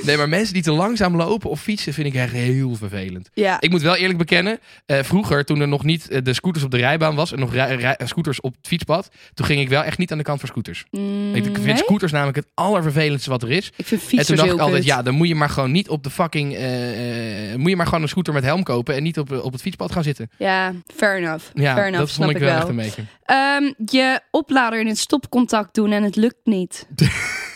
Nee, 0.02 0.16
maar 0.16 0.28
mensen 0.28 0.54
die 0.54 0.62
te 0.62 0.72
langzaam 0.72 1.16
lopen 1.16 1.50
of 1.50 1.61
fietsen 1.61 1.92
vind 1.92 2.06
ik 2.06 2.14
echt 2.14 2.32
heel 2.32 2.74
vervelend. 2.74 3.30
Ja. 3.35 3.56
Ik 3.61 3.70
moet 3.70 3.82
wel 3.82 3.96
eerlijk 3.96 4.18
bekennen, 4.18 4.58
eh, 4.87 4.98
vroeger 5.12 5.44
toen 5.44 5.61
er 5.61 5.68
nog 5.68 5.85
niet 5.85 6.09
eh, 6.09 6.22
de 6.22 6.33
scooters 6.33 6.64
op 6.64 6.70
de 6.70 6.77
rijbaan 6.77 7.14
was 7.14 7.33
en 7.33 7.38
nog 7.38 7.53
rij- 7.55 7.77
rij- 7.77 7.98
scooters 8.05 8.40
op 8.40 8.55
het 8.57 8.66
fietspad, 8.66 9.11
toen 9.35 9.46
ging 9.46 9.61
ik 9.61 9.68
wel 9.68 9.83
echt 9.85 9.98
niet 9.98 10.12
aan 10.12 10.18
de 10.18 10.25
kant 10.25 10.38
voor 10.40 10.48
scooters. 10.48 10.85
Mm, 10.90 11.35
ik 11.35 11.42
vind 11.44 11.64
nee? 11.64 11.77
scooters 11.77 12.12
namelijk 12.12 12.37
het 12.37 12.46
allervervelendste 12.55 13.31
wat 13.31 13.42
er 13.42 13.51
is. 13.51 13.72
Ik 13.77 13.87
vind 13.87 14.01
en 14.12 14.27
toen 14.27 14.37
dacht 14.37 14.48
ik 14.53 14.59
altijd, 14.59 14.77
kut. 14.77 14.85
ja, 14.85 15.03
dan 15.03 15.14
moet 15.14 15.29
je 15.29 15.35
maar 15.35 15.48
gewoon 15.48 15.72
niet 15.72 15.88
op 15.88 16.03
de 16.05 16.11
fucking, 16.11 16.55
eh, 16.55 17.53
eh, 17.53 17.59
moet 17.59 17.68
je 17.70 17.77
maar 17.77 17.87
gewoon 17.87 18.03
een 18.03 18.09
scooter 18.09 18.33
met 18.33 18.44
helm 18.44 18.62
kopen 18.62 18.94
en 18.94 19.03
niet 19.03 19.18
op, 19.18 19.33
op 19.33 19.53
het 19.53 19.61
fietspad 19.61 19.92
gaan 19.92 20.03
zitten. 20.03 20.31
Ja, 20.38 20.72
fair 20.94 21.16
enough. 21.16 21.44
Ja, 21.55 21.75
fair 21.75 21.87
enough, 21.87 21.98
dat 21.98 22.09
snap 22.11 22.25
vond 22.25 22.31
ik 22.31 22.37
ik 22.37 22.42
wel, 22.42 22.51
wel. 22.51 22.59
echt 22.61 22.68
een 22.68 22.77
beetje. 22.77 23.03
Ehm, 23.32 23.72
je 23.86 24.20
oplader 24.30 24.80
in 24.80 24.86
het 24.86 24.98
stopcontact 24.98 25.74
doen 25.74 25.92
en 25.92 26.02
het 26.02 26.16
lukt 26.16 26.40
niet. 26.44 26.86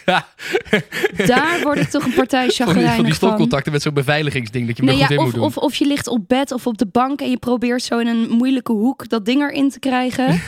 Ja. 0.07 0.27
Daar 1.27 1.61
word 1.63 1.79
ik 1.79 1.89
toch 1.89 2.05
een 2.05 2.15
partij 2.15 2.41
Van 2.41 2.49
die, 2.49 2.57
van 2.57 2.67
chagrijnig 2.67 2.97
die 2.97 3.05
van. 3.15 3.29
stopcontacten 3.29 3.73
met 3.73 3.83
zo'n 3.83 3.95
beveiligingsding 3.95 4.67
dat 4.67 4.77
je 4.77 4.83
Nee, 4.83 4.93
goed 4.95 5.03
ja, 5.03 5.09
in 5.09 5.19
of, 5.19 5.25
moet 5.25 5.35
doen. 5.35 5.43
of, 5.45 5.57
of 5.57 5.75
je 5.75 5.87
ligt 5.87 6.07
op 6.07 6.29
bed 6.29 6.53
of 6.53 6.67
op 6.67 6.79
de 6.79 6.87
bank 6.87 7.21
en 7.21 7.31
je 7.31 7.37
probeert 7.39 7.83
zo 7.83 7.99
in 7.99 8.07
een 8.07 8.29
moeilijke 8.31 8.73
hoek 8.73 9.09
dat 9.09 9.25
ding 9.25 9.41
erin 9.43 9.71
te 9.71 9.79
krijgen. 9.79 10.27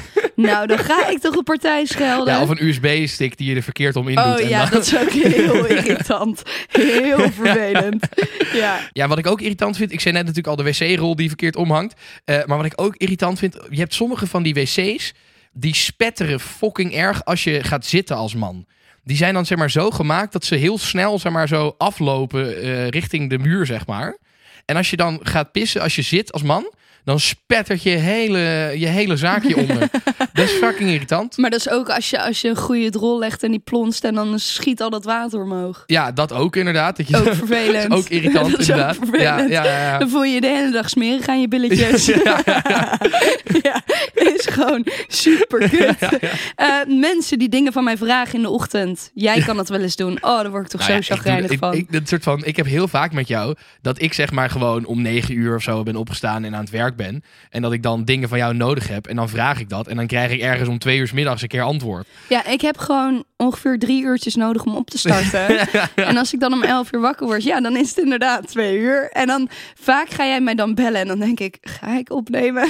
nou, 0.46 0.66
dan 0.66 0.78
ga 0.78 1.08
ik 1.08 1.18
toch 1.18 1.36
een 1.36 1.42
partij 1.42 1.84
schelden. 1.84 2.34
Ja, 2.34 2.42
of 2.42 2.48
een 2.48 2.64
USB-stick 2.66 3.36
die 3.36 3.48
je 3.50 3.56
er 3.56 3.62
verkeerd 3.62 3.96
om 3.96 4.08
in 4.08 4.14
doet. 4.14 4.24
oh 4.24 4.48
ja, 4.48 4.60
dan- 4.62 4.70
dat 4.70 4.86
is 4.86 4.96
ook 4.98 5.10
heel 5.10 5.66
irritant. 5.66 6.42
Heel 6.70 7.30
vervelend. 7.42 8.06
Ja. 8.52 8.78
Ja, 8.92 9.08
wat 9.08 9.18
ik 9.18 9.26
ook 9.26 9.40
irritant 9.40 9.76
vind, 9.76 9.92
ik 9.92 10.00
zei 10.00 10.14
net 10.14 10.22
natuurlijk 10.26 10.58
al 10.58 10.64
de 10.64 10.70
wc-rol 10.70 11.16
die 11.16 11.28
verkeerd 11.28 11.56
omhangt. 11.56 11.94
Eh, 12.24 12.44
maar 12.44 12.56
wat 12.56 12.66
ik 12.66 12.72
ook 12.76 12.96
irritant 12.96 13.38
vind, 13.38 13.56
je 13.70 13.78
hebt 13.78 13.94
sommige 13.94 14.26
van 14.26 14.42
die 14.42 14.54
wc's 14.54 15.12
die 15.52 15.74
spetteren 15.74 16.40
fucking 16.40 16.94
erg 16.94 17.24
als 17.24 17.44
je 17.44 17.62
gaat 17.64 17.86
zitten 17.86 18.16
als 18.16 18.34
man. 18.34 18.66
Die 19.04 19.16
zijn 19.16 19.34
dan 19.34 19.46
zeg 19.46 19.58
maar 19.58 19.70
zo 19.70 19.90
gemaakt 19.90 20.32
dat 20.32 20.44
ze 20.44 20.54
heel 20.54 20.78
snel 20.78 21.18
zeg 21.18 21.32
maar 21.32 21.48
zo 21.48 21.74
aflopen 21.78 22.62
eh, 22.62 22.88
richting 22.88 23.30
de 23.30 23.38
muur 23.38 23.66
zeg 23.66 23.86
maar. 23.86 24.16
En 24.64 24.76
als 24.76 24.90
je 24.90 24.96
dan 24.96 25.20
gaat 25.22 25.52
pissen 25.52 25.80
als 25.82 25.94
je 25.96 26.02
zit 26.02 26.32
als 26.32 26.42
man, 26.42 26.72
dan 27.08 27.20
spettert 27.20 27.82
je 27.82 27.90
hele, 27.90 28.38
je 28.76 28.86
hele 28.86 29.16
zaakje 29.16 29.56
onder. 29.56 29.78
Dat 30.32 30.44
is 30.46 30.50
fucking 30.52 30.90
irritant. 30.90 31.36
Maar 31.36 31.50
dat 31.50 31.58
is 31.58 31.68
ook 31.68 31.90
als 31.90 32.10
je, 32.10 32.22
als 32.22 32.40
je 32.40 32.48
een 32.48 32.56
goede 32.56 32.90
drol 32.90 33.18
legt 33.18 33.42
en 33.42 33.50
die 33.50 33.60
plonst 33.60 34.04
en 34.04 34.14
dan 34.14 34.38
schiet 34.38 34.80
al 34.80 34.90
dat 34.90 35.04
water 35.04 35.42
omhoog. 35.42 35.82
Ja, 35.86 36.12
dat 36.12 36.32
ook 36.32 36.56
inderdaad. 36.56 36.96
Dat 36.96 37.08
je, 37.08 37.16
Ook 37.16 37.34
vervelend. 37.44 37.92
ook 37.92 38.08
irritant 38.08 38.50
Dat 38.50 38.60
is 38.60 38.70
ook 38.70 38.76
inderdaad. 38.76 38.96
vervelend. 38.96 39.50
Ja, 39.50 39.64
ja, 39.64 39.80
ja. 39.80 39.98
Dan 39.98 40.08
voel 40.08 40.24
je 40.24 40.34
je 40.34 40.40
de 40.40 40.46
hele 40.46 40.70
dag 40.70 40.88
smerig 40.88 41.26
aan 41.26 41.40
je 41.40 41.48
billetjes. 41.48 42.06
Ja, 43.62 43.82
is 44.14 44.46
gewoon 44.46 44.86
super 45.08 45.68
kut. 45.68 46.20
Eh, 46.54 46.66
mensen 46.86 47.38
die 47.38 47.48
dingen 47.48 47.72
van 47.72 47.84
mij 47.84 47.96
vragen 47.96 48.34
in 48.34 48.42
de 48.42 48.48
ochtend. 48.48 49.10
Jij 49.14 49.40
kan 49.40 49.56
dat 49.56 49.68
wel 49.68 49.80
eens 49.80 49.96
doen. 49.96 50.18
Oh, 50.20 50.40
daar 50.40 50.50
word 50.50 50.64
ik 50.64 50.70
toch 50.70 50.80
Nou 50.80 50.92
zo 50.92 50.98
ik 50.98 51.04
chagrijnig 51.04 51.50
ik, 51.50 51.58
van. 51.58 51.74
Ik, 51.74 51.92
dat 51.92 52.08
soort 52.08 52.22
van, 52.22 52.44
ik 52.44 52.56
heb 52.56 52.66
heel 52.66 52.88
vaak 52.88 53.12
met 53.12 53.28
jou 53.28 53.54
dat 53.82 54.02
ik 54.02 54.12
zeg 54.12 54.30
maar 54.30 54.50
gewoon 54.50 54.84
om 54.84 55.02
negen 55.02 55.36
uur 55.36 55.54
of 55.54 55.62
zo 55.62 55.82
ben 55.82 55.96
opgestaan 55.96 56.44
en 56.44 56.54
aan 56.54 56.60
het 56.60 56.70
werk 56.70 56.96
ben. 56.98 57.22
En 57.50 57.62
dat 57.62 57.72
ik 57.72 57.82
dan 57.82 58.04
dingen 58.04 58.28
van 58.28 58.38
jou 58.38 58.54
nodig 58.54 58.88
heb. 58.88 59.06
En 59.06 59.16
dan 59.16 59.28
vraag 59.28 59.60
ik 59.60 59.68
dat. 59.68 59.86
En 59.86 59.96
dan 59.96 60.06
krijg 60.06 60.30
ik 60.30 60.40
ergens 60.40 60.68
om 60.68 60.78
twee 60.78 60.98
uur 60.98 61.06
's 61.06 61.12
middags 61.12 61.42
een 61.42 61.48
keer 61.48 61.62
antwoord. 61.62 62.06
Ja, 62.28 62.46
ik 62.46 62.60
heb 62.60 62.78
gewoon 62.78 63.24
ongeveer 63.36 63.78
drie 63.78 64.02
uurtjes 64.02 64.34
nodig 64.34 64.64
om 64.64 64.76
op 64.76 64.90
te 64.90 64.98
starten. 64.98 65.68
en 66.10 66.16
als 66.16 66.32
ik 66.32 66.40
dan 66.40 66.52
om 66.52 66.62
elf 66.62 66.92
uur 66.92 67.00
wakker 67.00 67.26
word, 67.26 67.42
ja, 67.42 67.60
dan 67.60 67.76
is 67.76 67.88
het 67.88 67.98
inderdaad 67.98 68.48
twee 68.48 68.78
uur. 68.78 69.10
En 69.10 69.26
dan 69.26 69.48
vaak 69.80 70.10
ga 70.10 70.26
jij 70.26 70.40
mij 70.40 70.54
dan 70.54 70.74
bellen 70.74 71.00
en 71.00 71.06
dan 71.06 71.18
denk 71.18 71.40
ik, 71.40 71.58
ga 71.60 71.98
ik 71.98 72.10
opnemen? 72.10 72.68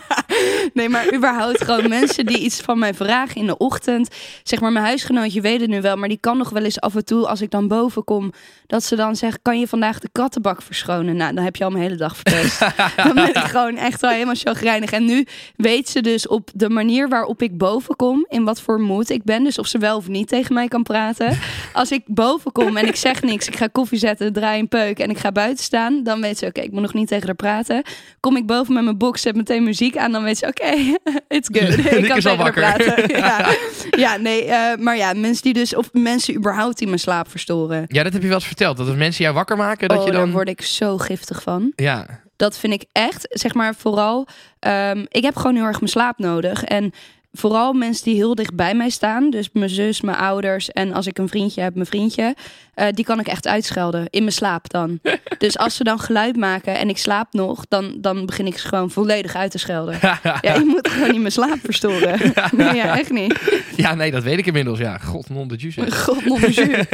nee, 0.74 0.88
maar 0.88 1.14
überhaupt 1.14 1.64
gewoon 1.64 1.88
mensen 1.88 2.26
die 2.26 2.38
iets 2.38 2.60
van 2.60 2.78
mij 2.78 2.94
vragen 2.94 3.36
in 3.36 3.46
de 3.46 3.56
ochtend. 3.56 4.14
Zeg 4.42 4.60
maar, 4.60 4.72
mijn 4.72 4.84
huisgenootje 4.84 5.40
weet 5.40 5.60
het 5.60 5.70
nu 5.70 5.80
wel, 5.80 5.96
maar 5.96 6.08
die 6.08 6.20
kan 6.20 6.38
nog 6.38 6.50
wel 6.50 6.64
eens 6.64 6.80
af 6.80 6.94
en 6.94 7.04
toe, 7.04 7.26
als 7.26 7.40
ik 7.40 7.50
dan 7.50 7.68
boven 7.68 8.04
kom, 8.04 8.32
dat 8.66 8.84
ze 8.84 8.96
dan 8.96 9.16
zegt, 9.16 9.38
kan 9.42 9.60
je 9.60 9.68
vandaag 9.68 9.98
de 9.98 10.08
kattenbak 10.12 10.62
verschonen? 10.62 11.16
Nou, 11.16 11.34
dan 11.34 11.44
heb 11.44 11.56
je 11.56 11.64
al 11.64 11.70
mijn 11.70 11.82
hele 11.82 11.96
dag 11.96 12.16
verpest. 12.16 12.60
dan 12.96 13.14
ben 13.14 13.28
ik 13.28 13.39
gewoon 13.44 13.76
echt 13.76 14.00
wel 14.00 14.10
helemaal 14.10 14.34
chagrijnig. 14.34 14.90
En 14.90 15.04
nu 15.04 15.26
weet 15.56 15.88
ze 15.88 16.00
dus 16.00 16.28
op 16.28 16.50
de 16.54 16.70
manier 16.70 17.08
waarop 17.08 17.42
ik 17.42 17.58
boven 17.58 17.96
kom, 17.96 18.26
in 18.28 18.44
wat 18.44 18.60
voor 18.60 18.80
moed 18.80 19.10
ik 19.10 19.24
ben. 19.24 19.44
Dus 19.44 19.58
of 19.58 19.66
ze 19.66 19.78
wel 19.78 19.96
of 19.96 20.08
niet 20.08 20.28
tegen 20.28 20.54
mij 20.54 20.68
kan 20.68 20.82
praten. 20.82 21.38
Als 21.72 21.90
ik 21.90 22.02
boven 22.06 22.52
kom 22.52 22.76
en 22.76 22.86
ik 22.86 22.96
zeg 22.96 23.22
niks, 23.22 23.46
ik 23.48 23.56
ga 23.56 23.66
koffie 23.66 23.98
zetten, 23.98 24.32
draai 24.32 24.60
een 24.60 24.68
peuk 24.68 24.98
en 24.98 25.10
ik 25.10 25.18
ga 25.18 25.32
buiten 25.32 25.64
staan, 25.64 26.02
dan 26.02 26.20
weet 26.20 26.38
ze, 26.38 26.46
oké, 26.46 26.60
ik 26.60 26.72
moet 26.72 26.82
nog 26.82 26.94
niet 26.94 27.08
tegen 27.08 27.26
haar 27.26 27.34
praten. 27.34 27.82
Kom 28.20 28.36
ik 28.36 28.46
boven 28.46 28.74
met 28.74 28.84
mijn 28.84 28.98
box, 28.98 29.22
zet 29.22 29.36
meteen 29.36 29.62
muziek 29.62 29.96
aan, 29.96 30.12
dan 30.12 30.22
weet 30.22 30.38
ze, 30.38 30.46
oké, 30.46 30.70
it's 31.36 31.48
good. 31.52 31.78
ik 32.02 32.08
kan 32.08 32.20
tegen 32.20 32.38
haar 32.38 32.52
praten. 32.52 33.16
Ja, 33.16 33.54
ja 33.90 34.16
nee, 34.16 34.44
eh, 34.44 34.78
maar 34.78 34.96
ja, 34.96 35.12
mensen 35.12 35.42
die 35.42 35.52
dus, 35.52 35.74
of 35.74 35.92
mensen 35.92 36.34
überhaupt 36.34 36.78
die 36.78 36.86
mijn 36.86 37.00
slaap 37.00 37.30
verstoren. 37.30 37.84
Ja, 37.86 38.02
dat 38.02 38.12
heb 38.12 38.22
je 38.22 38.28
wel 38.28 38.36
eens 38.36 38.46
verteld. 38.46 38.76
Dat 38.76 38.86
als 38.86 38.96
mensen 38.96 39.22
jou 39.24 39.34
wakker 39.34 39.56
maken, 39.56 39.88
dat 39.88 39.98
oh, 39.98 40.04
je 40.04 40.12
dan... 40.12 40.24
daar 40.24 40.32
word 40.32 40.48
ik 40.48 40.62
zo 40.62 40.98
giftig 40.98 41.42
van. 41.42 41.72
Ja, 41.76 42.20
Dat 42.40 42.58
vind 42.58 42.72
ik 42.72 42.84
echt, 42.92 43.26
zeg 43.30 43.54
maar 43.54 43.74
vooral. 43.74 44.26
ehm, 44.58 45.04
ik 45.08 45.22
heb 45.22 45.36
gewoon 45.36 45.54
heel 45.54 45.64
erg 45.64 45.80
mijn 45.80 45.90
slaap 45.92 46.18
nodig. 46.18 46.64
En 46.64 46.92
vooral 47.32 47.72
mensen 47.72 48.04
die 48.04 48.14
heel 48.14 48.34
dicht 48.34 48.54
bij 48.54 48.74
mij 48.74 48.90
staan. 48.90 49.30
Dus 49.30 49.50
mijn 49.52 49.70
zus, 49.70 50.00
mijn 50.00 50.16
ouders. 50.16 50.70
En 50.70 50.92
als 50.92 51.06
ik 51.06 51.18
een 51.18 51.28
vriendje 51.28 51.60
heb, 51.60 51.74
mijn 51.74 51.86
vriendje. 51.86 52.34
Eh, 52.80 52.86
die 52.92 53.04
kan 53.04 53.20
ik 53.20 53.26
echt 53.26 53.46
uitschelden. 53.46 54.06
In 54.10 54.20
mijn 54.20 54.32
slaap 54.32 54.70
dan. 54.70 55.00
dus 55.38 55.58
als 55.58 55.76
ze 55.76 55.84
dan 55.84 55.98
geluid 55.98 56.36
maken 56.36 56.78
en 56.78 56.88
ik 56.88 56.98
slaap 56.98 57.32
nog. 57.32 57.64
Dan, 57.68 57.96
dan 58.00 58.26
begin 58.26 58.46
ik 58.46 58.58
ze 58.58 58.68
gewoon 58.68 58.90
volledig 58.90 59.34
uit 59.34 59.50
te 59.50 59.58
schelden. 59.58 59.98
ja, 60.22 60.54
je 60.54 60.64
moet 60.66 60.88
gewoon 60.88 61.10
niet 61.10 61.20
mijn 61.20 61.32
slaap 61.32 61.58
verstoren. 61.62 62.18
nee, 62.56 62.74
ja, 62.74 62.98
echt 62.98 63.10
niet. 63.10 63.40
ja, 63.76 63.94
nee, 63.94 64.10
dat 64.10 64.22
weet 64.22 64.38
ik 64.38 64.46
inmiddels. 64.46 64.78
Ja, 64.78 64.98
god, 64.98 65.28
non 65.30 65.48
de. 65.48 65.86
God, 65.90 66.24
mon 66.24 66.40
Dieu. 66.40 66.84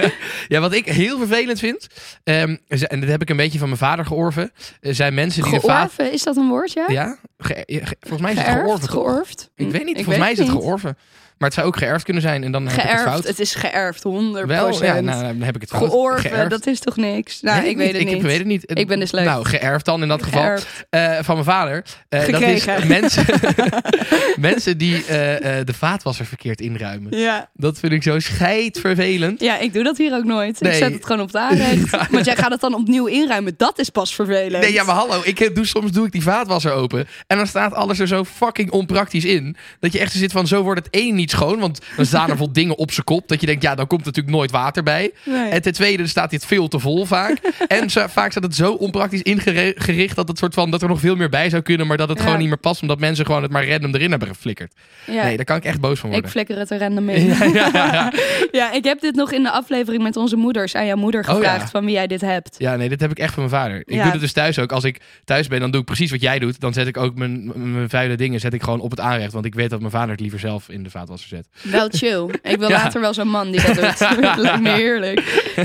Ja, 0.49 0.61
wat 0.61 0.73
ik 0.73 0.87
heel 0.87 1.19
vervelend 1.19 1.59
vind, 1.59 1.87
ehm, 2.25 2.57
en 2.69 3.01
dat 3.01 3.09
heb 3.09 3.23
ik 3.23 3.31
een 3.31 3.37
beetje 3.37 3.59
van 3.59 3.69
mijn 3.69 3.81
vader 3.81 4.07
georven, 4.07 4.53
eh, 4.81 4.95
zijn 4.95 5.15
mensen 5.15 5.43
die 5.43 5.53
de. 5.53 5.61
Georven, 5.61 6.13
is 6.13 6.23
dat 6.23 6.37
een 6.37 6.49
woord, 6.49 6.73
ja? 6.73 6.85
Ja? 6.89 7.19
Ge- 7.39 7.65
ge- 7.67 7.97
volgens 8.01 8.23
mij 8.23 8.33
is 8.33 8.39
het 8.39 8.49
georven. 8.49 8.89
georfd? 8.89 9.51
Ik 9.55 9.71
weet 9.71 9.85
niet, 9.85 9.97
volgens 9.97 10.19
mij 10.19 10.33
is 10.33 10.39
het 10.39 10.49
georven. 10.49 10.97
Maar 11.39 11.49
het 11.49 11.59
zou 11.59 11.67
ook 11.67 11.77
geërfd 11.77 12.05
kunnen 12.05 12.23
zijn 12.23 12.45
en 12.45 12.53
dan 12.53 12.63
heb 12.67 12.73
ik 12.75 12.81
het 12.83 12.91
Geërfd. 12.91 13.09
fout. 13.09 13.27
Het 13.27 13.41
is 13.41 13.55
geërfd, 13.55 14.03
100%. 14.03 14.47
Wel, 14.47 14.85
ja, 14.85 15.01
nou, 15.01 15.23
dan 15.23 15.43
heb 15.43 15.55
ik 15.55 15.61
het 15.61 15.71
fout. 15.71 15.91
Georven, 15.91 16.31
Geërfd. 16.31 16.51
dat 16.51 16.67
is 16.67 16.79
toch 16.81 16.97
niks? 16.97 17.41
Nou, 17.41 17.61
Nee, 17.61 17.71
ik 17.71 17.77
weet 17.77 17.93
het 17.93 18.01
ik 18.01 18.07
niet. 18.13 18.23
weet 18.23 18.39
het 18.39 18.47
niet. 18.47 18.63
Ik 18.79 18.87
ben 18.87 18.99
dus 19.01 19.11
leuk. 19.13 19.25
Nou, 19.25 19.45
geërfd 19.45 19.85
dan 19.85 20.03
in 20.03 20.09
dat 20.09 20.23
geval. 20.23 20.43
Geërfd. 20.43 20.87
Eh, 20.91 21.19
van 21.23 21.35
mijn 21.35 21.47
vader. 21.47 21.83
Eh, 22.09 22.29
dat 22.29 22.41
is 22.41 22.65
mensen, 22.89 23.25
mensen 24.41 24.79
die 24.79 24.97
eh, 24.97 25.05
de 25.65 25.75
vaatwasser 25.75 26.27
verkeerd 26.27 26.61
inruimen. 26.61 27.19
Ja. 27.19 27.51
Dat 27.55 27.79
vind 27.79 27.93
ik 27.93 28.03
zo 28.03 28.19
scheidvervelend. 28.19 29.41
ja, 29.41 29.59
ik 29.59 29.73
doe 29.73 29.83
dat 29.83 29.97
hier 29.97 30.15
ook 30.15 30.25
nooit. 30.25 30.61
Nee. 30.61 30.73
Ik 30.73 30.79
zet 30.79 30.93
het 30.93 31.07
gewoon 31.07 31.21
op 31.21 31.33
de 31.33 31.39
aanrecht. 31.39 31.65
Ja. 31.97 32.07
Want 32.11 32.25
jij 32.25 32.37
gaat 32.37 32.51
het 32.51 32.61
dan 32.61 32.75
opnieuw 32.75 33.07
inruimen. 33.07 33.55
Dat 33.57 33.79
is 33.79 33.91
pas 33.91 34.15
vervelend. 34.15 34.63
Nee, 34.63 34.73
ja, 34.73 34.85
maar 34.85 34.95
hallo. 34.95 35.21
Ik 35.25 35.55
doe, 35.55 35.67
soms 35.67 35.91
doe 35.91 36.07
ik 36.07 36.13
die 36.13 36.23
vaatwasser 36.23 36.73
open. 36.73 37.07
En 37.27 37.37
dan 37.37 37.47
staat 37.47 37.75
alles 37.75 37.99
er 37.99 38.07
zo 38.07 38.25
fucking 38.25 38.71
onpraktisch 38.71 39.25
in. 39.25 39.57
Dat 39.81 39.93
je 39.93 39.99
echt 39.99 40.13
zit 40.13 40.33
van, 40.33 40.47
zo 40.47 40.63
wordt 40.63 40.85
het 40.85 40.95
één 40.95 41.15
niet 41.15 41.26
schoon. 41.31 41.59
Want 41.59 41.81
dan 41.97 42.07
staan 42.07 42.31
er 42.31 42.37
vol 42.45 42.53
dingen 42.53 42.77
op 42.79 42.93
zijn 42.93 43.05
kop. 43.05 43.29
Dat 43.29 43.41
je 43.41 43.47
denkt, 43.47 43.63
ja, 43.63 43.75
dan 43.75 43.87
komt 43.87 44.05
natuurlijk 44.05 44.37
nooit 44.37 44.51
water 44.51 44.83
bij. 44.83 45.11
Nee. 45.25 45.49
En 45.51 45.63
ten 45.63 45.73
tweede 45.73 46.07
staat 46.07 46.31
dit 46.31 46.47
veel 46.47 46.69
te 46.69 46.79
vol 46.79 47.05
vaak. 47.05 47.39
en 47.69 47.91
zo, 47.91 48.07
vaak 48.09 48.31
staat 48.31 48.43
het 48.43 48.55
zo 48.55 48.73
onpraktisch 48.73 49.23
ingericht 49.23 50.17
dat, 50.17 50.29
het 50.29 50.39
soort 50.39 50.55
van, 50.55 50.71
dat 50.71 50.83
er 50.83 50.89
nog 50.89 51.01
veel 51.01 51.17
meer 51.17 51.29
bij 51.29 51.51
zou 51.51 51.63
kunnen. 51.63 51.87
Maar 51.87 51.97
dat 51.97 52.09
het 52.09 52.19
Ja. 52.19 52.25
gewoon 52.25 52.39
niet 52.39 52.49
meer 52.49 52.59
past. 52.59 52.83
Omdat 52.83 52.99
mensen 53.01 53.27
gewoon 53.27 53.43
het 53.43 53.51
maar 53.51 53.69
random 53.69 53.95
erin 53.95 54.11
hebben 54.11 54.29
geflikkerd. 54.29 54.75
ja. 55.07 55.25
Nee, 55.25 55.37
daar 55.37 55.45
kan 55.45 55.57
ik 55.57 55.65
echt 55.65 55.81
boos 55.81 55.99
van 55.99 56.09
ik 56.09 56.13
worden. 56.15 56.31
flikker 56.31 56.59
het 56.59 56.71
er 56.71 56.79
random 56.79 57.09
in. 57.11 57.27
ja, 57.27 57.45
ja, 57.45 57.71
ja, 57.73 57.93
ja. 57.93 58.13
Ja, 58.53 58.73
ik 58.73 58.85
heb 58.85 59.01
dit 59.01 59.15
nog 59.15 59.33
in 59.33 59.43
de 59.43 59.51
aflevering 59.51 60.03
met 60.03 60.17
onze 60.17 60.37
moeders 60.37 60.75
aan 60.75 60.87
jouw 60.87 60.97
moeder 60.97 61.21
Oh, 61.29 61.35
gevraagd 61.35 61.71
van 61.71 61.85
wie 61.85 61.95
jij 61.95 62.07
dit 62.07 62.21
hebt. 62.21 62.55
Ja, 62.59 62.77
nee, 62.77 62.89
dit 62.89 63.01
heb 63.01 63.11
ik 63.11 63.19
echt 63.19 63.35
van 63.35 63.43
mijn 63.49 63.55
vader. 63.63 63.77
Ik 63.79 64.03
doe 64.03 64.11
het 64.13 64.21
dus 64.21 64.33
thuis 64.33 64.59
ook. 64.59 64.73
Als 64.73 64.85
ik 64.85 65.01
thuis 65.25 65.49
ben, 65.49 65.61
dan 65.61 65.71
doe 65.71 65.81
ik 65.81 65.87
precies 65.87 66.11
wat 66.11 66.21
jij 66.21 66.39
doet. 66.39 66.61
Dan 66.61 66.73
zet 66.73 66.87
ik 66.87 66.97
ook 66.97 67.15
mijn, 67.15 67.53
vuile 67.89 68.15
dingen 68.17 68.41
zet 68.41 68.53
ik 68.55 68.63
gewoon 68.63 68.81
op 68.81 68.91
het 68.91 69.01
aanrecht. 69.01 69.33
Want 69.33 69.45
ik 69.45 69.55
weet 69.55 69.71
dat 69.71 69.79
mijn 69.81 69.93
vader 69.93 70.11
het 70.11 70.21
liever 70.21 70.39
zelf 70.39 70.69
in 70.69 70.83
de 70.83 70.91
vaatwasser 70.91 71.16
zet. 71.25 71.49
Wel 71.63 71.89
chill. 71.91 72.29
Ik 72.43 72.59
wil 72.59 72.69
Ja. 72.75 72.83
later 72.83 73.01
wel 73.01 73.15
zo'n 73.15 73.29
man 73.29 73.51
die 73.51 73.63
dat 73.63 73.75
doet. 73.75 73.99
dat 74.21 74.37
lijkt 74.37 74.61
me 74.61 74.71
heerlijk. 74.71 75.19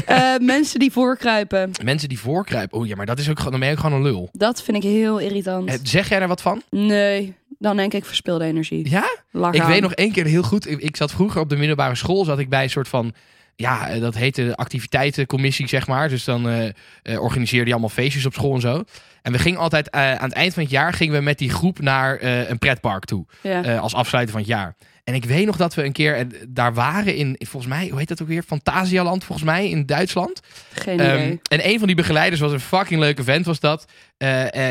Eh, 0.06 0.34
mensen 0.42 0.80
die 0.80 0.92
voorkruipen. 0.92 1.72
Mensen 1.84 2.10
die 2.10 2.20
voorkruipen. 2.20 2.78
Oh 2.80 2.88
ja, 2.88 2.96
maar 2.96 3.06
dat 3.06 3.20
is 3.20 3.30
ook, 3.30 3.38
gewoon- 3.38 3.52
dan 3.52 3.60
ben 3.60 3.70
je 3.70 3.76
ook 3.76 3.82
gewoon 3.82 3.98
een 3.98 4.04
lul. 4.12 4.30
Dat 4.32 4.64
vind 4.64 4.78
ik 4.78 4.84
heel 4.84 5.18
irritant. 5.20 5.70
Eh, 5.70 5.76
Zeg 5.84 6.10
jij 6.10 6.20
daar 6.20 6.28
wat 6.28 6.42
van? 6.42 6.62
Nee, 6.70 7.34
dan 7.60 7.78
denk 7.78 7.94
ik 7.94 8.06
verspilde 8.06 8.46
energie. 8.46 8.90
Ja? 8.90 9.04
Lach 9.32 9.54
Ik 9.54 9.64
weet 9.64 9.82
nog 9.82 9.94
één 9.94 10.12
keer 10.12 10.26
heel 10.26 10.44
goed. 10.44 10.70
Ik, 10.70 10.80
ik 10.82 10.96
zat 10.96 11.12
vroeger 11.12 11.42
op 11.42 11.50
de 11.50 11.58
middelbare 11.58 11.96
school. 11.96 12.24
Zat 12.26 12.40
ik 12.40 12.50
bij 12.50 12.64
een 12.64 12.70
soort 12.70 12.88
van. 12.88 13.14
Ja, 13.56 13.90
eh, 13.90 14.02
dat 14.02 14.16
heette 14.16 14.46
de 14.46 14.56
activiteitencommissie, 14.56 15.68
zeg 15.68 15.88
maar. 15.88 16.10
Dus 16.10 16.24
dan 16.24 16.50
eh, 16.50 16.68
eh, 17.04 17.22
organiseerde 17.22 17.66
je 17.66 17.72
allemaal 17.72 17.90
feestjes 17.90 18.26
op 18.26 18.34
school 18.34 18.54
en 18.56 18.62
zo. 18.62 18.84
En 19.22 19.32
we 19.32 19.40
gingen 19.40 19.60
altijd 19.60 19.92
aan 19.92 20.18
het 20.30 20.34
eind 20.34 20.54
van 20.54 20.64
het 20.64 20.72
jaar 20.72 20.94
gingen 20.94 21.14
we 21.16 21.22
met 21.22 21.38
die 21.38 21.50
groep 21.50 21.80
naar 21.80 22.24
een 22.24 22.58
pretpark 22.58 23.06
toe. 23.06 23.26
Ja. 23.42 23.78
als 23.78 23.94
afsluiter 23.94 24.32
van 24.32 24.42
het 24.42 24.50
jaar. 24.50 24.76
En 25.04 25.14
ik 25.14 25.26
weet 25.26 25.46
nog 25.46 25.58
dat 25.58 25.74
we 25.74 25.84
een 25.84 25.92
keer 25.92 26.28
daar 26.50 26.74
waren 26.74 27.16
in, 27.16 27.36
volgens 27.40 27.74
mij, 27.74 27.88
hoe 27.90 28.00
heet 28.00 28.08
dat 28.08 28.22
ook 28.22 28.28
weer? 28.28 28.44
Fantasialand, 28.44 29.24
volgens 29.24 29.48
mij, 29.48 29.70
in 29.70 29.86
Duitsland. 29.86 30.40
Geen 30.74 31.00
Ehm, 31.00 31.16
idee. 31.16 31.40
en 31.50 31.68
een 31.70 31.78
van 31.78 31.88
die 31.88 31.96
begeleiders 31.96 32.42
was 32.42 32.52
een 32.52 32.60
fucking 32.60 33.00
leuke 33.00 33.24
vent, 33.24 33.46
was 33.46 33.60
dat. 33.60 33.86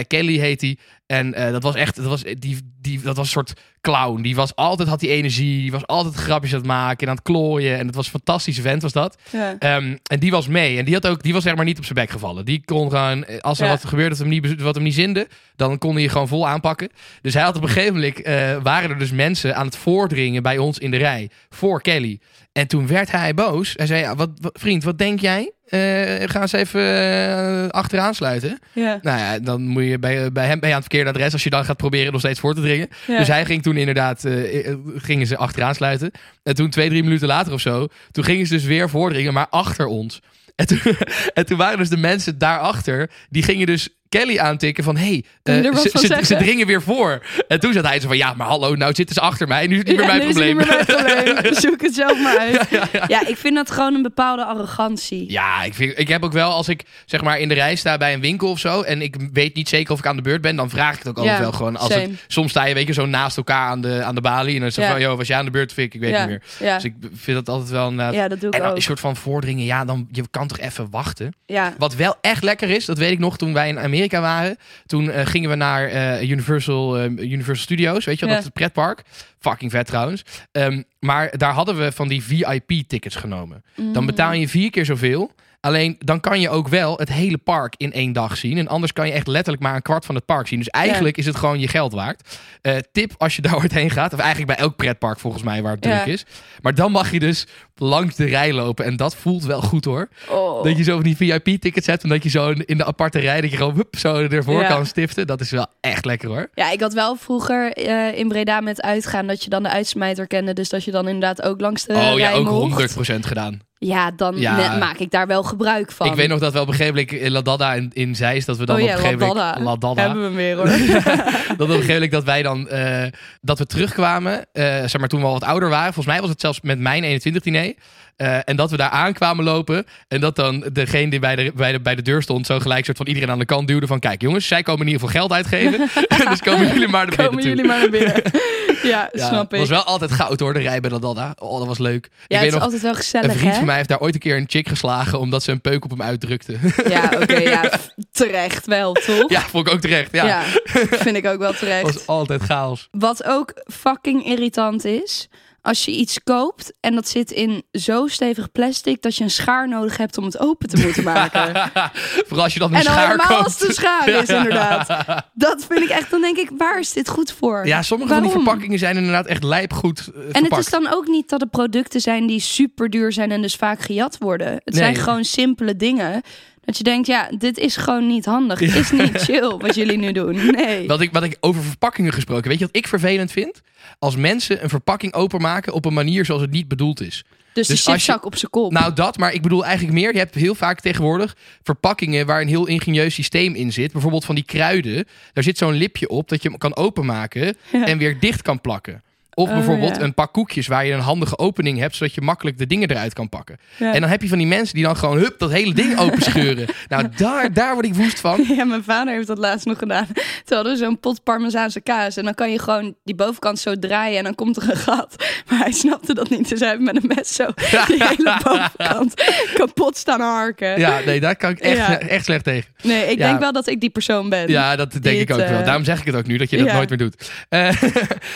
Kelly 0.07 0.39
heet 0.39 0.61
hij. 0.61 0.79
En 1.11 1.35
eh, 1.35 1.53
dat 1.53 1.63
was 1.63 1.75
echt, 1.75 1.97
dat 1.97 2.05
was, 2.05 2.23
die, 2.23 2.59
die, 2.81 3.01
dat 3.01 3.17
was 3.17 3.27
een 3.27 3.33
soort 3.33 3.53
clown. 3.81 4.21
Die 4.23 4.35
was 4.35 4.55
altijd, 4.57 4.89
had 4.89 5.01
die 5.01 5.09
energie. 5.11 5.61
Die 5.61 5.71
was 5.71 5.87
altijd 5.87 6.15
grapjes 6.15 6.53
aan 6.53 6.59
het 6.59 6.67
maken 6.67 6.99
en 7.01 7.09
aan 7.09 7.15
het 7.15 7.25
klooien. 7.25 7.79
En 7.79 7.87
het 7.87 7.95
was 7.95 8.05
een 8.05 8.11
fantastische 8.11 8.63
vent, 8.63 8.83
was 8.83 8.93
dat. 8.93 9.17
Ja. 9.31 9.57
Ehm, 9.59 9.97
en 10.03 10.19
die 10.19 10.31
was 10.31 10.47
mee. 10.49 10.79
En 10.79 10.85
die, 10.85 10.95
had 10.95 11.07
ook, 11.07 11.23
die 11.23 11.33
was 11.33 11.43
zeg 11.43 11.55
maar 11.57 11.65
niet 11.65 11.79
op 11.79 11.85
zijn 11.85 11.95
bek 11.99 12.11
gevallen. 12.11 12.45
Die 12.45 12.63
kon 12.65 12.91
gewoon, 12.91 13.25
eh, 13.25 13.39
als 13.39 13.59
er 13.61 13.65
Ja. 13.67 13.71
wat 13.71 13.85
gebeurde 13.85 14.09
dat 14.11 14.19
hem 14.19 14.29
niet, 14.29 14.63
wat 14.63 14.75
hem 14.75 14.85
niet 14.85 14.95
zinde, 14.95 15.29
dan 15.57 15.79
kon 15.79 15.93
hij 15.93 16.03
je 16.03 16.09
gewoon 16.09 16.29
vol 16.29 16.49
aanpakken. 16.49 16.89
Dus 17.23 17.35
hij 17.35 17.43
had 17.43 17.57
op 17.57 17.63
een 17.63 17.69
gegeven 17.69 17.95
moment, 17.95 18.23
eh, 18.23 18.57
waren 18.63 18.91
er 18.91 18.99
dus 18.99 19.11
mensen 19.13 19.57
aan 19.57 19.67
het 19.67 19.77
voordringen 19.77 20.43
bij 20.43 20.59
ons 20.59 20.79
in 20.79 20.91
de 20.91 20.97
rij. 20.97 21.31
Voor 21.49 21.81
Kelly. 21.83 22.21
En 22.53 22.67
toen 22.67 22.87
werd 22.87 23.11
hij 23.11 23.35
boos. 23.35 23.73
Hij 23.77 23.87
zei, 23.87 24.01
ja, 24.01 24.15
wat, 24.17 24.31
wat- 24.41 24.59
vriend, 24.61 24.85
wat 24.85 24.99
denk 24.99 25.21
jij? 25.21 25.53
Eh, 25.71 26.29
ga 26.29 26.41
eens 26.41 26.53
even 26.53 26.81
eh, 26.81 27.69
achteraan 27.69 28.15
sluiten. 28.15 28.59
Ja. 28.73 28.99
Nou 29.03 29.19
ja, 29.19 29.39
dan 29.39 29.63
moet 29.63 29.85
je 29.85 29.99
bij, 29.99 30.33
bij 30.33 30.47
hem 30.47 30.61
ben 30.61 30.69
je 30.69 30.75
aan 30.75 30.81
het 30.81 30.91
verkeerde 30.91 31.11
adres 31.11 31.33
als 31.33 31.43
je 31.43 31.51
dan 31.51 31.65
gaat 31.65 31.77
proberen 31.77 32.13
nog 32.13 32.21
steeds 32.21 32.41
voor 32.41 32.55
te 32.55 32.61
dringen. 32.61 32.89
Ja. 33.07 33.19
Dus 33.19 33.29
hij 33.29 33.45
ging 33.45 33.63
toen 33.63 33.77
inderdaad, 33.77 34.25
eh, 34.25 34.75
gingen 34.97 35.27
ze 35.27 35.37
achteraan 35.37 35.75
sluiten. 35.75 36.11
En 36.43 36.55
toen 36.55 36.71
twee, 36.71 36.89
drie 36.89 37.03
minuten 37.03 37.29
later 37.29 37.53
of 37.53 37.61
zo, 37.61 37.87
toen 38.11 38.25
gingen 38.25 38.47
ze 38.47 38.55
dus 38.55 38.65
weer 38.65 38.91
voordringen, 38.91 39.33
maar 39.33 39.47
achter 39.51 39.87
ons. 39.87 40.21
En 40.57 40.67
toen, 40.67 40.81
en 41.35 41.47
toen 41.47 41.59
waren 41.59 41.79
dus 41.79 41.89
de 41.89 41.97
mensen 41.97 42.39
daarachter, 42.39 43.11
die 43.29 43.43
gingen 43.43 43.67
dus 43.67 43.89
Kelly 44.11 44.39
aantikken 44.39 44.85
van, 44.85 44.97
hey, 44.97 45.25
eh, 45.43 45.75
ze, 46.23 46.37
dringen 46.39 46.67
weer 46.67 46.83
voor. 46.83 47.23
En 47.49 47.61
toen 47.61 47.73
zat 47.73 47.87
hij 47.87 48.01
zo 48.01 48.09
van, 48.09 48.17
ja, 48.17 48.35
maar 48.35 48.47
hallo, 48.47 48.75
nou 48.75 48.95
zitten 48.95 49.15
ze 49.15 49.21
achter 49.21 49.49
mij. 49.49 49.67
Nu 49.67 49.73
is 49.73 49.79
het 49.79 49.87
niet 49.89 49.97
meer 49.97 50.07
mijn 50.07 50.19
nu 50.21 50.27
is 50.29 50.35
het 50.35 50.45
probleem. 50.45 50.57
niet 50.57 50.67
meer 50.87 51.05
mijn 51.07 51.35
probleem. 51.35 51.55
Zoek 51.71 51.83
het 51.83 51.95
zelf 51.95 52.23
maar 52.23 52.39
uit. 52.39 52.67
ja, 52.71 52.89
ja. 52.93 53.05
Ja, 53.09 53.27
ik 53.27 53.37
vind 53.37 53.55
dat 53.55 53.71
gewoon 53.71 53.95
een 53.95 54.03
bepaalde 54.03 54.45
arrogantie. 54.45 55.31
Ja, 55.31 55.63
ik, 55.63 55.75
vind, 55.75 55.99
ik 55.99 56.09
heb 56.09 56.25
ook 56.25 56.33
wel, 56.33 56.51
als 56.51 56.69
ik 56.69 56.83
zeg 57.07 57.23
maar 57.23 57.39
in 57.39 57.49
de 57.49 57.55
rij 57.55 57.75
sta 57.77 57.97
bij 57.97 58.15
een 58.15 58.21
winkel 58.21 58.49
of 58.51 58.59
zo. 58.59 58.83
en 58.83 59.03
ik 59.03 59.17
weet 59.33 59.55
niet 59.55 59.69
zeker 59.69 59.93
of 59.93 59.99
ik 59.99 60.07
aan 60.07 60.17
de 60.17 60.23
beurt 60.23 60.41
ben. 60.41 60.57
dan 60.57 60.71
vraag 60.71 60.93
ik 60.93 60.99
het 60.99 61.09
ook 61.09 61.17
altijd 61.19 61.37
Ja, 61.37 61.43
wel 61.43 61.53
gewoon. 61.53 61.77
Als 61.77 61.95
het, 61.95 62.11
soms 62.27 62.51
sta 62.51 62.65
je 62.65 62.75
weet 62.75 62.87
je, 62.87 62.93
zo 62.93 63.07
naast 63.07 63.37
elkaar 63.37 63.69
aan 63.69 63.81
de, 63.81 64.03
aan 64.03 64.15
de 64.15 64.21
balie. 64.21 64.55
en 64.55 64.61
dan 64.61 64.71
Ja. 64.85 64.91
van, 64.91 65.01
joh, 65.01 65.17
was 65.17 65.27
jij 65.27 65.39
aan 65.39 65.45
de 65.45 65.51
beurt? 65.51 65.73
Fik, 65.73 65.95
ik 65.95 66.01
weet 66.01 66.11
ja. 66.11 66.21
niet 66.21 66.29
meer. 66.29 66.43
Ja. 66.59 66.75
Dus 66.75 66.85
ik 66.85 66.95
vind 67.15 67.37
dat 67.37 67.49
altijd 67.49 67.71
wel 67.71 67.89
inderdaad. 67.89 68.15
ja, 68.15 68.29
dat 68.29 68.41
doe 68.41 68.49
ik 68.49 68.55
en 68.55 68.61
dan 68.61 68.71
ook. 68.71 68.77
een 68.77 68.83
soort 68.83 69.01
van 69.01 69.17
voordringen, 69.17 69.65
ja, 69.65 69.85
dan 69.85 70.09
je 70.13 70.23
kan 70.31 70.47
toch 70.47 70.59
even 70.59 70.91
wachten. 70.91 71.35
Ja. 71.47 71.75
Wat 71.79 71.95
wel 71.95 72.17
echt 72.21 72.43
lekker 72.43 72.71
is, 72.71 72.85
dat 72.85 72.99
weet 72.99 73.11
ik 73.13 73.19
nog 73.19 73.37
toen 73.39 73.53
wij 73.53 73.69
in 73.69 73.79
Amerika 73.79 73.99
waren. 74.09 74.57
Toen 74.87 75.11
eh, 75.11 75.27
gingen 75.27 75.51
we 75.51 75.57
naar 75.57 75.87
eh, 75.89 76.31
Universal, 76.31 76.99
eh, 76.99 77.05
Universal 77.05 77.55
Studios, 77.57 78.05
weet 78.05 78.19
je 78.19 78.27
wel, 78.27 78.29
Ja. 78.35 78.35
dat 78.35 78.39
is 78.39 78.45
het 78.45 78.53
pretpark. 78.55 79.03
Fucking 79.39 79.71
vet 79.71 79.87
trouwens. 79.87 80.25
Ehm, 80.53 80.83
maar 80.99 81.37
daar 81.39 81.53
hadden 81.53 81.79
we 81.79 81.93
van 81.93 82.09
die 82.09 82.23
VIP-tickets 82.23 83.17
genomen. 83.17 83.65
Mm. 83.77 83.93
Dan 83.93 84.07
betaal 84.07 84.33
je 84.33 84.49
vier 84.49 84.71
keer 84.71 84.85
zoveel. 84.85 85.31
Alleen 85.61 85.97
dan 85.99 86.21
kan 86.21 86.41
je 86.41 86.49
ook 86.51 86.69
wel 86.69 86.97
het 86.99 87.09
hele 87.13 87.39
park 87.39 87.75
in 87.77 87.93
één 87.93 88.13
dag 88.13 88.37
zien. 88.37 88.59
En 88.59 88.69
anders 88.69 88.93
kan 88.93 89.07
je 89.07 89.13
echt 89.13 89.27
letterlijk 89.27 89.63
maar 89.63 89.75
een 89.75 89.83
kwart 89.83 90.05
van 90.05 90.15
het 90.15 90.25
park 90.25 90.47
zien. 90.49 90.59
Dus 90.59 90.69
eigenlijk 90.69 91.17
is 91.17 91.27
het 91.27 91.37
gewoon 91.37 91.61
je 91.61 91.69
geld 91.69 91.93
waard. 91.93 92.39
Eh, 92.63 92.77
tip 92.93 93.13
als 93.19 93.37
je 93.37 93.43
daar 93.51 93.57
ooit 93.57 93.73
heen 93.73 93.91
gaat. 93.91 94.13
Of 94.13 94.19
eigenlijk 94.19 94.57
bij 94.57 94.61
elk 94.65 94.77
pretpark 94.77 95.19
volgens 95.19 95.43
mij 95.43 95.63
waar 95.63 95.75
het 95.75 95.85
Ja. 95.85 96.03
druk 96.03 96.15
is. 96.15 96.25
Maar 96.61 96.75
dan 96.75 96.93
mag 96.93 97.11
je 97.13 97.19
dus 97.19 97.47
langs 97.75 98.17
de 98.17 98.25
rij 98.25 98.53
lopen. 98.53 98.85
En 98.85 98.97
dat 98.97 99.15
voelt 99.17 99.45
wel 99.45 99.61
goed 99.63 99.85
hoor. 99.85 100.09
Oh. 100.29 100.65
Dat 100.65 100.77
je 100.77 100.83
zo 100.83 100.95
van 100.95 101.03
die 101.03 101.17
VIP-tickets 101.17 101.87
hebt. 101.87 102.03
En 102.03 102.09
dat 102.09 102.23
je 102.23 102.29
zo 102.29 102.51
in 102.51 102.77
de 102.77 102.85
aparte 102.85 103.19
rij. 103.19 103.41
Dat 103.41 103.51
je 103.51 103.57
gewoon 103.57 103.75
wup, 103.75 103.99
zo 103.99 104.15
ervoor 104.15 104.61
Ja. 104.63 104.69
kan 104.69 104.87
stiften. 104.87 105.27
Dat 105.27 105.41
is 105.41 105.51
wel 105.51 105.67
echt 105.81 106.05
lekker 106.05 106.29
hoor. 106.29 106.49
Ja, 106.55 106.71
ik 106.71 106.81
had 106.81 106.93
wel 106.93 107.17
vroeger 107.17 107.73
eh, 107.73 108.19
in 108.19 108.29
Breda 108.29 108.61
met 108.61 108.83
uitgaan 108.83 109.27
dat 109.27 109.45
je 109.45 109.51
dan 109.51 109.63
de 109.63 109.71
uitsmijter 109.71 110.27
kende. 110.27 110.53
Dus 110.53 110.69
dat 110.69 110.85
je 110.85 110.91
dan 110.91 111.07
inderdaad 111.07 111.43
ook 111.43 111.61
langs 111.61 111.85
de 111.85 111.93
oh 111.95 112.19
ja, 112.19 112.29
rij 112.29 112.35
ook 112.35 112.69
mocht. 112.69 112.97
100% 112.99 113.27
gedaan. 113.27 113.61
Ja, 113.83 114.11
dan 114.11 114.37
Ja. 114.37 114.77
maak 114.77 114.99
ik 114.99 115.11
daar 115.11 115.27
wel 115.27 115.43
gebruik 115.43 115.93
van. 115.93 116.07
Ik 116.07 116.15
weet 116.15 116.29
nog 116.29 116.39
dat 116.39 116.53
we 116.53 116.61
op 116.61 116.69
een 116.69 116.75
gegeven 116.75 116.95
moment 116.95 117.13
in 117.13 117.31
La 117.31 117.43
Dada 117.43 117.75
in, 117.75 117.91
in 117.93 118.17
Zeist. 118.17 118.47
Dat 118.47 118.57
we 118.57 118.67
dan 118.67 118.77
oh 118.77 118.83
op 118.83 118.89
een 118.89 118.95
gegeven 118.97 119.19
moment... 119.19 119.37
Ladada. 119.37 119.63
La 119.63 119.77
Dada. 119.77 120.03
Hebben 120.03 120.19
we 120.21 120.27
hem 120.27 120.37
weer 120.37 120.57
hoor. 120.57 120.67
dat 121.57 121.61
op 121.61 121.69
een 121.69 121.69
gegeven 121.85 121.93
moment 121.95 122.11
dat 122.11 122.25
wij 122.25 122.43
dan 122.43 122.69
eh, 122.69 123.03
dat 123.41 123.59
we 123.59 123.67
terugkwamen, 123.67 124.47
eh, 124.53 124.65
zeg 124.65 124.99
maar 124.99 125.09
toen 125.09 125.21
we 125.21 125.27
al 125.27 125.33
wat 125.33 125.45
ouder 125.45 125.69
waren. 125.69 125.93
Volgens 125.93 126.15
mij 126.15 126.21
was 126.21 126.31
het 126.31 126.41
zelfs 126.41 126.61
met 126.61 126.79
mijn 126.79 127.05
21 127.05 127.43
diner. 127.43 127.75
Eh, 128.21 128.39
en 128.45 128.57
dat 128.57 128.71
we 128.71 128.77
daar 128.77 128.89
aankwamen 128.91 129.45
lopen. 129.45 129.87
En 130.09 130.21
dat 130.21 130.37
dan 130.37 130.65
degene 130.73 131.11
die 131.11 131.19
bij 131.19 131.37
de, 131.37 131.53
bij, 131.55 131.73
de, 131.73 131.81
bij 131.81 131.95
de 131.95 132.03
deur 132.03 132.23
stond, 132.23 132.47
zo 132.47 132.59
gelijk 132.59 132.85
soort 132.85 132.97
van 132.97 133.07
iedereen 133.07 133.31
aan 133.31 133.39
de 133.39 133.45
kant 133.45 133.69
duwde. 133.69 133.87
Van 133.87 133.99
kijk 133.99 134.23
jongens, 134.23 134.47
zij 134.47 134.63
komen 134.63 134.87
in 134.87 134.93
ieder 134.93 135.01
geval 135.09 135.21
geld 135.21 135.33
uitgeven. 135.33 135.79
dus 136.31 136.41
komen 136.41 136.67
jullie 136.67 136.89
maar 136.89 137.07
naar 137.07 137.17
binnen 137.17 137.27
Komen 137.27 137.41
toe. 137.41 137.49
jullie 137.49 137.65
maar 137.65 137.79
naar 137.79 137.91
binnen. 137.91 138.23
ja, 138.93 139.09
Ja, 139.13 139.27
snap 139.29 139.53
ik. 139.53 139.59
was 139.59 139.69
wel 139.69 139.83
altijd 139.83 140.13
goud 140.13 140.41
hoor, 140.41 140.53
de 140.53 140.59
rij 140.61 140.81
bij 140.81 140.91
de 140.91 140.99
Dada. 140.99 141.35
Oh, 141.39 141.59
dat 141.59 141.67
was 141.67 141.79
leuk. 141.79 142.09
ja, 142.11 142.11
ik 142.11 142.27
het 142.29 142.39
weet 142.39 142.47
is 142.49 142.53
nog, 142.55 142.63
altijd 142.63 142.83
wel 142.83 142.91
een 142.91 142.97
gezellig, 142.97 143.33
vriend 143.33 143.51
hè? 143.53 143.57
van 143.57 143.67
mij 143.67 143.77
heeft 143.77 143.89
daar 143.89 144.01
ooit 144.01 144.15
een 144.15 144.21
keer 144.21 144.37
een 144.37 144.49
chick 144.49 144.69
geslagen 144.69 145.19
omdat 145.21 145.43
ze 145.43 145.51
een 145.51 145.61
peuk 145.61 145.85
op 145.85 145.91
hem 145.91 146.03
uitdrukte. 146.03 146.57
Ja, 146.89 147.11
oké, 147.21 147.37
ja. 147.39 147.71
Terecht 148.13 148.67
wel, 148.67 148.93
toch? 148.93 149.31
ja, 149.31 149.41
vond 149.41 149.67
ik 149.67 149.73
ook 149.73 149.81
terecht. 149.81 150.13
Ja, 150.13 150.27
Ja, 150.27 150.43
vind 150.91 151.17
ik 151.17 151.27
ook 151.27 151.39
wel 151.39 151.53
terecht. 151.53 151.83
was 151.83 152.07
altijd 152.07 152.43
chaos. 152.43 152.89
Wat 152.91 153.25
ook 153.25 153.53
fucking 153.73 154.25
irritant 154.27 154.85
is, 154.85 155.29
als 155.71 155.85
je 155.85 155.91
iets 155.91 156.23
koopt 156.25 156.73
en 156.81 156.95
dat 156.95 157.09
zit 157.09 157.31
in 157.31 157.63
zo 157.73 158.07
stevig 158.07 158.53
plastic 158.53 159.03
dat 159.03 159.17
je 159.17 159.25
een 159.25 159.31
schaar 159.31 159.69
nodig 159.69 159.97
hebt 159.97 160.19
om 160.19 160.25
het 160.25 160.39
open 160.39 160.69
te 160.69 160.81
moeten 160.81 161.05
maken. 161.05 161.71
Vooral 162.29 162.45
als 162.45 162.53
je 162.53 162.59
dan 162.59 162.71
een 162.71 162.77
en 162.77 162.83
schaar 162.83 163.07
helemaal 163.07 163.27
koopt. 163.27 163.45
als 163.45 163.59
het 163.59 163.69
een 163.69 163.75
schaar 163.75 164.09
is, 164.23 164.29
inderdaad. 164.29 164.87
Dat 165.33 165.67
vind 165.69 165.83
ik 165.83 165.89
echt, 165.89 166.11
dan 166.11 166.21
denk 166.21 166.37
ik, 166.37 166.51
waar 166.57 166.79
is 166.79 166.93
dit 166.93 167.09
goed 167.09 167.33
voor? 167.33 167.67
Ja, 167.67 167.83
sommige 167.83 168.13
van 168.13 168.23
die 168.23 168.31
verpakkingen 168.31 168.79
zijn 168.79 168.97
inderdaad 168.97 169.27
echt 169.27 169.43
lijpgoed 169.43 170.11
eh, 170.15 170.23
En 170.33 170.45
het 170.45 170.57
is 170.57 170.71
dan 170.71 170.93
ook 170.93 171.07
niet 171.07 171.29
dat 171.29 171.41
het 171.41 171.51
producten 171.51 172.01
zijn 172.01 172.27
die 172.27 172.41
super 172.41 172.91
duur 172.91 173.13
zijn 173.13 173.31
en 173.31 173.43
dus 173.43 173.57
vaak 173.57 173.81
gejat 173.81 174.19
worden. 174.19 174.61
Het 174.65 174.75
zijn 174.77 174.95
gewoon 174.97 175.25
simpele 175.25 175.77
dingen. 175.77 176.23
Dat 176.65 176.77
je 176.79 176.85
denkt, 176.85 177.07
ja, 177.07 177.31
dit 177.39 177.59
is 177.59 177.77
gewoon 177.77 178.07
niet 178.07 178.25
handig. 178.25 178.59
Het 178.61 178.75
is 178.75 178.91
niet 178.91 179.17
chill 179.27 179.57
wat 179.59 179.75
jullie 179.75 179.97
nu 179.99 180.13
doen. 180.13 180.51
Nee. 180.51 180.87
Wat 180.87 181.01
ik, 181.01 181.13
wat 181.13 181.23
ik 181.23 181.37
over 181.41 181.63
verpakkingen 181.63 182.13
gesproken, 182.13 182.49
weet 182.49 182.59
je 182.59 182.67
wat 182.67 182.77
ik 182.77 182.87
vervelend 182.89 183.33
vind? 183.33 183.61
Als 183.99 184.17
mensen 184.17 184.63
een 184.63 184.69
verpakking 184.69 185.13
openmaken 185.15 185.73
op 185.73 185.85
een 185.85 185.93
manier 185.95 186.25
zoals 186.25 186.41
het 186.43 186.51
niet 186.51 186.69
bedoeld 186.69 187.01
is. 187.01 187.25
Dus, 187.53 187.67
dus 187.67 187.85
de 187.85 187.91
je- 187.91 187.97
chipzak 187.97 188.25
op 188.25 188.37
zijn 188.37 188.51
kop. 188.51 188.73
Nou, 188.73 188.93
dat, 188.93 189.19
maar 189.19 189.33
ik 189.33 189.43
bedoel 189.43 189.65
eigenlijk 189.65 189.95
meer. 189.95 190.13
Je 190.13 190.19
hebt 190.19 190.35
heel 190.35 190.55
vaak 190.55 190.81
tegenwoordig 190.81 191.37
verpakkingen 191.63 192.27
waar 192.27 192.41
een 192.41 192.49
heel 192.49 192.67
ingenieus 192.67 193.15
systeem 193.15 193.55
in 193.55 193.73
zit. 193.73 193.93
Bijvoorbeeld 193.93 194.25
van 194.25 194.35
die 194.35 194.45
kruiden. 194.45 195.05
Daar 195.33 195.45
zit 195.45 195.59
zo'n 195.59 195.73
lipje 195.73 196.09
op 196.09 196.29
dat 196.29 196.43
je 196.43 196.49
hem 196.49 196.59
kan 196.59 196.77
openmaken 196.77 197.57
Ja. 197.73 197.87
en 197.87 197.99
weer 197.99 198.21
dicht 198.21 198.43
kan 198.43 198.61
plakken. 198.61 199.03
Of 199.41 199.49
Oh, 199.49 199.55
bijvoorbeeld 199.55 199.97
ja. 199.97 200.03
een 200.03 200.15
pak 200.15 200.33
koekjes 200.33 200.67
waar 200.67 200.87
je 200.87 200.93
een 200.93 201.01
handige 201.01 201.39
opening 201.39 201.79
hebt, 201.79 201.97
zodat 201.97 202.15
je 202.15 202.21
makkelijk 202.21 202.59
de 202.59 202.67
dingen 202.67 202.91
eruit 202.91 203.13
kan 203.13 203.29
pakken. 203.29 203.57
Ja. 203.77 203.93
En 203.95 204.01
dan 204.01 204.11
heb 204.11 204.23
je 204.23 204.29
van 204.29 204.39
die 204.39 204.47
mensen 204.47 204.75
die 204.75 204.85
dan 204.85 204.97
gewoon 204.97 205.19
hup, 205.19 205.39
dat 205.39 205.51
hele 205.51 205.75
ding 205.75 205.99
openscheuren. 205.99 206.67
nou, 206.89 207.09
daar, 207.17 207.53
daar 207.53 207.73
word 207.75 207.87
ik 207.87 207.95
woest 207.95 208.21
van. 208.21 208.45
Ja, 208.57 208.65
mijn 208.65 208.85
vader 208.85 209.15
heeft 209.15 209.27
dat 209.27 209.39
laatst 209.39 209.67
nog 209.67 209.79
gedaan. 209.79 210.07
Toen 210.45 210.57
hadden 210.57 210.73
we 210.73 210.79
zo'n 210.79 210.99
pot 211.01 211.23
parmezaanse 211.25 211.81
kaas. 211.81 212.17
En 212.17 212.25
dan 212.25 212.35
kan 212.35 212.51
je 212.53 212.59
gewoon 212.59 212.95
die 213.05 213.15
bovenkant 213.15 213.59
zo 213.59 213.79
draaien 213.79 214.19
en 214.19 214.25
dan 214.25 214.35
komt 214.35 214.57
er 214.57 214.71
een 214.71 214.77
gat. 214.77 215.15
Maar 215.49 215.59
hij 215.59 215.73
snapte 215.73 216.15
dat 216.15 216.31
niet. 216.31 216.49
Dus 216.49 216.61
hij 216.61 216.69
heeft 216.69 216.81
met 216.81 216.97
een 217.03 217.13
mes 217.17 217.35
zo 217.35 217.47
die 217.87 218.05
hele 218.05 218.39
bovenkant 218.45 219.15
kapot 219.55 219.97
staan 219.97 220.21
harken. 220.21 220.79
Ja, 220.79 220.99
nee, 221.07 221.21
daar 221.21 221.37
kan 221.37 221.51
ik 221.51 221.59
echt, 221.59 221.77
Ja. 221.77 221.99
echt 221.99 222.25
slecht 222.25 222.45
tegen. 222.45 222.71
Nee, 222.83 223.11
ik 223.11 223.19
denk 223.19 223.39
wel 223.41 223.53
dat 223.53 223.67
ik 223.69 223.81
die 223.81 223.91
persoon 223.91 224.29
ben. 224.29 224.49
Ja, 224.49 224.77
dat 224.77 224.93
denk 224.93 225.21
ik 225.21 225.29
het, 225.29 225.41
ook 225.41 225.49
wel. 225.49 225.59
eh, 225.59 225.65
Daarom 225.65 225.85
zeg 225.85 226.01
ik 226.01 226.07
het 226.07 226.15
ook 226.15 226.27
nu, 226.27 226.37
dat 226.37 226.51
je 226.51 226.57
dat 226.57 226.73
nooit 226.73 226.89
meer 226.89 226.99
doet. 226.99 227.31
Eh, 227.49 227.69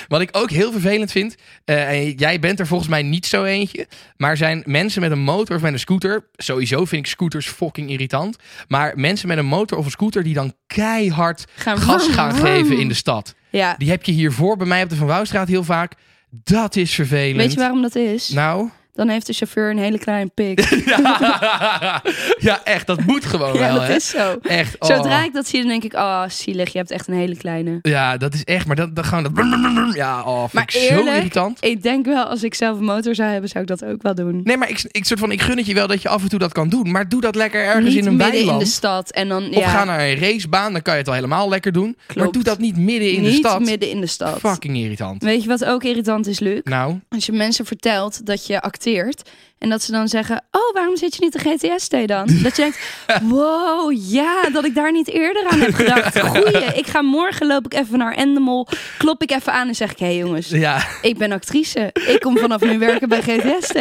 wat 0.09 0.21
ik 0.21 0.29
ook 0.33 0.51
heel 0.51 0.73
vervelend 0.73 0.94
vind, 1.07 1.35
eh, 1.65 1.89
en 1.89 2.11
jij 2.11 2.39
bent 2.39 2.61
er 2.61 2.67
volgens 2.67 2.91
mij 2.91 3.03
niet 3.03 3.27
zo 3.27 3.45
eentje, 3.45 3.87
maar 4.17 4.37
zijn 4.37 4.63
mensen 4.67 5.01
met 5.01 5.11
een 5.11 5.23
motor 5.23 5.57
of 5.57 5.63
met 5.63 5.73
een 5.73 5.79
scooter, 5.79 6.29
sowieso 6.37 6.85
vind 6.85 7.07
ik 7.07 7.13
scooters 7.13 7.49
fucking 7.49 7.91
irritant, 7.91 8.37
maar 8.69 8.93
mensen 8.97 9.29
met 9.29 9.39
een 9.39 9.47
motor 9.47 9.79
of 9.79 9.85
een 9.85 9.91
scooter 9.91 10.23
die 10.23 10.35
dan 10.35 10.55
keihard 10.67 11.45
Gaan 11.55 11.79
gas 11.79 12.09
gaan 12.09 12.35
geven 12.35 12.79
in 12.79 12.89
de 12.89 12.95
stad. 12.95 13.35
Ja. 13.51 13.75
Die 13.79 13.91
heb 13.91 14.05
je 14.05 14.13
hiervoor 14.13 14.57
bij 14.57 14.67
mij 14.67 14.83
op 14.83 14.89
de 14.89 14.97
Van 14.97 15.07
Wouwstraat 15.07 15.49
heel 15.49 15.65
vaak. 15.65 15.93
Dat 16.31 16.77
is 16.77 16.95
vervelend. 16.95 17.37
Weet 17.37 17.53
je 17.53 17.59
waarom 17.59 17.83
dat 17.83 17.95
is? 17.95 18.29
Nou, 18.29 18.71
Dan 18.95 19.09
heeft 19.09 19.27
de 19.27 19.33
chauffeur 19.33 19.71
een 19.71 19.79
hele 19.79 19.99
kleine 19.99 20.31
pik. 20.35 20.61
ja, 20.87 20.99
ja, 22.49 22.61
echt, 22.65 22.87
dat 22.87 23.05
moet 23.05 23.25
gewoon 23.25 23.53
ja, 23.53 23.59
wel, 23.59 23.75
dat 23.75 23.87
hè? 23.87 23.95
is 23.95 24.09
zo. 24.09 24.39
Echt. 24.43 24.77
oh. 24.79 24.89
Zodra 24.89 25.25
ik 25.25 25.33
dat 25.33 25.47
zie, 25.47 25.61
dan 25.61 25.69
denk 25.69 25.85
ik, 25.85 25.93
oh, 25.95 26.25
zielig, 26.29 26.73
je 26.73 26.79
hebt 26.79 26.91
echt 26.91 27.09
een 27.09 27.15
hele 27.15 27.37
kleine. 27.37 27.79
Ja, 27.83 28.17
dat 28.17 28.35
is 28.35 28.45
echt, 28.45 28.67
maar 28.67 28.77
dat, 28.77 28.97
dat 28.97 29.05
gewoon 29.07 29.23
dat... 29.23 29.95
Ja, 29.95 30.23
oh, 30.23 30.41
vind 30.41 30.53
Maar 30.53 30.63
ik 30.63 30.71
zo 30.71 31.05
irritant. 31.05 31.65
Ik 31.65 31.83
denk 31.83 32.07
wel, 32.07 32.25
als 32.25 32.43
ik 32.43 32.55
zelf 32.55 32.79
een 32.79 32.85
motor 32.85 33.15
zou 33.15 33.31
hebben, 33.31 33.51
zou 33.51 33.65
ik 33.65 33.69
dat 33.69 33.85
ook 33.85 34.03
wel 34.03 34.15
doen. 34.15 34.41
Nee, 34.45 34.57
maar 34.57 34.71
ik, 34.71 34.85
ik, 34.91 35.05
soort 35.05 35.21
van, 35.21 35.33
ik 35.33 35.43
gun 35.43 35.57
het 35.57 35.67
je 35.67 35.75
wel 35.75 35.87
dat 35.87 36.03
je 36.03 36.09
af 36.09 36.23
en 36.23 36.29
toe 36.29 36.39
dat 36.39 36.53
kan 36.53 36.69
doen. 36.69 36.91
Maar 36.91 37.09
doe 37.09 37.21
dat 37.21 37.35
lekker 37.35 37.65
ergens 37.65 37.85
niet 37.85 37.97
in 37.97 38.07
een 38.07 38.17
midden 38.17 38.33
weiland. 38.35 38.61
in 38.61 38.67
de 38.67 38.73
stad. 38.73 39.11
En 39.11 39.29
dan, 39.29 39.49
Of 39.49 39.55
ja, 39.55 39.69
ga 39.69 39.85
naar 39.85 40.01
een 40.01 40.19
racebaan, 40.19 40.73
dan 40.73 40.83
kan 40.83 40.93
je 40.93 40.99
het 40.99 41.09
al 41.09 41.15
helemaal 41.15 41.49
lekker 41.49 41.73
doen. 41.73 41.97
Maar 42.15 42.31
doe 42.31 42.43
dat 42.43 42.59
niet 42.59 42.77
midden 42.77 43.13
in 43.13 43.23
de 43.23 43.29
niet 43.29 43.39
stad. 43.39 43.61
midden 43.61 43.91
in 43.91 44.01
de 44.01 44.07
stad. 44.07 44.39
Fucking 44.39 44.77
irritant. 44.77 45.23
Weet 45.23 45.43
je 45.43 45.49
wat 45.49 45.65
ook 45.65 45.85
irritant 45.85 46.27
is, 46.27 46.39
Luc? 46.39 46.61
Nou, 46.65 47.01
Als 47.09 47.27
je 47.27 47.33
mensen 47.33 47.67
vertelt 47.67 48.27
dat 48.27 48.47
je 48.47 48.61
geïnvesteerd 48.85 49.31
en 49.65 49.71
dat 49.71 49.83
ze 49.83 49.93
dan 49.93 50.09
zeggen: 50.09 50.43
Oh, 50.51 50.75
waarom 50.75 50.97
zit 50.97 51.15
je 51.15 51.21
niet 51.23 51.33
de 51.33 51.39
GTS-T 51.39 52.09
dan? 52.09 52.27
Dat 52.43 52.57
je 52.57 52.63
denkt: 52.63 52.79
Wow, 53.23 53.93
ja, 54.09 54.43
dat 54.53 54.65
ik 54.65 54.75
daar 54.75 54.93
niet 54.93 55.09
eerder 55.09 55.45
aan 55.51 55.61
heb 55.61 55.75
gedacht. 55.85 56.21
Goeie, 56.21 56.65
ik 56.75 56.87
ga 56.87 57.03
morgen 57.03 57.47
loop 57.47 57.65
ik 57.65 57.75
even 57.75 57.99
naar 57.99 58.15
Endemol, 58.15 58.67
klop 58.99 59.23
ik 59.23 59.31
even 59.31 59.53
aan 59.53 59.69
en 59.69 59.75
zeg 59.75 59.91
ik: 59.91 59.99
Hé 59.99 60.07
hey, 60.07 60.17
jongens, 60.17 60.49
ja, 60.49 60.87
ik 61.03 61.19
ben 61.19 61.33
actrice. 61.33 61.91
Ik 62.07 62.21
kom 62.21 62.39
vanaf 62.39 62.61
nu 62.61 62.79
werken 62.79 63.09
bij 63.09 63.21
GTS-T. 63.23 63.79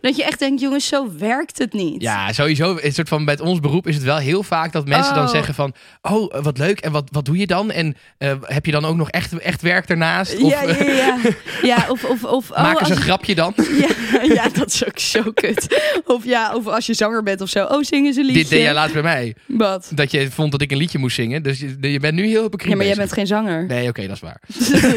Dat 0.00 0.16
je 0.16 0.24
echt 0.24 0.38
denkt: 0.38 0.60
Jongens, 0.60 0.86
zo 0.86 1.08
werkt 1.18 1.58
het 1.58 1.72
niet. 1.72 2.02
ja, 2.02 2.32
sowieso. 2.32 2.78
Een 2.80 2.92
soort 2.92 3.08
van, 3.08 3.24
bij 3.24 3.38
ons 3.40 3.60
beroep 3.60 3.86
is 3.86 3.94
het 3.94 4.04
wel 4.04 4.16
heel 4.16 4.42
vaak 4.42 4.72
dat 4.72 4.86
mensen 4.86 5.14
dan 5.14 5.24
Oh. 5.24 5.30
zeggen 5.30 5.54
van... 5.54 5.74
Oh, 6.02 6.34
wat 6.42 6.58
leuk. 6.58 6.80
En 6.80 6.92
wat, 6.92 7.08
wat 7.10 7.24
doe 7.24 7.36
je 7.36 7.46
dan? 7.46 7.70
En 7.70 7.96
eh, 8.18 8.32
heb 8.42 8.66
je 8.66 8.72
dan 8.72 8.84
ook 8.84 8.96
nog 8.96 9.10
echt, 9.10 9.38
echt 9.38 9.62
werk 9.62 9.86
daarnaast? 9.86 10.38
Of 10.42 10.50
ja, 10.50 10.62
ja, 10.62 10.84
ja. 10.84 11.16
ja 11.72 11.84
of, 11.88 12.04
of, 12.04 12.24
of 12.24 12.50
oh, 12.50 12.56
maken 12.62 12.86
ze 12.86 12.92
als- 12.92 13.00
een 13.00 13.06
grapje 13.06 13.34
dan? 13.34 13.54
ja, 13.56 14.22
ja, 14.22 14.48
dat 14.52 14.66
is 14.72 14.86
ook 14.86 14.98
zo 14.98 15.21
kut. 15.34 15.82
Of 16.06 16.24
ja, 16.24 16.54
of 16.54 16.66
als 16.66 16.86
je 16.86 16.94
zanger 16.94 17.22
bent 17.22 17.40
of 17.40 17.48
zo. 17.48 17.64
Oh, 17.64 17.82
zingen 17.82 18.12
ze 18.14 18.20
een 18.20 18.26
liedje. 18.26 18.40
Dit 18.42 18.50
deed 18.50 18.62
jij 18.62 18.74
laatst 18.74 18.92
bij 18.92 19.02
mij. 19.02 19.34
Wat? 19.46 19.90
Dat 19.94 20.10
je 20.10 20.30
vond 20.30 20.52
dat 20.52 20.60
ik 20.62 20.70
een 20.70 20.76
liedje 20.78 20.98
moest 20.98 21.14
zingen. 21.16 21.42
Dus 21.42 21.60
je, 21.60 21.76
je 21.80 22.00
bent 22.00 22.14
nu 22.14 22.26
heel 22.26 22.42
hypocriet 22.42 22.70
Ja, 22.70 22.76
maar 22.76 22.86
jij 22.86 22.94
bezig. 22.96 23.14
bent 23.14 23.28
geen 23.28 23.36
zanger. 23.38 23.66
Nee, 23.66 23.88
oké, 23.88 24.06
dat 24.06 24.16
is 24.16 24.20
waar. 24.22 24.40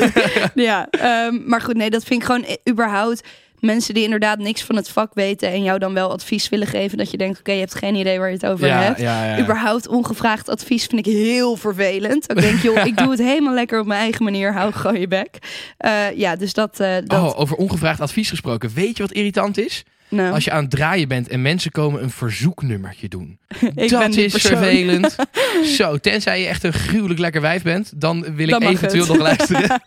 ja, 0.55 0.87
ehm, 0.89 1.39
maar 1.45 1.61
goed, 1.61 1.75
nee, 1.75 1.89
dat 1.89 2.03
vind 2.03 2.19
ik 2.21 2.25
gewoon 2.27 2.45
überhaupt 2.69 3.21
mensen 3.59 3.93
die 3.93 4.03
inderdaad 4.03 4.39
niks 4.39 4.61
van 4.63 4.75
het 4.75 4.89
vak 4.89 5.13
weten 5.13 5.49
en 5.51 5.63
jou 5.63 5.79
dan 5.79 5.93
wel 5.93 6.11
advies 6.11 6.49
willen 6.49 6.67
geven 6.67 6.97
dat 6.97 7.11
je 7.11 7.17
denkt, 7.17 7.39
oké, 7.39 7.51
je 7.51 7.59
hebt 7.59 7.75
geen 7.75 7.95
idee 7.95 8.19
waar 8.19 8.27
je 8.27 8.33
het 8.33 8.45
over 8.45 8.67
Ja, 8.67 8.81
hebt. 8.81 8.99
ja, 8.99 9.25
ja. 9.35 9.39
Überhaupt 9.39 9.87
ongevraagd 9.87 10.49
advies 10.49 10.85
vind 10.85 11.07
ik 11.07 11.13
heel 11.13 11.55
vervelend. 11.55 12.31
Ik 12.31 12.41
denk, 12.41 12.61
joh, 12.61 12.85
ik 12.85 12.97
doe 12.97 13.09
het 13.09 13.19
helemaal 13.31 13.53
lekker 13.53 13.79
op 13.79 13.85
mijn 13.85 13.99
eigen 13.99 14.23
manier. 14.23 14.53
Hou 14.53 14.71
gewoon 14.73 14.99
je 14.99 15.07
bek. 15.07 15.29
Eh, 15.77 16.11
ja, 16.15 16.35
dus 16.35 16.53
dat. 16.53 16.79
eh, 16.79 16.95
dat 17.05 17.19
Oh, 17.21 17.39
over 17.39 17.55
ongevraagd 17.55 17.99
advies 17.99 18.29
gesproken. 18.29 18.71
Weet 18.73 18.97
je 18.97 19.03
wat 19.03 19.11
irritant 19.11 19.57
is? 19.57 19.83
Nou, 20.09 20.33
Als 20.33 20.43
je 20.43 20.51
aan 20.51 20.61
het 20.61 20.71
draaien 20.71 21.07
bent 21.07 21.27
en 21.27 21.41
mensen 21.41 21.71
komen 21.71 22.03
een 22.03 22.09
verzoeknummertje 22.09 23.07
doen. 23.07 23.39
dat 23.75 24.15
is 24.15 24.31
persoon. 24.31 24.57
vervelend. 24.57 25.15
Zo, 25.77 25.97
tenzij 25.97 26.39
je 26.41 26.47
echt 26.47 26.63
een 26.63 26.73
gruwelijk 26.73 27.19
lekker 27.19 27.41
wijf 27.41 27.63
bent, 27.63 27.91
dan 27.95 28.21
wil 28.35 28.45
ik 28.45 28.49
Dan 28.49 28.61
eventueel 28.63 29.01
het. 29.05 29.11
nog 29.13 29.21
luisteren. 29.21 29.81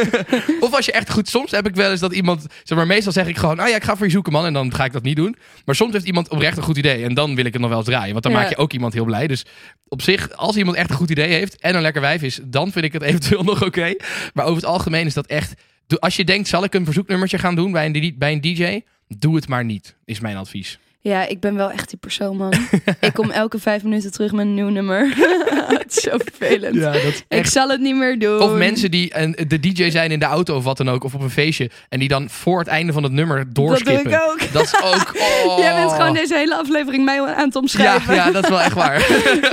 of 0.60 0.74
als 0.74 0.84
je 0.86 0.92
echt 0.92 1.10
goed, 1.10 1.28
soms 1.28 1.50
heb 1.50 1.66
ik 1.66 1.74
wel 1.74 1.90
eens 1.90 2.00
dat 2.00 2.12
iemand, 2.12 2.46
zeg 2.62 2.78
maar, 2.78 2.86
meestal 2.86 3.12
zeg 3.12 3.26
ik 3.26 3.36
gewoon, 3.36 3.58
ah 3.58 3.68
ja, 3.68 3.76
ik 3.76 3.84
ga 3.84 3.96
voor 3.96 4.06
je 4.06 4.12
zoeken 4.12 4.32
man, 4.32 4.46
en 4.46 4.52
dan 4.52 4.74
ga 4.74 4.84
ik 4.84 4.92
dat 4.92 5.02
niet 5.02 5.16
doen. 5.16 5.36
Maar 5.64 5.74
soms 5.74 5.92
heeft 5.92 6.04
iemand 6.06 6.28
oprecht 6.28 6.56
een 6.56 6.62
goed 6.62 6.76
idee 6.78 7.04
en 7.04 7.14
dan 7.14 7.34
wil 7.34 7.44
ik 7.44 7.52
het 7.52 7.60
nog 7.60 7.70
wel 7.70 7.78
eens 7.78 7.88
draaien, 7.88 8.12
want 8.12 8.22
dan 8.22 8.32
Ja. 8.32 8.38
maak 8.38 8.48
je 8.48 8.56
ook 8.56 8.72
iemand 8.72 8.92
heel 8.92 9.04
blij. 9.04 9.26
Dus 9.26 9.44
op 9.88 10.02
zich, 10.02 10.32
als 10.36 10.56
iemand 10.56 10.76
echt 10.76 10.90
een 10.90 10.96
goed 10.96 11.10
idee 11.10 11.28
heeft 11.32 11.56
en 11.60 11.74
een 11.74 11.82
lekker 11.82 12.00
wijf 12.02 12.22
is, 12.22 12.40
dan 12.44 12.72
vind 12.72 12.84
ik 12.84 12.92
het 12.92 13.02
eventueel 13.02 13.42
nog 13.42 13.64
oké. 13.64 13.94
Maar 14.34 14.44
over 14.44 14.56
het 14.56 14.64
algemeen 14.64 15.06
is 15.06 15.14
dat 15.14 15.26
echt, 15.26 15.54
als 15.98 16.16
je 16.16 16.24
denkt, 16.24 16.48
zal 16.48 16.64
ik 16.64 16.74
een 16.74 16.84
verzoeknummertje 16.84 17.38
gaan 17.38 17.54
doen 17.54 17.72
bij 17.72 17.86
een, 17.86 18.14
bij 18.18 18.32
een 18.32 18.40
DJ? 18.40 18.80
Doe 19.08 19.34
het 19.34 19.48
maar 19.48 19.64
niet, 19.64 19.96
is 20.04 20.20
mijn 20.20 20.36
advies. 20.36 20.78
Ja, 21.04 21.26
ik 21.26 21.40
ben 21.40 21.54
wel 21.54 21.70
echt 21.70 21.88
die 21.88 21.98
persoon, 21.98 22.36
man. 22.36 22.52
ik 23.00 23.12
kom 23.12 23.30
elke 23.30 23.58
vijf 23.58 23.82
minuten 23.82 24.12
terug 24.12 24.32
met 24.32 24.46
een 24.46 24.54
nieuw 24.54 24.68
nummer. 24.68 25.08
het 25.78 25.96
is 25.96 26.02
zo 26.02 26.10
vervelend. 26.24 26.80
dat 26.80 26.94
is 26.94 27.24
Ik 27.28 27.46
zal 27.46 27.68
het 27.68 27.80
niet 27.80 27.96
meer 27.96 28.18
doen. 28.18 28.40
Of 28.40 28.52
mensen 28.52 28.90
die 28.90 29.18
een, 29.18 29.36
de 29.48 29.60
DJ 29.60 29.90
zijn 29.90 30.10
in 30.10 30.18
de 30.18 30.24
auto 30.24 30.56
of 30.56 30.64
wat 30.64 30.76
dan 30.76 30.90
ook, 30.90 31.04
of 31.04 31.14
op 31.14 31.20
een 31.20 31.30
feestje, 31.30 31.70
en 31.88 31.98
die 31.98 32.08
dan 32.08 32.30
voor 32.30 32.58
het 32.58 32.68
einde 32.68 32.92
van 32.92 33.02
het 33.02 33.12
nummer 33.12 33.36
Dat 33.36 33.54
doe 33.54 33.66
doorskippen. 33.66 34.12
ik 34.12 34.20
ook. 34.30 34.52
Dat 34.52 34.62
is 34.62 34.74
ook. 34.82 35.14
Oh. 35.46 35.58
Jij 35.64 35.74
bent 35.74 35.92
gewoon 35.92 36.14
deze 36.14 36.34
hele 36.34 36.56
aflevering 36.56 37.04
mij 37.04 37.20
aan 37.20 37.44
het 37.44 37.54
ja, 37.54 37.60
omschrijven. 37.60 38.14
ja, 38.14 38.30
dat 38.30 38.42
is 38.42 38.48
wel 38.48 38.60
echt 38.60 38.74
waar. 38.74 39.00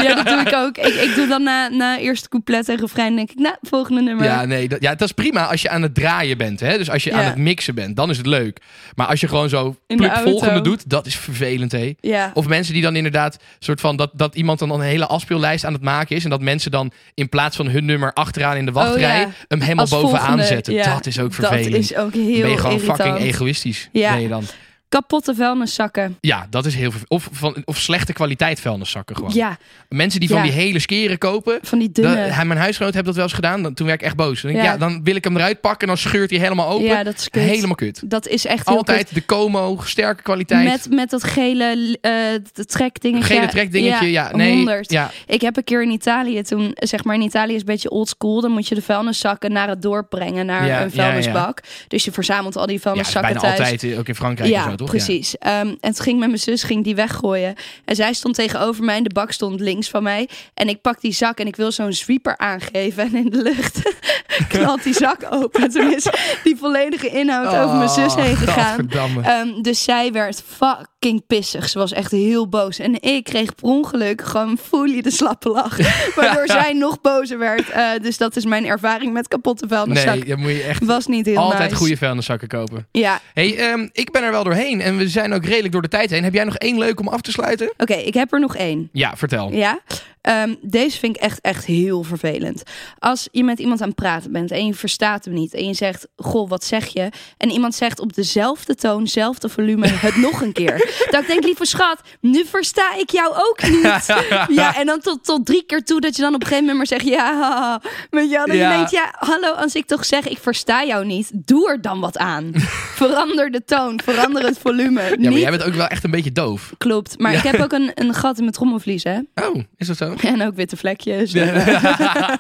Ja, 0.04 0.16
dat 0.16 0.26
doe 0.26 0.40
ik 0.40 0.54
ook. 0.54 0.78
Ik, 0.78 0.94
ik 0.94 1.16
doe 1.16 1.28
dan 1.28 1.44
na, 1.44 1.68
na 1.70 1.98
eerste 2.00 2.30
couplet 2.30 2.70
en 2.70 2.78
refrein 2.78 3.16
denk 3.16 3.32
ik, 3.32 3.38
nou, 3.40 3.56
volgende 3.62 4.02
nummer. 4.02 4.26
Ja, 4.26 4.46
nee, 4.46 4.68
dat, 4.68 4.82
ja, 4.82 4.90
dat 4.92 5.02
is 5.08 5.12
prima 5.12 5.46
als 5.46 5.62
je 5.62 5.70
aan 5.70 5.82
het 5.82 5.96
draaien 5.96 6.38
bent. 6.38 6.60
Hè? 6.60 6.78
Dus 6.78 6.90
als 6.90 7.04
je 7.04 7.10
Ja. 7.10 7.18
aan 7.18 7.26
het 7.26 7.38
mixen 7.38 7.76
bent, 7.76 7.96
dan 7.96 8.10
is 8.10 8.18
het 8.18 8.26
leuk. 8.26 8.60
Maar 8.96 9.08
als 9.08 9.20
je 9.20 9.28
gewoon 9.28 9.50
zo 9.50 9.76
In 9.88 9.98
de 9.98 10.04
pluk 10.04 10.18
volgende 10.18 10.62
doet, 10.62 10.90
dat 10.90 11.06
is 11.06 11.16
vervelend, 11.16 11.40
hé. 11.72 11.94
Ja. 12.00 12.32
Of 12.34 12.48
mensen 12.48 12.74
die 12.74 12.82
dan 12.82 12.96
inderdaad, 12.96 13.38
soort 13.60 13.80
van, 13.82 13.96
dat, 13.96 14.10
dat 14.14 14.36
iemand 14.36 14.60
dan 14.60 14.70
een 14.72 14.82
hele 14.82 15.08
afspeellijst 15.08 15.66
aan 15.66 15.74
het 15.74 15.82
maken 15.82 16.16
is. 16.16 16.24
En 16.24 16.30
dat 16.30 16.42
mensen 16.42 16.72
dan 16.72 16.92
in 17.14 17.30
plaats 17.30 17.56
van 17.56 17.68
hun 17.68 17.86
nummer 17.86 18.14
achteraan 18.14 18.58
in 18.58 18.66
de 18.66 18.72
wachtrij, 18.72 19.24
Oh, 19.24 19.28
ja. 19.28 19.34
hem 19.48 19.62
helemaal 19.62 19.80
Als 19.80 19.90
bovenaan 19.90 20.20
volgende, 20.20 20.46
zetten. 20.46 20.74
ja. 20.74 20.94
Dat 20.94 21.06
is 21.06 21.20
ook 21.20 21.34
vervelend. 21.34 21.72
Dat 21.72 21.80
is 21.82 21.96
ook 21.96 22.14
heel 22.14 22.42
ben 22.42 22.50
je 22.50 22.58
gewoon 22.58 22.72
irritant. 22.76 23.02
fucking 23.02 23.18
egoïstisch. 23.28 23.90
Ja. 23.92 24.12
Ben 24.14 24.22
je 24.22 24.28
dan. 24.28 24.44
Kapotte 24.92 25.36
vuilniszakken. 25.36 26.18
Ja, 26.22 26.48
dat 26.50 26.66
is 26.66 26.76
heel 26.76 26.92
ver- 26.92 27.02
of, 27.08 27.28
van, 27.32 27.62
of 27.66 27.78
slechte 27.78 28.14
kwaliteit 28.14 28.60
vuilniszakken 28.60 29.16
gewoon. 29.16 29.32
Ja, 29.34 29.58
Mensen 29.90 30.20
die 30.20 30.30
van 30.30 30.38
Ja. 30.38 30.44
die 30.44 30.52
hele 30.52 30.80
skeren 30.80 31.18
kopen. 31.18 31.60
van 31.62 31.80
die 31.80 31.92
dunne. 31.92 32.16
hij, 32.16 32.46
mijn 32.46 32.60
huisgenoot 32.60 32.94
heeft 32.94 33.06
dat 33.06 33.16
wel 33.16 33.24
eens 33.24 33.34
gedaan. 33.34 33.64
Dan, 33.64 33.74
toen 33.74 33.88
werd 33.88 34.00
ik 34.00 34.06
echt 34.06 34.16
boos. 34.16 34.42
Dan, 34.42 34.52
Ja. 34.52 34.64
ja. 34.64 34.78
dan 34.78 35.04
wil 35.04 35.16
ik 35.16 35.24
hem 35.24 35.36
eruit 35.38 35.62
pakken 35.62 35.82
en 35.82 35.88
dan 35.88 35.98
scheurt 35.98 36.30
hij 36.30 36.40
helemaal 36.40 36.70
open. 36.70 36.86
ja, 36.88 37.04
dat 37.04 37.18
is 37.18 37.30
kut. 37.30 37.44
helemaal 37.44 37.76
kut. 37.76 38.02
Dat 38.06 38.28
is 38.28 38.46
echt 38.46 38.68
heel 38.68 38.78
Altijd 38.78 39.14
de 39.14 39.26
Como, 39.26 39.80
sterke 39.84 40.24
kwaliteit. 40.24 40.70
kut. 40.72 40.86
Met, 40.90 40.96
met 41.00 41.10
dat 41.10 41.24
gele 41.24 41.98
uh, 42.02 42.64
trekdingetje. 42.66 43.34
Gele 43.36 43.48
trekdingetje, 43.48 44.12
ja. 44.12 44.36
nee, 44.36 44.54
100. 44.56 44.92
Ja, 44.92 45.12
Ik 45.28 45.42
heb 45.42 45.58
een 45.58 45.64
keer 45.64 45.82
in 45.84 45.92
Italië 45.92 46.42
toen, 46.42 46.72
zeg 46.76 47.04
maar, 47.04 47.16
in 47.16 47.22
Italië 47.22 47.54
is 47.54 47.60
een 47.60 47.66
beetje 47.66 47.90
old 47.90 48.08
school. 48.10 48.42
Dan 48.42 48.52
moet 48.52 48.68
je 48.68 48.76
de 48.76 48.82
vuilniszakken 48.82 49.52
naar 49.52 49.68
het 49.70 49.82
dorp 49.82 50.10
brengen, 50.10 50.46
naar 50.46 50.66
Ja, 50.68 50.82
een 50.82 50.90
ja, 50.94 51.02
vuilnisbak. 51.04 51.60
Dus 51.88 52.06
je 52.06 52.12
verzamelt 52.12 52.56
al 52.58 52.66
die 52.66 52.76
ja 52.76 52.82
vuilniszakken 52.82 53.34
bijna 53.34 53.56
thuis. 53.56 53.60
altijd 53.72 53.92
eh, 53.94 54.00
ook 54.00 54.08
in 54.08 54.16
Frankrijk 54.16 54.50
Ja, 54.50 54.64
zo, 54.70 54.76
toch? 54.82 54.90
precies. 54.90 55.38
Ehm, 55.38 55.68
en 55.68 55.94
toen 55.94 56.04
ging 56.04 56.20
met 56.20 56.28
mijn 56.28 56.40
zus 56.42 56.64
ging 56.64 56.84
die 56.84 56.96
weggooien. 56.96 57.56
En 57.86 57.96
zij 57.96 58.14
stond 58.14 58.36
tegenover 58.36 58.84
mij 58.84 58.96
en 58.98 59.04
de 59.04 59.10
bak 59.14 59.32
stond 59.32 59.60
links 59.60 59.90
van 59.90 60.04
mij. 60.04 60.30
En 60.54 60.70
ik 60.70 60.82
pak 60.82 61.02
die 61.02 61.12
zak 61.14 61.40
en 61.40 61.48
ik 61.48 61.56
wil 61.56 61.72
zo'n 61.72 61.94
sweeper 61.94 62.38
aangeven. 62.38 63.04
En 63.04 63.16
in 63.16 63.30
de 63.30 63.42
lucht 63.42 63.82
knalt 64.50 64.84
die 64.84 64.94
zak 64.94 65.28
open. 65.30 65.64
En 65.64 65.70
toen 65.70 65.94
is 65.94 66.08
die 66.44 66.56
volledige 66.56 67.08
inhoud 67.08 67.56
over 67.64 67.76
mijn 67.76 67.90
zus 67.90 68.16
heen 68.16 68.32
Oh, 68.32 68.38
gegaan. 68.38 68.76
godverdamme. 68.78 69.22
Ehm, 69.22 69.62
dus 69.62 69.84
zij 69.84 70.12
werd 70.12 70.44
fucking 70.48 71.26
pissig. 71.28 71.70
Ze 71.70 71.78
was 71.80 71.92
echt 71.92 72.12
heel 72.12 72.48
boos. 72.50 72.80
En 72.80 73.02
ik 73.02 73.24
kreeg 73.24 73.56
per 73.56 73.64
ongeluk 73.70 74.22
gewoon 74.22 74.58
voel 74.62 74.84
je 74.84 75.02
de 75.02 75.12
slappe 75.12 75.50
lach. 75.50 75.78
Waardoor 76.16 76.48
zij 76.48 76.74
nog 76.74 77.02
bozer 77.02 77.38
werd. 77.38 77.70
Eh, 77.70 77.90
dus 78.02 78.18
dat 78.18 78.36
is 78.36 78.46
mijn 78.46 78.66
ervaring 78.66 79.14
met 79.14 79.28
kapotte 79.28 79.68
vuilniszakken. 79.68 80.20
nee, 80.20 80.30
dan 80.30 80.40
moet 80.40 80.52
je 80.52 80.64
echt 80.64 80.86
Was 80.86 81.08
niet 81.08 81.26
heel 81.26 81.38
altijd 81.38 81.62
nice. 81.62 81.76
goede 81.76 81.98
vuilniszakken 81.98 82.48
kopen. 82.48 82.88
Ja, 82.92 83.20
hey, 83.34 83.58
ehm, 83.58 83.88
ik 83.92 84.12
ben 84.12 84.24
er 84.24 84.32
wel 84.32 84.44
doorheen 84.44 84.71
en 84.80 84.98
we 84.98 85.10
zijn 85.10 85.34
ook 85.34 85.46
redelijk 85.46 85.72
door 85.72 85.82
de 85.82 85.88
tijd 85.88 86.10
heen. 86.10 86.24
Heb 86.24 86.34
jij 86.34 86.44
nog 86.44 86.58
één 86.58 86.78
leuk 86.78 87.00
om 87.00 87.08
af 87.08 87.22
te 87.22 87.32
sluiten? 87.32 87.74
oké. 87.78 87.94
ik 87.94 88.14
heb 88.14 88.34
er 88.34 88.40
nog 88.40 88.56
één. 88.56 88.90
Ja, 88.92 89.16
vertel. 89.18 89.52
Ja. 89.52 89.80
Ehm, 90.22 90.56
deze 90.62 90.98
vind 91.00 91.16
ik 91.16 91.22
echt, 91.22 91.42
echt 91.42 91.66
heel 91.66 92.04
vervelend. 92.04 92.64
Als 93.00 93.28
je 93.32 93.44
met 93.44 93.60
iemand 93.60 93.82
aan 93.82 93.88
het 93.88 93.96
praten 93.96 94.32
bent 94.32 94.52
en 94.52 94.66
je 94.66 94.74
verstaat 94.74 95.26
hem 95.26 95.34
niet 95.34 95.54
en 95.54 95.68
je 95.68 95.74
zegt, 95.74 96.08
goh, 96.16 96.50
wat 96.50 96.64
zeg 96.64 96.86
je? 96.88 97.10
En 97.38 97.50
iemand 97.50 97.76
zegt 97.76 98.00
op 98.00 98.14
dezelfde 98.14 98.76
toon, 98.76 99.08
zelfde 99.08 99.50
volume, 99.50 99.88
het 100.08 100.16
nog 100.16 100.42
een 100.42 100.54
keer. 100.54 100.76
Ik 100.76 101.24
denk, 101.28 101.44
lieve 101.44 101.66
schat, 101.66 102.02
nu 102.22 102.46
versta 102.46 102.96
ik 102.98 103.10
jou 103.10 103.34
ook 103.36 103.62
niet. 103.70 104.06
Ja, 104.62 104.78
en 104.78 104.86
dan 104.86 105.00
tot, 105.00 105.24
tot 105.24 105.46
drie 105.46 105.64
keer 105.66 105.84
toe 105.84 106.00
dat 106.02 106.16
je 106.16 106.22
dan 106.22 106.34
op 106.36 106.42
een 106.42 106.48
gegeven 106.48 106.70
moment 106.70 106.90
maar 106.90 107.00
zegt, 107.00 107.10
ja, 107.16 107.82
je 108.12 108.28
wel, 108.30 108.46
dat 108.46 108.56
Ja. 108.56 108.72
je 108.72 108.76
denkt, 108.78 108.92
ja, 108.92 109.14
hallo, 109.20 109.52
als 109.52 109.76
ik 109.76 109.86
toch 109.86 110.06
zeg, 110.06 110.28
ik 110.28 110.38
versta 110.38 110.84
jou 110.86 111.06
niet, 111.06 111.32
doe 111.34 111.70
er 111.70 111.82
dan 111.82 112.00
wat 112.00 112.18
aan. 112.18 112.52
Verander 113.02 113.52
de 113.52 113.64
toon, 113.64 114.02
verander 114.04 114.44
het 114.46 114.58
volume. 114.60 115.02
Ja, 115.02 115.10
maar 115.10 115.18
Niet- 115.18 115.40
jij 115.40 115.50
bent 115.50 115.64
ook 115.64 115.74
wel 115.74 115.88
echt 115.88 116.04
een 116.04 116.12
beetje 116.12 116.32
doof. 116.32 116.74
Klopt, 116.78 117.20
maar 117.20 117.32
Ja. 117.32 117.38
ik 117.38 117.44
heb 117.44 117.62
ook 117.62 117.72
een, 117.72 117.92
een 117.94 118.14
gat 118.14 118.36
in 118.36 118.42
mijn 118.42 118.56
trommelvlies, 118.56 119.04
hè? 119.04 119.20
Oh, 119.36 119.56
is 119.78 119.88
dat 119.88 119.98
zo? 119.98 120.11
En 120.34 120.42
ook 120.42 120.56
witte 120.56 120.78
vlekjes. 120.78 121.32
ja, 121.32 121.46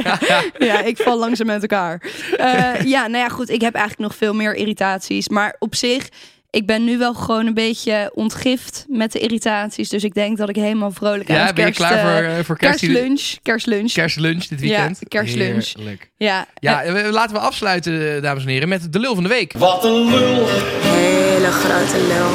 ja, 0.58 0.80
ik 0.82 0.96
val 0.96 1.18
langzaam 1.18 1.50
uit 1.50 1.62
elkaar. 1.62 2.02
Eh, 2.36 2.80
ja, 2.84 3.06
nou 3.06 3.16
ja, 3.24 3.28
goed. 3.28 3.50
Ik 3.50 3.60
heb 3.60 3.74
eigenlijk 3.74 4.08
nog 4.08 4.18
veel 4.18 4.34
meer 4.34 4.54
irritaties. 4.54 5.28
Maar 5.28 5.56
op 5.58 5.74
zich, 5.74 6.08
ik 6.50 6.66
ben 6.66 6.84
nu 6.84 6.98
wel 6.98 7.14
gewoon 7.14 7.46
een 7.46 7.54
beetje 7.54 8.10
ontgift 8.14 8.84
met 8.88 9.12
de 9.12 9.18
irritaties. 9.18 9.88
Dus 9.88 10.04
ik 10.04 10.14
denk 10.14 10.36
dat 10.38 10.48
ik 10.48 10.56
helemaal 10.56 10.90
vrolijk 10.90 11.30
aan 11.30 11.36
Ja, 11.36 11.46
het 11.46 11.54
ben 11.54 11.66
je 11.66 11.72
klaar 11.72 11.92
eh, 11.92 12.02
voor, 12.02 12.36
eh, 12.38 12.44
voor 12.44 12.56
kerst, 12.56 12.78
kerstlunch. 12.80 13.34
Kerstlunch. 13.42 13.92
kerstlunch 13.92 14.46
dit 14.46 14.60
Ja, 14.60 14.66
weekend? 14.66 14.98
kerstlunch. 15.08 15.72
Heerlijk. 15.76 16.10
Ja, 16.16 16.46
Ja, 16.60 16.82
laten 17.10 17.36
we 17.36 17.40
afsluiten, 17.42 18.22
dames 18.22 18.42
en 18.44 18.48
heren, 18.48 18.68
met 18.68 18.92
de 18.92 18.98
lul 18.98 19.14
van 19.14 19.22
de 19.22 19.28
week. 19.28 19.52
Wat 19.52 19.84
een 19.84 20.10
lul, 20.10 20.46
Hele 20.80 21.50
grote 21.50 22.06
lul. 22.06 22.30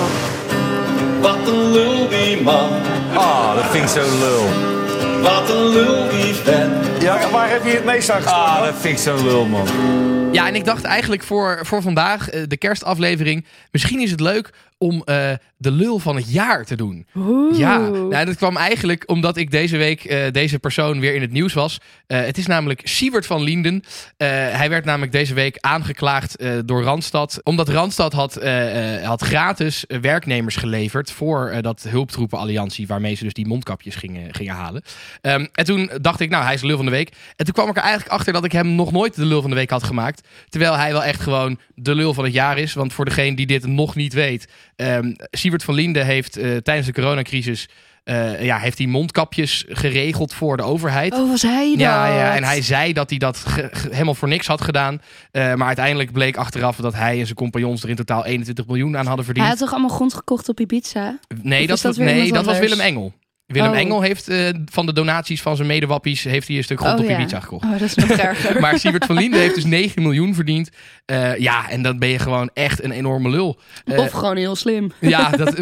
wat 1.22 1.48
een 1.48 1.72
lul 1.72 2.10
die 2.10 2.42
man. 2.42 2.70
Ah, 3.14 3.56
dat 3.56 3.66
vind 3.72 3.84
ik 3.84 3.90
zo 3.90 4.18
lul. 4.20 4.73
Wat 5.24 5.50
een 5.50 5.68
lul 5.68 6.10
die 6.10 6.34
vent. 6.34 7.02
Ja, 7.02 7.30
waar 7.30 7.50
heb 7.50 7.66
je 7.66 7.72
het 7.72 7.86
meest 7.86 8.10
aan 8.10 8.26
Ah, 8.26 8.66
dat 8.66 8.76
vind 8.76 8.94
ik 8.98 9.04
zo 9.04 9.24
lul, 9.24 9.46
man. 9.46 9.68
Ja, 10.32 10.48
en 10.48 10.56
ik 10.56 10.66
dacht 10.66 10.84
eigenlijk 10.84 11.24
voor, 11.24 11.60
voor 11.62 11.82
vandaag, 11.82 12.30
eh, 12.30 12.42
de 12.48 12.58
kerstaflevering, 12.58 13.46
misschien 13.72 14.00
is 14.00 14.12
het 14.12 14.20
leuk 14.20 14.50
om 14.84 15.02
eh, 15.06 15.32
de 15.58 15.72
lul 15.72 16.00
van 16.00 16.16
het 16.16 16.32
jaar 16.32 16.66
te 16.66 16.76
doen. 16.76 17.08
Oeh. 17.16 17.58
Ja, 17.58 17.78
nou, 17.78 18.26
dat 18.26 18.36
kwam 18.36 18.58
eigenlijk 18.58 19.04
omdat 19.10 19.38
ik 19.38 19.52
deze 19.52 19.78
week 19.78 20.06
eh, 20.06 20.32
deze 20.32 20.60
persoon 20.60 21.00
weer 21.00 21.16
in 21.16 21.22
het 21.22 21.32
nieuws 21.32 21.54
was. 21.54 21.78
Eh, 22.08 22.20
het 22.26 22.38
is 22.38 22.48
namelijk 22.48 22.82
Siewert 22.84 23.26
van 23.26 23.42
Lienden. 23.42 23.84
Hij 24.18 24.70
werd 24.70 24.86
namelijk 24.86 25.12
deze 25.12 25.34
week 25.34 25.58
aangeklaagd 25.60 26.44
door 26.66 26.84
Randstad. 26.84 27.40
Omdat 27.44 27.70
Randstad 27.70 28.14
had, 28.14 28.44
had 29.04 29.22
gratis 29.22 29.86
werknemers 30.02 30.56
geleverd 30.56 31.12
voor 31.12 31.58
dat 31.62 31.86
hulptroepenalliantie 31.90 32.88
waarmee 32.88 33.16
ze 33.16 33.24
dus 33.24 33.34
die 33.34 33.48
mondkapjes 33.48 33.96
gingen, 33.96 34.34
gingen 34.34 34.56
halen. 34.56 34.84
Ehm, 35.22 35.46
en 35.52 35.66
toen 35.66 35.90
dacht 36.02 36.20
ik, 36.20 36.30
nou, 36.30 36.44
hij 36.44 36.54
is 36.54 36.62
de 36.62 36.68
lul 36.68 36.76
van 36.76 36.86
de 36.86 36.92
week. 36.92 37.10
En 37.36 37.46
toen 37.46 37.54
kwam 37.54 37.70
ik 37.70 37.78
er 37.78 37.82
eigenlijk 37.82 38.12
achter 38.12 38.34
dat 38.34 38.46
ik 38.46 38.52
hem 38.52 38.68
nog 38.68 38.92
nooit 38.92 39.16
de 39.16 39.26
lul 39.26 39.42
van 39.42 39.50
de 39.50 39.56
week 39.56 39.70
had 39.70 39.84
gemaakt. 39.84 40.28
Terwijl 40.50 40.78
hij 40.78 40.92
wel 40.92 41.04
echt 41.04 41.22
gewoon 41.22 41.60
de 41.76 41.96
lul 41.96 42.14
van 42.14 42.24
het 42.24 42.34
jaar 42.34 42.58
is. 42.58 42.74
Want 42.74 42.94
voor 42.94 43.06
degene 43.06 43.36
die 43.36 43.46
dit 43.46 43.66
nog 43.68 43.96
niet 43.96 44.14
weet, 44.14 44.48
ehm 44.76 45.14
Siewert 45.32 45.64
van 45.64 45.74
Linden 45.74 46.06
heeft 46.06 46.38
eh, 46.38 46.58
tijdens 46.58 46.88
de 46.88 46.94
coronacrisis 46.94 47.68
eh, 48.04 48.44
ja, 48.44 48.58
heeft 48.58 48.78
hij 48.78 48.88
mondkapjes 48.88 49.66
geregeld 49.68 50.34
voor 50.34 50.58
de 50.58 50.64
overheid. 50.64 51.14
Oh, 51.14 51.30
was 51.30 51.42
hij 51.42 51.70
dat? 51.70 51.80
Ja, 51.80 52.08
ja, 52.08 52.36
en 52.36 52.44
hij 52.44 52.62
zei 52.62 52.94
dat 52.94 53.10
hij 53.10 53.20
dat 53.20 53.46
helemaal 53.90 54.16
voor 54.16 54.28
niks 54.28 54.48
had 54.48 54.62
gedaan. 54.62 55.02
Eh, 55.32 55.54
maar 55.54 55.68
uiteindelijk 55.68 56.12
bleek 56.12 56.38
achteraf 56.38 56.78
dat 56.78 56.94
hij 56.94 57.20
en 57.20 57.26
zijn 57.26 57.38
compagnons 57.38 57.84
er 57.84 57.90
in 57.90 57.96
totaal 57.96 58.26
21 58.26 58.68
miljoen 58.68 58.98
aan 58.98 59.06
hadden 59.06 59.26
verdiend. 59.26 59.46
Hij 59.46 59.56
had 59.56 59.64
toch 59.64 59.74
allemaal 59.74 59.96
grond 59.96 60.14
gekocht 60.14 60.50
op 60.50 60.60
Ibiza? 60.60 61.20
Nee, 61.42 61.62
Of 61.62 61.68
dat, 61.68 61.82
dat 61.82 61.98
nee, 62.06 62.32
dat 62.32 62.46
was? 62.46 62.60
Willem 62.60 62.80
Engel. 62.80 63.14
Willem 63.54 63.72
Oh. 63.72 63.78
Engel 63.78 64.02
heeft 64.02 64.28
eh, 64.28 64.50
van 64.66 64.86
de 64.86 64.94
donaties 64.94 65.42
van 65.42 65.56
zijn 65.56 65.68
medewappies 65.68 66.24
heeft 66.24 66.48
hij 66.48 66.58
een 66.58 66.64
stuk 66.64 66.80
grond 66.80 67.00
oh, 67.00 67.06
op 67.06 67.10
ja. 67.10 67.20
Ibiza 67.20 67.40
gekocht. 67.40 67.64
Oh, 67.66 67.72
dat 67.72 67.82
is 67.82 67.96
nog 67.96 68.10
erger. 68.30 68.60
Maar 68.60 68.80
Siebert 68.80 69.06
van 69.06 69.16
Linden 69.16 69.40
heeft 69.40 69.56
dus 69.56 69.66
9 69.66 70.02
miljoen 70.02 70.36
verdiend. 70.36 70.70
Eh, 71.06 71.38
ja, 71.38 71.70
en 71.70 71.82
dan 71.82 72.00
ben 72.00 72.10
je 72.10 72.20
gewoon 72.20 72.50
echt 72.54 72.84
een 72.84 72.92
enorme 72.92 73.30
lul. 73.30 73.60
Eh, 73.86 74.00
of 74.00 74.12
gewoon 74.12 74.38
heel 74.38 74.56
slim. 74.56 74.92
ja, 75.00 75.30
dat, 75.30 75.56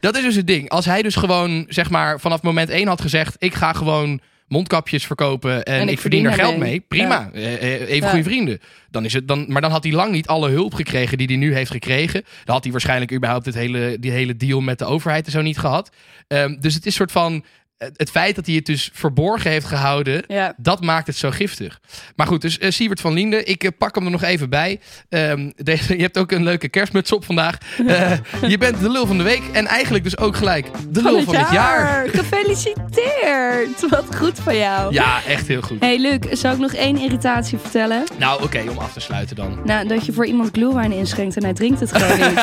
dat 0.00 0.16
is 0.16 0.22
dus 0.22 0.36
het 0.36 0.46
ding. 0.46 0.68
Als 0.68 0.84
hij 0.84 1.02
dus 1.02 1.14
gewoon, 1.14 1.64
zeg 1.68 1.90
maar, 1.90 2.20
vanaf 2.20 2.42
moment 2.42 2.70
1 2.70 2.86
had 2.86 3.00
gezegd... 3.00 3.36
ik 3.38 3.54
ga 3.54 3.72
gewoon 3.72 4.20
mondkapjes 4.48 5.06
verkopen 5.06 5.64
en, 5.64 5.74
En 5.80 5.82
ik 5.86 5.90
ik, 5.90 5.98
verdien 6.00 6.24
er 6.24 6.32
geld 6.32 6.56
mee. 6.56 6.80
Prima, 6.80 7.30
Eh, 7.32 7.54
eh, 7.54 7.80
even 7.80 7.96
Ja. 7.96 8.08
goede 8.08 8.24
vrienden. 8.24 8.60
Dan 8.90 9.04
is 9.04 9.12
het 9.12 9.28
dan, 9.28 9.44
maar 9.48 9.60
dan 9.62 9.70
had 9.70 9.82
hij 9.84 9.92
lang 9.92 10.12
niet 10.12 10.26
alle 10.26 10.50
hulp 10.50 10.74
gekregen 10.74 11.18
die 11.18 11.26
hij 11.26 11.36
nu 11.36 11.54
heeft 11.54 11.70
gekregen. 11.70 12.22
Dan 12.44 12.54
had 12.54 12.62
hij 12.62 12.72
waarschijnlijk 12.72 13.12
überhaupt 13.12 13.46
het 13.46 13.54
hele, 13.54 13.96
die 14.00 14.10
hele 14.10 14.36
deal 14.36 14.60
met 14.60 14.78
de 14.78 14.84
overheid 14.84 15.26
en 15.26 15.32
zo 15.32 15.42
niet 15.42 15.58
gehad. 15.58 15.90
Ehm, 16.28 16.56
dus 16.60 16.74
het 16.74 16.86
is 16.86 16.94
soort 16.94 17.12
van... 17.12 17.44
Het 17.78 18.10
feit 18.10 18.34
dat 18.36 18.46
hij 18.46 18.54
het 18.54 18.66
dus 18.66 18.90
verborgen 18.92 19.50
heeft 19.50 19.66
gehouden... 19.66 20.22
Ja. 20.26 20.54
Dat 20.56 20.82
maakt 20.84 21.06
het 21.06 21.16
zo 21.16 21.30
giftig. 21.30 21.80
Maar 22.16 22.26
goed, 22.26 22.40
dus 22.40 22.58
eh 22.58 22.70
Siebert 22.70 23.00
van 23.00 23.12
Linden, 23.12 23.46
ik 23.48 23.64
eh, 23.64 23.70
pak 23.78 23.94
hem 23.94 24.04
er 24.04 24.10
nog 24.10 24.22
even 24.22 24.50
bij. 24.50 24.80
Ehm, 25.08 25.50
deze, 25.56 25.92
je 25.96 26.02
hebt 26.02 26.18
ook 26.18 26.32
een 26.32 26.42
leuke 26.44 26.68
kerstmuts 26.68 27.12
op 27.12 27.24
vandaag. 27.24 27.58
Eh, 27.86 28.12
je 28.52 28.58
bent 28.58 28.80
de 28.80 28.90
lul 28.90 29.06
van 29.06 29.16
de 29.16 29.22
week 29.22 29.42
en 29.52 29.66
eigenlijk 29.66 30.04
dus 30.04 30.18
ook 30.18 30.36
gelijk 30.36 30.66
de 30.88 31.02
lul 31.02 31.22
van 31.22 31.34
het 31.36 31.50
jaar. 31.50 32.08
Gefeliciteerd. 32.08 33.88
Wat 33.90 34.16
goed 34.16 34.38
van 34.42 34.56
jou. 34.56 34.92
Ja, 34.92 35.20
echt 35.28 35.46
heel 35.46 35.62
goed. 35.62 35.80
Hey 35.80 35.98
Luc, 35.98 36.40
zou 36.40 36.54
ik 36.54 36.60
nog 36.60 36.72
één 36.72 36.98
irritatie 36.98 37.58
vertellen? 37.58 38.04
Nou, 38.18 38.42
oké, 38.42 38.60
om 38.70 38.78
af 38.78 38.92
te 38.92 39.00
sluiten 39.00 39.36
dan. 39.36 39.60
Nou, 39.64 39.88
dat 39.88 40.06
je 40.06 40.12
voor 40.12 40.26
iemand 40.26 40.50
glühwein 40.52 40.92
inschenkt 40.92 41.36
en 41.36 41.42
hij 41.44 41.52
drinkt 41.52 41.80
het 41.80 41.92
gewoon 41.92 42.28
niet. 42.28 42.40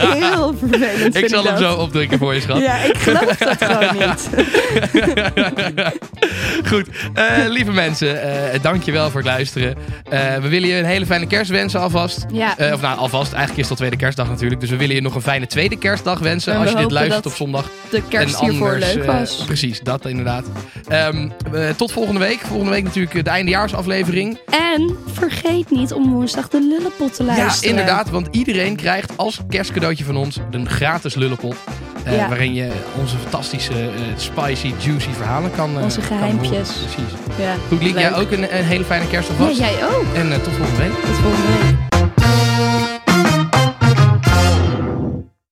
Heel 0.00 0.54
vervelend 0.54 1.16
Ik 1.16 1.28
zal 1.28 1.44
hem 1.44 1.52
dat. 1.54 1.62
zo 1.62 1.74
opdrinken 1.74 2.18
voor 2.18 2.34
je, 2.34 2.40
schat. 2.40 2.58
Ja, 2.58 2.76
ik 2.76 2.96
geloof 2.96 3.36
dat 3.36 3.64
gewoon 3.64 3.94
niet. 3.94 4.01
Goed, 6.70 6.88
eh, 7.14 7.24
lieve 7.48 7.70
mensen, 7.70 8.22
eh 8.52 8.62
dankjewel 8.62 9.10
voor 9.10 9.20
het 9.20 9.28
luisteren. 9.28 9.76
Eh, 10.08 10.34
we 10.36 10.48
willen 10.48 10.68
je 10.68 10.74
een 10.74 10.84
hele 10.84 11.06
fijne 11.06 11.26
kerst 11.26 11.50
wensen 11.50 11.80
alvast. 11.80 12.24
Ja. 12.32 12.54
Of 12.72 12.80
nou, 12.80 12.98
alvast. 12.98 13.32
Eigenlijk 13.32 13.56
is 13.56 13.62
het 13.62 13.70
al 13.70 13.76
tweede 13.76 13.96
kerstdag 13.96 14.28
natuurlijk. 14.28 14.60
Dus 14.60 14.70
we 14.70 14.76
willen 14.76 14.94
je 14.94 15.00
nog 15.00 15.14
een 15.14 15.22
fijne 15.22 15.46
tweede 15.46 15.78
kerstdag 15.78 16.18
wensen. 16.18 16.52
En 16.52 16.58
we 16.58 16.64
als 16.64 16.74
je 16.74 16.80
dit 16.82 16.90
luistert 16.90 17.26
op 17.26 17.32
zondag. 17.34 17.70
De 17.90 18.02
kerst 18.08 18.40
en 18.40 18.48
hiervoor 18.50 18.72
anders, 18.72 18.94
leuk 18.94 19.04
was. 19.04 19.42
precies, 19.46 19.80
dat 19.80 20.06
inderdaad. 20.06 20.44
Ehm, 20.88 21.28
eh, 21.52 21.68
tot 21.76 21.92
volgende 21.92 22.20
week. 22.20 22.38
Volgende 22.40 22.72
week 22.72 22.84
natuurlijk 22.84 23.24
de 23.24 23.30
eindejaarsaflevering. 23.30 24.38
En 24.72 24.96
vergeet 25.12 25.70
niet 25.70 25.92
om 25.92 26.12
woensdag 26.12 26.48
de 26.48 26.60
lullenpot 26.60 27.14
te 27.14 27.24
Ja, 27.24 27.36
luisteren. 27.36 27.70
inderdaad. 27.70 28.10
Want 28.10 28.28
iedereen 28.30 28.76
krijgt 28.76 29.16
als 29.16 29.40
kerstcadeautje 29.48 30.04
van 30.04 30.16
ons 30.16 30.36
een 30.50 30.68
gratis 30.68 31.14
lullenpot. 31.14 31.56
Ja. 32.10 32.28
Waarin 32.28 32.54
je 32.54 32.68
onze 33.00 33.16
fantastische, 33.16 33.72
spicy, 34.16 34.74
juicy 34.78 35.10
verhalen 35.12 35.50
kan 35.56 35.76
eh, 35.78 35.82
Onze 35.82 36.00
geheimpjes. 36.00 36.68
Precies. 36.68 37.12
Ja. 37.38 37.54
Goed, 37.68 37.82
Liek, 37.82 37.98
jij 37.98 38.14
ook 38.14 38.30
een, 38.30 38.56
een 38.56 38.64
hele 38.64 38.84
fijne 38.84 39.06
kerst 39.06 39.28
Ja, 39.28 39.34
alvast. 39.38 39.58
jij 39.58 39.74
ook. 39.84 40.14
En 40.14 40.32
eh, 40.32 40.38
tot 40.38 40.52
volgende 40.52 40.82
week. 40.82 40.92
Tot 40.92 41.16
volgende 41.16 41.46
week. 41.46 41.71